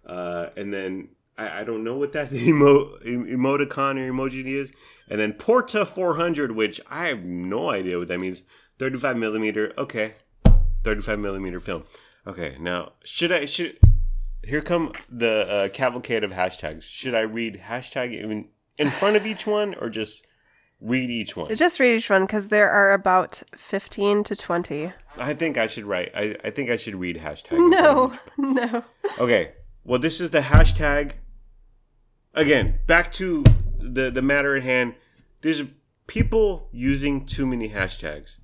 Uh, 0.06 0.48
and 0.56 0.72
then 0.72 1.08
I, 1.38 1.60
I 1.60 1.64
don't 1.64 1.84
know 1.84 1.96
what 1.96 2.12
that 2.12 2.32
emo, 2.34 2.96
em- 3.04 3.26
emoticon 3.26 3.96
or 3.98 4.10
emoji 4.12 4.44
is. 4.46 4.72
And 5.08 5.20
then 5.20 5.32
Portra 5.34 5.86
400, 5.86 6.52
which 6.52 6.80
I 6.90 7.06
have 7.08 7.24
no 7.24 7.70
idea 7.70 7.98
what 7.98 8.08
that 8.08 8.18
means. 8.18 8.44
35 8.78 9.16
millimeter. 9.16 9.72
Okay, 9.78 10.14
35 10.84 11.18
millimeter 11.18 11.60
film. 11.60 11.84
Okay, 12.26 12.56
now 12.60 12.92
should 13.04 13.32
I 13.32 13.44
should 13.44 13.78
here 14.44 14.60
come 14.60 14.92
the 15.10 15.48
uh, 15.48 15.68
cavalcade 15.68 16.24
of 16.24 16.30
hashtags. 16.30 16.82
Should 16.82 17.14
I 17.14 17.20
read 17.20 17.62
hashtag 17.68 18.12
in 18.18 18.48
in 18.78 18.90
front 18.90 19.16
of 19.16 19.26
each 19.26 19.46
one 19.46 19.74
or 19.74 19.88
just 19.88 20.24
read 20.80 21.10
each 21.10 21.36
one? 21.36 21.54
Just 21.54 21.80
read 21.80 21.96
each 21.96 22.10
one 22.10 22.22
because 22.26 22.48
there 22.48 22.70
are 22.70 22.92
about 22.92 23.42
15 23.54 24.24
to 24.24 24.36
20. 24.36 24.92
I 25.16 25.34
think 25.34 25.56
I 25.56 25.66
should 25.66 25.84
write. 25.84 26.10
I, 26.14 26.36
I 26.44 26.50
think 26.50 26.70
I 26.70 26.76
should 26.76 26.94
read 26.96 27.16
hashtag. 27.16 27.52
in 27.52 27.72
front 27.72 27.74
of 27.74 28.38
No, 28.38 28.72
no. 28.72 28.84
Okay. 29.18 29.52
Well, 29.84 29.98
this 29.98 30.20
is 30.20 30.30
the 30.30 30.40
hashtag. 30.40 31.12
Again, 32.34 32.80
back 32.86 33.12
to 33.12 33.44
the 33.78 34.10
the 34.10 34.22
matter 34.22 34.56
at 34.56 34.62
hand. 34.62 34.94
There's 35.42 35.62
people 36.06 36.68
using 36.72 37.24
too 37.26 37.46
many 37.46 37.70
hashtags. 37.70 38.38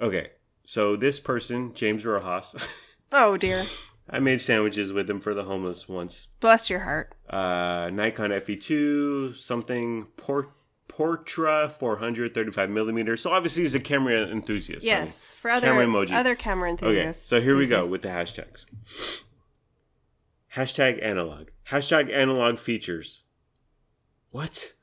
Okay. 0.00 0.30
So 0.64 0.96
this 0.96 1.20
person, 1.20 1.74
James 1.74 2.04
Rojas, 2.04 2.54
Oh 3.12 3.36
dear. 3.36 3.62
I 4.08 4.18
made 4.18 4.40
sandwiches 4.40 4.92
with 4.92 5.08
him 5.08 5.20
for 5.20 5.34
the 5.34 5.44
homeless 5.44 5.88
once. 5.88 6.28
Bless 6.40 6.68
your 6.70 6.80
heart. 6.80 7.14
Uh, 7.28 7.90
Nikon 7.92 8.30
FE2, 8.30 9.36
something 9.36 10.06
Port 10.16 10.50
Portra 10.88 11.70
435 11.70 12.68
millimeter. 12.70 13.16
So 13.16 13.30
obviously 13.30 13.62
he's 13.62 13.74
a 13.76 13.80
camera 13.80 14.26
enthusiast. 14.26 14.84
Yes, 14.84 15.34
for 15.34 15.50
other 15.50 15.68
camera 15.68 15.86
emoji. 15.86 16.12
other 16.12 16.34
camera 16.34 16.68
enthusiasts. 16.70 16.92
Okay, 16.92 16.98
enthusiasts. 17.00 17.28
so 17.28 17.40
here 17.40 17.56
we 17.56 17.66
go 17.66 17.88
with 17.88 18.02
the 18.02 18.08
hashtags. 18.08 18.64
Hashtag 20.54 21.02
analog. 21.02 21.48
Hashtag 21.68 22.12
analog 22.12 22.58
features. 22.58 23.22
What? 24.30 24.74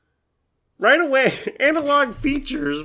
Right 0.78 1.00
away, 1.00 1.32
analog 1.60 2.14
features. 2.14 2.82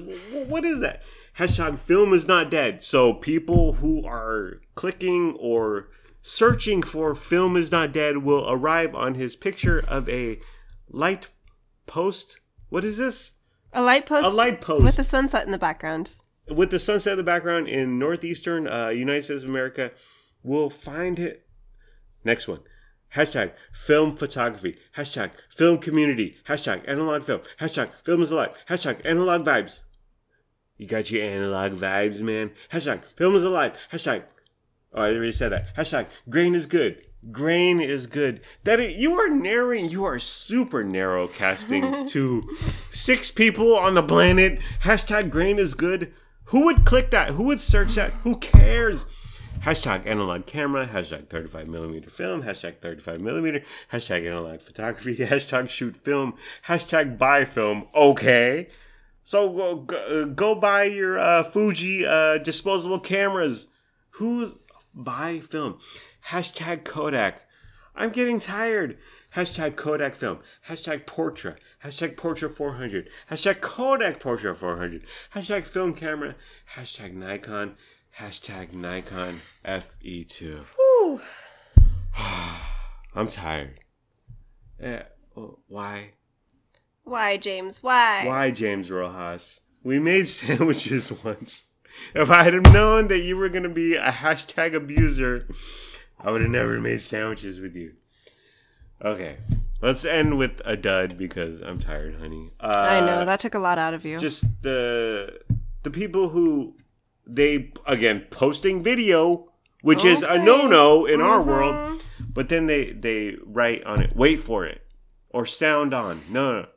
What 0.47 0.65
is 0.65 0.81
that? 0.81 1.01
Hashtag 1.39 1.79
film 1.79 2.13
is 2.13 2.27
not 2.27 2.51
dead. 2.51 2.83
So 2.83 3.13
people 3.13 3.73
who 3.73 4.05
are 4.05 4.61
clicking 4.75 5.35
or 5.39 5.89
searching 6.21 6.83
for 6.83 7.15
film 7.15 7.57
is 7.57 7.71
not 7.71 7.91
dead 7.91 8.17
will 8.17 8.45
arrive 8.49 8.93
on 8.95 9.15
his 9.15 9.35
picture 9.35 9.83
of 9.87 10.07
a 10.09 10.39
light 10.89 11.29
post. 11.87 12.39
What 12.69 12.83
is 12.83 12.97
this? 12.97 13.31
a 13.73 13.81
light 13.81 14.05
post. 14.05 14.25
A 14.25 14.29
light 14.29 14.61
post 14.61 14.83
with 14.83 14.95
the 14.95 15.03
sunset 15.03 15.45
in 15.45 15.51
the 15.51 15.57
background. 15.57 16.15
with 16.47 16.69
the 16.69 16.79
sunset 16.79 17.13
in 17.13 17.17
the 17.17 17.23
background 17.23 17.67
in 17.67 17.97
northeastern 17.99 18.67
uh, 18.67 18.89
United 18.89 19.23
States 19.23 19.43
of 19.43 19.49
America, 19.49 19.91
we'll 20.43 20.69
find 20.69 21.19
it. 21.19 21.47
Next 22.23 22.47
one. 22.47 22.59
Hashtag 23.15 23.53
film 23.71 24.15
photography. 24.15 24.77
Hashtag 24.97 25.31
film 25.49 25.77
community. 25.79 26.37
Hashtag 26.47 26.83
analog 26.87 27.23
film. 27.23 27.41
Hashtag 27.59 27.93
film 28.03 28.21
is 28.21 28.31
alive. 28.31 28.57
Hashtag 28.69 29.01
analog 29.05 29.45
vibes. 29.45 29.81
You 30.77 30.87
got 30.87 31.11
your 31.11 31.23
analog 31.23 31.73
vibes, 31.73 32.21
man. 32.21 32.51
Hashtag 32.71 33.03
film 33.15 33.35
is 33.35 33.43
alive. 33.43 33.77
Hashtag. 33.91 34.23
Oh, 34.93 35.03
I 35.03 35.13
already 35.13 35.31
said 35.31 35.51
that. 35.51 35.75
Hashtag 35.75 36.07
grain 36.29 36.55
is 36.55 36.65
good. 36.65 37.01
Grain 37.31 37.79
is 37.79 38.05
good. 38.05 38.41
That 38.63 38.79
it, 38.79 38.95
you 38.95 39.13
are 39.13 39.29
narrowing. 39.29 39.89
You 39.89 40.03
are 40.03 40.19
super 40.19 40.83
narrow 40.83 41.27
casting 41.27 42.05
to 42.07 42.57
six 42.91 43.31
people 43.31 43.75
on 43.75 43.93
the 43.93 44.03
planet. 44.03 44.61
Hashtag 44.81 45.29
grain 45.29 45.59
is 45.59 45.73
good. 45.73 46.13
Who 46.45 46.65
would 46.65 46.85
click 46.85 47.11
that? 47.11 47.29
Who 47.29 47.43
would 47.43 47.61
search 47.61 47.95
that? 47.95 48.11
Who 48.23 48.37
cares? 48.37 49.05
hashtag 49.65 50.05
analog 50.05 50.45
camera, 50.45 50.85
hashtag 50.85 51.29
35 51.29 51.67
millimeter 51.67 52.09
film, 52.09 52.43
hashtag 52.43 52.79
35 52.79 53.21
millimeter, 53.21 53.63
hashtag 53.91 54.27
analog 54.27 54.59
photography, 54.59 55.15
hashtag 55.19 55.69
shoot 55.69 55.95
film, 55.95 56.33
hashtag 56.67 57.17
buy 57.17 57.45
film. 57.45 57.87
Okay. 57.95 58.67
So 59.23 59.85
go, 59.85 60.25
go, 60.25 60.55
buy 60.55 60.83
your 60.83 61.17
uh, 61.17 61.43
Fuji 61.43 62.05
uh, 62.05 62.39
disposable 62.39 62.99
cameras. 62.99 63.67
Who's 64.11 64.53
buy 64.93 65.39
film? 65.39 65.79
Hashtag 66.27 66.83
Kodak. 66.83 67.47
I'm 67.95 68.09
getting 68.09 68.39
tired. 68.39 68.97
Hashtag 69.35 69.75
Kodak 69.75 70.15
film. 70.15 70.39
Hashtag 70.67 71.05
Portra. 71.05 71.55
Hashtag 71.83 72.15
Portra 72.15 72.53
400. 72.53 73.09
Hashtag 73.31 73.61
Kodak 73.61 74.19
Portra 74.19 74.55
400. 74.55 75.03
Hashtag 75.35 75.65
film 75.65 75.93
camera. 75.93 76.35
Hashtag 76.75 77.13
Nikon. 77.13 77.75
Hashtag 78.19 78.73
Nikon 78.73 79.41
FE2. 79.65 80.65
Whew. 80.75 81.21
I'm 83.15 83.27
tired. 83.27 83.79
Eh, 84.79 85.03
why? 85.67 86.11
Why, 87.03 87.37
James? 87.37 87.83
Why? 87.83 88.23
Why, 88.27 88.51
James 88.51 88.89
Rojas? 88.89 89.61
We 89.83 89.99
made 89.99 90.27
sandwiches 90.27 91.11
once. 91.23 91.63
If 92.15 92.31
I 92.31 92.43
had 92.43 92.53
known 92.73 93.07
that 93.09 93.19
you 93.19 93.37
were 93.37 93.49
going 93.49 93.63
to 93.63 93.69
be 93.69 93.95
a 93.95 94.09
hashtag 94.11 94.73
abuser, 94.73 95.47
I 96.19 96.31
would 96.31 96.41
have 96.41 96.49
never 96.49 96.79
made 96.79 97.01
sandwiches 97.01 97.59
with 97.59 97.75
you. 97.75 97.93
Okay. 99.03 99.37
Let's 99.81 100.05
end 100.05 100.37
with 100.37 100.61
a 100.63 100.77
dud 100.77 101.17
because 101.17 101.59
I'm 101.61 101.77
tired, 101.79 102.15
honey. 102.19 102.51
Uh, 102.59 102.67
I 102.67 102.99
know 103.01 103.25
that 103.25 103.41
took 103.41 103.53
a 103.53 103.59
lot 103.59 103.77
out 103.77 103.93
of 103.93 104.05
you. 104.05 104.17
Just 104.17 104.45
the 104.63 105.41
the 105.83 105.91
people 105.91 106.29
who 106.29 106.77
they 107.27 107.73
again 107.85 108.25
posting 108.31 108.81
video, 108.81 109.51
which 109.81 110.05
is 110.05 110.21
a 110.23 110.37
no 110.37 110.67
no 110.67 111.05
in 111.05 111.19
our 111.19 111.41
Mhm. 111.43 111.45
world, 111.45 112.01
but 112.33 112.47
then 112.47 112.67
they 112.67 112.93
they 112.93 113.35
write 113.45 113.83
on 113.83 114.01
it, 114.01 114.15
wait 114.15 114.39
for 114.39 114.65
it, 114.65 114.81
or 115.31 115.45
sound 115.45 115.93
on. 115.93 116.21
No, 116.29 116.61
no, 116.61 116.67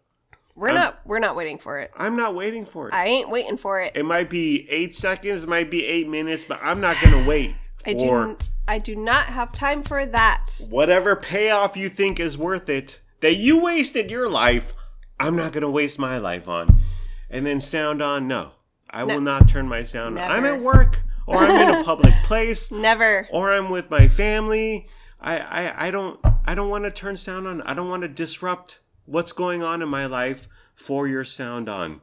we're 0.56 0.68
I'm- 0.70 0.74
not. 0.76 1.00
We're 1.04 1.18
not 1.20 1.36
waiting 1.36 1.58
for 1.58 1.78
it. 1.80 1.90
I'm 1.96 2.16
not 2.16 2.34
waiting 2.34 2.64
for 2.66 2.88
it. 2.88 2.94
I 2.94 3.06
ain't 3.06 3.30
waiting 3.30 3.56
for 3.56 3.80
it. 3.80 3.92
it 3.94 4.04
might 4.04 4.28
be 4.30 4.66
eight 4.70 4.94
seconds, 4.94 5.42
it 5.44 5.48
might 5.48 5.70
be 5.70 5.84
eight 5.86 6.08
minutes, 6.08 6.44
but 6.44 6.58
I'm 6.62 6.80
not 6.80 6.96
gonna 7.02 7.26
wait 7.28 7.54
I 7.86 7.92
do. 7.92 8.36
I 8.66 8.78
do 8.78 8.96
not 8.96 9.26
have 9.26 9.52
time 9.52 9.82
for 9.84 10.04
that. 10.04 10.46
whatever 10.70 11.14
payoff 11.14 11.76
you 11.76 11.88
think 11.88 12.18
is 12.18 12.36
worth 12.36 12.68
it 12.68 13.00
that 13.20 13.34
you 13.36 13.62
wasted 13.62 14.10
your 14.10 14.28
life. 14.28 14.72
I'm 15.20 15.36
not 15.36 15.52
gonna 15.52 15.70
waste 15.70 15.98
my 15.98 16.18
life 16.18 16.48
on, 16.48 16.80
and 17.30 17.46
then 17.46 17.60
sound 17.60 18.02
on. 18.02 18.26
No, 18.26 18.50
I 18.90 19.04
will 19.04 19.20
not 19.20 19.48
turn 19.48 19.68
my 19.68 19.84
sound. 19.84 20.18
on. 20.18 20.30
I'm 20.30 20.44
at 20.44 20.60
work, 20.60 21.02
or 21.26 21.38
I'm 21.38 21.68
in 21.74 21.80
a 21.80 21.84
public 21.84 22.12
place, 22.24 22.70
Never. 22.70 23.28
or 23.30 23.52
I'm 23.52 23.70
with 23.70 23.88
my 23.90 24.08
family. 24.08 24.88
I 25.20 25.38
I, 25.38 25.86
I 25.86 25.90
don't 25.90 26.18
I 26.44 26.54
don't 26.54 26.68
want 26.68 26.84
to 26.84 26.90
turn 26.90 27.16
sound 27.16 27.46
on. 27.46 27.62
I 27.62 27.72
don't 27.74 27.88
want 27.88 28.02
to 28.02 28.08
disrupt 28.08 28.80
what's 29.06 29.32
going 29.32 29.62
on 29.62 29.82
in 29.82 29.88
my 29.88 30.06
life 30.06 30.48
for 30.74 31.08
your 31.08 31.24
sound 31.24 31.68
on. 31.68 32.00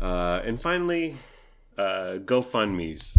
Uh, 0.00 0.40
and 0.44 0.60
finally, 0.60 1.16
uh, 1.78 2.18
GoFundmes. 2.24 3.16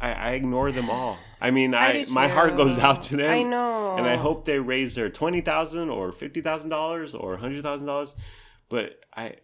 I, 0.00 0.12
I 0.12 0.30
ignore 0.32 0.72
them 0.72 0.90
all. 0.90 1.18
I 1.40 1.50
mean, 1.50 1.74
I, 1.74 2.04
do 2.04 2.12
my 2.12 2.28
heart 2.28 2.56
goes 2.56 2.78
out 2.78 3.02
to 3.04 3.16
them. 3.16 3.30
I 3.30 3.42
know. 3.42 3.96
and 3.96 4.06
I 4.06 4.16
hope 4.16 4.44
they 4.44 4.58
raise 4.58 4.94
their 4.94 5.08
twenty 5.08 5.40
thousand 5.40 5.90
or 5.90 6.12
fifty 6.12 6.40
thousand 6.40 6.70
dollars 6.70 7.14
or 7.14 7.36
hundred 7.36 7.62
thousand 7.62 7.86
dollars. 7.86 8.14
But 8.68 9.00
I, 9.14 9.34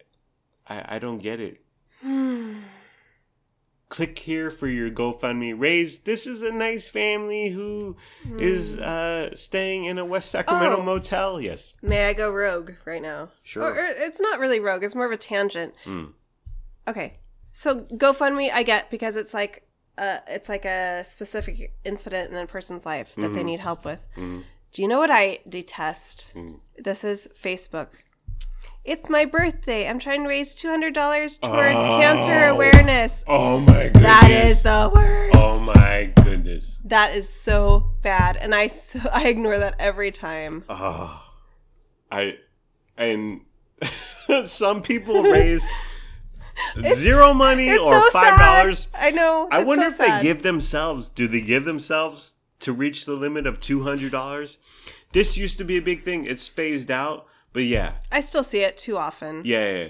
I, 0.67 0.95
I 0.95 0.99
don't 0.99 1.19
get 1.19 1.39
it. 1.39 1.59
Click 3.93 4.17
here 4.17 4.49
for 4.49 4.67
your 4.67 4.89
GoFundMe 4.89 5.53
raise. 5.55 5.99
This 5.99 6.25
is 6.25 6.41
a 6.41 6.51
nice 6.51 6.89
family 6.89 7.49
who 7.51 7.95
is 8.39 8.75
uh, 8.79 9.35
staying 9.35 9.85
in 9.85 9.99
a 9.99 10.05
West 10.05 10.31
Sacramento 10.31 10.77
Oh. 10.79 10.83
motel. 10.83 11.39
Yes. 11.39 11.73
May 11.83 12.07
I 12.07 12.13
go 12.13 12.31
rogue 12.31 12.71
right 12.85 13.03
now? 13.03 13.29
Sure. 13.43 13.63
Or, 13.63 13.69
or 13.71 13.85
it's 13.85 14.19
not 14.19 14.39
really 14.39 14.59
rogue. 14.59 14.83
It's 14.83 14.95
more 14.95 15.05
of 15.05 15.11
a 15.11 15.17
tangent. 15.17 15.75
Hmm. 15.83 16.05
Okay. 16.87 17.19
So 17.51 17.81
GoFundMe, 17.81 18.49
I 18.51 18.63
get 18.63 18.89
because 18.89 19.15
it's 19.15 19.31
like, 19.31 19.67
uh, 19.99 20.17
it's 20.27 20.49
like 20.49 20.65
a 20.65 21.03
specific 21.03 21.71
incident 21.85 22.31
in 22.31 22.37
a 22.39 22.47
person's 22.47 22.87
life 22.87 23.13
that 23.13 23.21
Mm-hmm. 23.21 23.33
they 23.35 23.43
need 23.43 23.59
help 23.59 23.85
with. 23.85 24.07
Do 24.15 24.81
you 24.81 24.87
know 24.87 24.97
what 24.97 25.11
I 25.11 25.37
detest? 25.47 26.31
Hmm. 26.33 26.53
This 26.79 27.03
is 27.03 27.27
Facebook. 27.39 27.89
It's 28.85 29.07
my 29.09 29.23
birthday. 29.23 29.87
I'm 29.87 29.97
trying 29.99 30.23
to 30.23 30.29
raise 30.29 30.55
two 30.55 30.67
hundred 30.69 30.93
dollars 30.93 31.37
towards 31.37 31.75
oh. 31.75 31.99
cancer 32.01 32.45
Oh. 32.45 32.53
awareness. 32.55 33.23
Oh 33.27 33.59
my 33.59 33.83
goodness. 33.83 34.03
That 34.03 34.31
is 34.31 34.61
the 34.61 34.91
worst. 34.93 35.37
Oh 35.39 35.73
my 35.73 36.11
goodness. 36.23 36.79
That 36.83 37.15
is 37.15 37.29
so 37.29 37.91
bad, 38.01 38.35
and 38.35 38.53
I 38.53 38.67
so, 38.67 38.99
I 39.13 39.27
ignore 39.29 39.57
that 39.57 39.75
every 39.79 40.11
time. 40.11 40.65
Oh, 40.67 41.23
I 42.11 42.37
and 42.97 43.41
some 44.45 44.81
people 44.81 45.23
raise 45.23 45.65
zero 46.95 47.33
money 47.33 47.71
or 47.71 47.93
so 47.93 48.09
five 48.11 48.37
dollars. 48.37 48.89
I 48.93 49.11
know. 49.11 49.47
I 49.49 49.63
wonder 49.63 49.83
so 49.83 49.87
if 49.87 49.93
sad. 50.09 50.19
they 50.19 50.23
give 50.23 50.43
themselves. 50.43 51.07
Do 51.07 51.29
they 51.29 51.41
give 51.41 51.63
themselves 51.63 52.33
to 52.59 52.73
reach 52.73 53.05
the 53.05 53.13
limit 53.13 53.47
of 53.47 53.61
two 53.61 53.83
hundred 53.83 54.11
dollars? 54.11 54.57
This 55.13 55.37
used 55.37 55.57
to 55.59 55.63
be 55.63 55.77
a 55.77 55.81
big 55.81 56.03
thing. 56.03 56.25
It's 56.25 56.49
phased 56.49 56.91
out, 56.91 57.27
but 57.53 57.63
yeah, 57.63 57.93
I 58.11 58.19
still 58.21 58.43
see 58.43 58.61
it 58.63 58.77
too 58.77 58.97
often. 58.97 59.43
yeah, 59.45 59.71
yeah. 59.77 59.87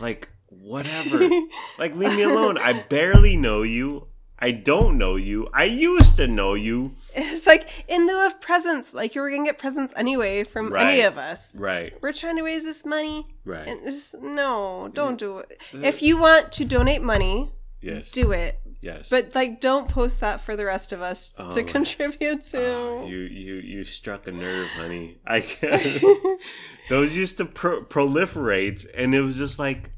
like 0.00 0.28
whatever. 0.48 1.18
like 1.78 1.94
leave 1.94 2.14
me 2.16 2.22
alone. 2.22 2.58
I 2.58 2.72
barely 2.72 3.36
know 3.36 3.62
you. 3.62 4.06
I 4.42 4.52
don't 4.52 4.96
know 4.96 5.16
you. 5.16 5.48
I 5.52 5.64
used 5.64 6.16
to 6.16 6.26
know 6.26 6.54
you. 6.54 6.94
It's 7.14 7.46
like 7.46 7.84
in 7.88 8.06
lieu 8.06 8.24
of 8.24 8.40
presents, 8.40 8.94
like 8.94 9.14
you 9.14 9.20
were 9.20 9.30
gonna 9.30 9.44
get 9.44 9.58
presents 9.58 9.92
anyway 9.96 10.44
from 10.44 10.74
any 10.74 11.02
of 11.02 11.18
us. 11.18 11.54
Right. 11.54 11.92
We're 12.00 12.12
trying 12.14 12.36
to 12.36 12.42
raise 12.42 12.64
this 12.64 12.84
money. 12.86 13.26
Right. 13.44 13.68
And 13.68 13.82
just, 13.84 14.18
no, 14.20 14.88
don't 14.94 15.18
do 15.18 15.38
it. 15.40 15.60
Uh, 15.74 15.78
if 15.82 16.00
you 16.02 16.16
want 16.18 16.52
to 16.52 16.64
donate 16.64 17.02
money, 17.02 17.52
Yes. 17.82 18.10
do 18.10 18.32
it. 18.32 18.58
Yes. 18.82 19.10
But 19.10 19.34
like, 19.34 19.60
don't 19.60 19.88
post 19.88 20.20
that 20.20 20.40
for 20.40 20.56
the 20.56 20.64
rest 20.64 20.92
of 20.92 21.02
us 21.02 21.32
to 21.32 21.60
Oh. 21.60 21.64
contribute 21.64 22.40
to. 22.42 22.66
Oh, 22.66 23.06
you 23.06 23.18
you 23.18 23.54
you 23.56 23.84
struck 23.84 24.26
a 24.26 24.32
nerve, 24.32 24.68
honey. 24.68 25.18
I 25.26 25.40
those 26.88 27.16
used 27.16 27.36
to 27.38 27.44
pro- 27.44 27.84
proliferate, 27.84 28.86
and 28.96 29.14
it 29.14 29.20
was 29.20 29.36
just 29.36 29.58
like 29.58 29.90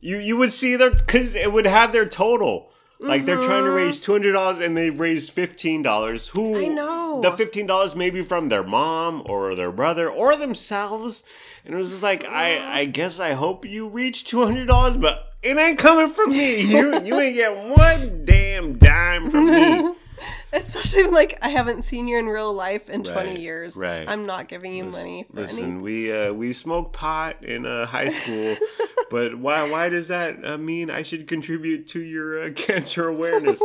you 0.00 0.16
you 0.18 0.36
would 0.36 0.52
see 0.52 0.76
their 0.76 0.90
because 0.90 1.34
it 1.34 1.52
would 1.52 1.66
have 1.66 1.92
their 1.92 2.06
total. 2.06 2.72
Like 3.00 3.24
they're 3.24 3.40
trying 3.40 3.64
to 3.64 3.70
raise 3.70 3.98
two 4.00 4.12
hundred 4.12 4.32
dollars, 4.32 4.62
and 4.62 4.76
they 4.76 4.90
raised 4.90 5.32
fifteen 5.32 5.82
dollars. 5.82 6.28
Who 6.28 6.56
I 6.58 6.66
know. 6.68 7.20
the 7.22 7.30
fifteen 7.32 7.66
dollars 7.66 7.94
maybe 7.96 8.22
from 8.22 8.48
their 8.50 8.62
mom 8.62 9.22
or 9.24 9.54
their 9.54 9.72
brother 9.72 10.08
or 10.10 10.36
themselves, 10.36 11.24
and 11.64 11.74
it 11.74 11.78
was 11.78 11.90
just 11.90 12.02
like 12.02 12.24
I 12.26 12.80
I 12.80 12.84
guess 12.84 13.18
I 13.18 13.32
hope 13.32 13.64
you 13.64 13.88
reach 13.88 14.24
two 14.24 14.44
hundred 14.44 14.66
dollars, 14.66 14.96
but 14.98 15.32
it 15.42 15.56
ain't 15.56 15.78
coming 15.78 16.10
from 16.10 16.30
me. 16.30 16.60
You 16.70 17.00
you 17.02 17.18
ain't 17.18 17.36
get 17.36 17.56
one 17.56 18.24
damn 18.26 18.76
dime 18.78 19.30
from 19.30 19.46
me. 19.46 19.94
Especially 20.52 21.04
when, 21.04 21.14
like 21.14 21.38
I 21.42 21.48
haven't 21.50 21.84
seen 21.84 22.06
you 22.08 22.18
in 22.18 22.26
real 22.26 22.52
life 22.52 22.90
in 22.90 23.02
Right, 23.04 23.12
20 23.12 23.40
years. 23.40 23.76
right. 23.76 24.06
I'm 24.08 24.26
not 24.26 24.48
giving 24.48 24.74
you 24.74 24.84
money 24.84 25.24
for 25.30 25.42
Listen, 25.42 25.64
any. 25.64 25.76
we 25.76 26.12
uh, 26.12 26.32
we 26.32 26.52
smoked 26.52 26.92
pot 26.92 27.42
in 27.44 27.64
uh, 27.64 27.86
high 27.86 28.08
school, 28.10 28.56
but 29.10 29.38
why 29.38 29.68
why 29.68 29.88
does 29.88 30.08
that 30.08 30.42
uh, 30.44 30.56
mean 30.56 30.88
I 30.88 31.02
should 31.02 31.26
contribute 31.26 31.88
to 31.88 32.00
your 32.00 32.46
uh, 32.46 32.52
cancer 32.56 33.08
awareness? 33.08 33.60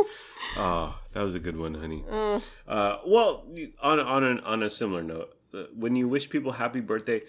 oh, 0.56 0.98
that 1.12 1.22
was 1.22 1.34
a 1.34 1.40
good 1.40 1.56
one, 1.56 1.74
honey. 1.74 2.04
Mm. 2.10 2.42
Uh, 2.68 2.98
well, 3.06 3.44
on 3.80 4.00
on 4.00 4.24
an, 4.24 4.40
on 4.40 4.62
a 4.62 4.68
similar 4.68 5.02
note, 5.02 5.34
uh, 5.54 5.64
when 5.74 5.96
you 5.96 6.08
wish 6.08 6.28
people 6.28 6.52
happy 6.52 6.80
birthday, 6.80 7.22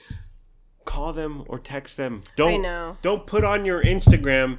call 0.84 1.14
them 1.14 1.44
or 1.48 1.60
text 1.60 1.96
them. 1.96 2.24
Don't 2.36 2.62
know. 2.62 2.98
don't 3.02 3.26
put 3.26 3.44
on 3.44 3.64
your 3.64 3.82
Instagram. 3.82 4.58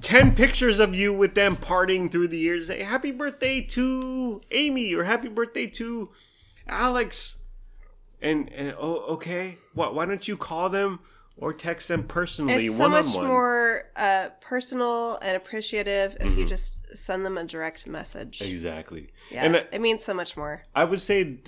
10 0.00 0.34
pictures 0.34 0.80
of 0.80 0.94
you 0.94 1.14
with 1.14 1.34
them 1.34 1.56
partying 1.56 2.10
through 2.10 2.28
the 2.28 2.36
years. 2.36 2.66
Say 2.66 2.82
happy 2.82 3.10
birthday 3.10 3.62
to 3.62 4.42
Amy 4.50 4.94
or 4.94 5.04
happy 5.04 5.28
birthday 5.28 5.66
to 5.66 6.10
Alex 6.68 7.38
and, 8.24 8.52
and 8.52 8.74
oh 8.78 8.96
okay 9.14 9.58
why, 9.74 9.88
why 9.88 10.06
don't 10.06 10.26
you 10.26 10.36
call 10.36 10.68
them 10.68 11.00
or 11.36 11.52
text 11.52 11.88
them 11.88 12.04
personally 12.04 12.66
It's 12.66 12.76
so 12.76 12.88
much 12.88 13.14
more 13.16 13.84
uh, 13.96 14.28
personal 14.40 15.18
and 15.22 15.36
appreciative 15.36 16.16
if 16.20 16.28
Mm-hmm. 16.28 16.38
you 16.40 16.46
just 16.46 16.76
send 16.96 17.26
them 17.26 17.36
a 17.38 17.44
direct 17.44 17.86
message. 17.86 18.40
exactly 18.40 19.10
Yeah, 19.30 19.44
and 19.44 19.56
I, 19.56 19.66
it 19.72 19.80
means 19.80 20.04
so 20.04 20.14
much 20.14 20.36
more. 20.36 20.62
I 20.74 20.84
would 20.84 21.00
say 21.00 21.38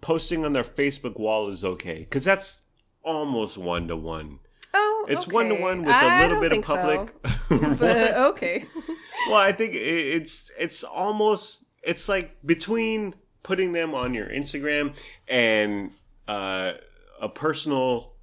posting 0.00 0.44
on 0.44 0.52
their 0.52 0.62
facebook 0.62 1.18
wall 1.18 1.48
is 1.48 1.64
okay 1.64 2.00
because 2.00 2.24
that's 2.24 2.60
almost 3.02 3.56
one 3.56 3.88
to 3.88 3.96
one 3.96 4.38
Oh, 4.76 5.06
it's 5.08 5.26
one 5.28 5.48
to 5.48 5.54
one 5.54 5.82
with 5.82 5.94
a 5.94 6.20
little 6.22 6.40
bit 6.40 6.52
of 6.52 6.64
think 6.64 6.64
so, 6.66 6.74
public 6.76 7.14
but 7.78 8.14
okay. 8.32 8.64
well 9.28 9.36
i 9.38 9.52
think 9.52 9.74
it's 9.74 10.50
it's 10.58 10.84
almost 10.84 11.64
it's 11.82 12.08
like 12.08 12.36
between 12.44 13.14
putting 13.42 13.72
them 13.72 13.94
on 13.94 14.12
your 14.14 14.26
instagram 14.28 14.94
and 15.28 15.92
uh, 16.28 16.72
a 17.20 17.28
personal 17.28 18.13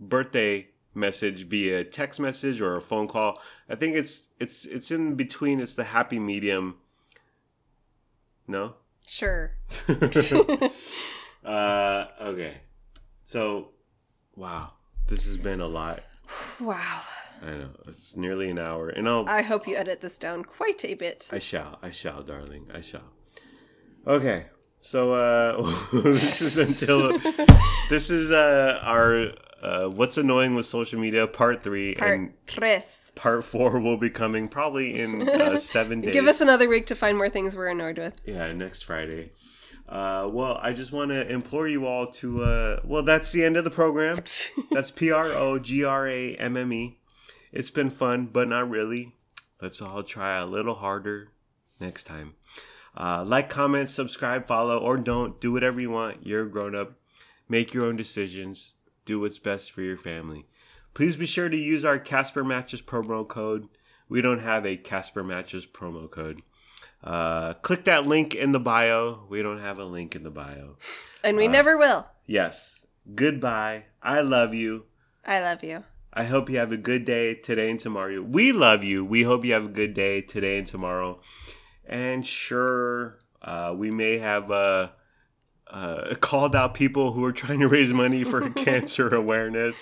birthday 0.00 0.68
message 0.94 1.44
via 1.46 1.84
text 1.84 2.18
message 2.18 2.60
or 2.60 2.76
a 2.76 2.80
phone 2.80 3.06
call 3.06 3.40
i 3.68 3.74
think 3.74 3.94
it's 3.94 4.24
it's 4.40 4.64
it's 4.64 4.90
in 4.90 5.14
between 5.14 5.60
it's 5.60 5.74
the 5.74 5.84
happy 5.84 6.18
medium 6.18 6.76
No. 8.46 8.74
Sure. 9.06 9.52
uh, 11.44 12.04
okay. 12.20 12.54
So, 13.24 13.68
wow, 14.36 14.72
this 15.06 15.24
has 15.26 15.36
been 15.36 15.60
a 15.60 15.66
lot. 15.66 16.00
Wow. 16.60 17.00
I 17.42 17.50
know 17.50 17.70
it's 17.86 18.16
nearly 18.16 18.50
an 18.50 18.58
hour, 18.58 18.88
and 18.88 19.08
I'll. 19.08 19.28
I 19.28 19.42
hope 19.42 19.68
you 19.68 19.76
edit 19.76 20.00
this 20.00 20.18
down 20.18 20.44
quite 20.44 20.84
a 20.84 20.94
bit. 20.94 21.28
I 21.32 21.38
shall. 21.38 21.78
I 21.82 21.90
shall, 21.90 22.22
darling. 22.22 22.66
I 22.74 22.80
shall. 22.80 23.08
Okay. 24.06 24.46
So 24.80 25.12
uh 25.12 25.74
this 25.92 26.40
is 26.40 26.56
until 26.80 27.18
this 27.90 28.10
is 28.10 28.30
uh 28.30 28.80
our 28.82 29.32
uh 29.62 29.86
what's 29.88 30.16
annoying 30.16 30.54
with 30.54 30.66
social 30.66 31.00
media 31.00 31.26
part 31.26 31.62
3 31.62 31.94
Part 31.96 32.10
and 32.18 32.32
tres. 32.46 33.10
part 33.14 33.44
4 33.44 33.80
will 33.80 33.96
be 33.96 34.10
coming 34.10 34.48
probably 34.48 34.98
in 35.00 35.28
uh, 35.28 35.58
7 35.76 36.00
days. 36.00 36.12
Give 36.12 36.26
us 36.26 36.40
another 36.40 36.68
week 36.68 36.86
to 36.86 36.94
find 36.94 37.16
more 37.16 37.28
things 37.28 37.56
we're 37.56 37.68
annoyed 37.68 37.98
with. 37.98 38.14
Yeah, 38.24 38.52
next 38.52 38.82
Friday. 38.82 39.32
Uh, 39.88 40.28
well, 40.30 40.58
I 40.60 40.74
just 40.74 40.92
want 40.92 41.10
to 41.12 41.26
implore 41.26 41.66
you 41.66 41.86
all 41.86 42.06
to. 42.08 42.42
Uh, 42.42 42.80
well, 42.84 43.02
that's 43.02 43.32
the 43.32 43.42
end 43.42 43.56
of 43.56 43.64
the 43.64 43.70
program. 43.70 44.16
that's 44.70 44.90
P 44.90 45.10
R 45.10 45.26
O 45.32 45.58
G 45.58 45.82
R 45.82 46.06
A 46.06 46.34
M 46.36 46.56
M 46.58 46.72
E. 46.72 46.98
It's 47.52 47.70
been 47.70 47.88
fun, 47.88 48.26
but 48.26 48.48
not 48.48 48.68
really. 48.68 49.14
Let's 49.62 49.80
all 49.80 50.02
try 50.02 50.36
a 50.38 50.44
little 50.44 50.74
harder 50.74 51.32
next 51.80 52.04
time. 52.04 52.34
Uh, 52.94 53.24
like, 53.26 53.48
comment, 53.48 53.88
subscribe, 53.88 54.46
follow, 54.46 54.76
or 54.78 54.98
don't. 54.98 55.40
Do 55.40 55.52
whatever 55.52 55.80
you 55.80 55.90
want. 55.90 56.26
You're 56.26 56.44
a 56.44 56.50
grown 56.50 56.74
up. 56.74 56.92
Make 57.48 57.72
your 57.72 57.86
own 57.86 57.96
decisions. 57.96 58.74
Do 59.08 59.20
what's 59.20 59.38
best 59.38 59.72
for 59.72 59.80
your 59.80 59.96
family. 59.96 60.44
Please 60.92 61.16
be 61.16 61.24
sure 61.24 61.48
to 61.48 61.56
use 61.56 61.82
our 61.82 61.98
Casper 61.98 62.44
Mattress 62.44 62.82
promo 62.82 63.26
code. 63.26 63.70
We 64.06 64.20
don't 64.20 64.40
have 64.40 64.66
a 64.66 64.76
Casper 64.76 65.24
Mattress 65.24 65.64
promo 65.64 66.10
code. 66.10 66.42
Uh, 67.02 67.54
click 67.54 67.84
that 67.84 68.06
link 68.06 68.34
in 68.34 68.52
the 68.52 68.60
bio. 68.60 69.24
We 69.30 69.40
don't 69.40 69.60
have 69.60 69.78
a 69.78 69.86
link 69.86 70.14
in 70.14 70.24
the 70.24 70.30
bio. 70.30 70.76
And 71.24 71.38
we 71.38 71.48
never 71.48 71.78
will. 71.78 72.06
Yes. 72.26 72.84
Goodbye. 73.14 73.86
I 74.02 74.20
love 74.20 74.52
you. 74.52 74.84
I 75.24 75.40
love 75.40 75.64
you. 75.64 75.84
I 76.12 76.24
hope 76.24 76.50
you 76.50 76.58
have 76.58 76.72
a 76.72 76.76
good 76.76 77.06
day 77.06 77.34
today 77.34 77.70
and 77.70 77.80
tomorrow. 77.80 78.20
We 78.20 78.52
love 78.52 78.84
you. 78.84 79.06
We 79.06 79.22
hope 79.22 79.42
you 79.42 79.54
have 79.54 79.64
a 79.64 79.68
good 79.68 79.94
day 79.94 80.20
today 80.20 80.58
and 80.58 80.66
tomorrow. 80.66 81.22
And 81.86 82.26
sure, 82.26 83.20
uh, 83.40 83.72
we 83.74 83.90
may 83.90 84.18
have 84.18 84.50
uh, 84.50 84.90
uh, 85.70 86.14
called 86.20 86.54
out 86.56 86.74
people 86.74 87.12
who 87.12 87.24
are 87.24 87.32
trying 87.32 87.60
to 87.60 87.68
raise 87.68 87.92
money 87.92 88.24
for 88.24 88.48
cancer 88.50 89.14
awareness, 89.14 89.76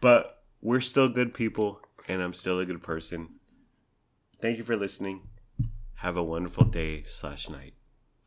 but 0.00 0.42
we're 0.60 0.80
still 0.80 1.08
good 1.08 1.34
people, 1.34 1.80
and 2.08 2.22
I'm 2.22 2.32
still 2.32 2.60
a 2.60 2.66
good 2.66 2.82
person. 2.82 3.28
Thank 4.40 4.58
you 4.58 4.64
for 4.64 4.76
listening. 4.76 5.28
Have 5.96 6.16
a 6.16 6.22
wonderful 6.22 6.64
day 6.64 7.04
slash 7.04 7.48
night. 7.48 7.74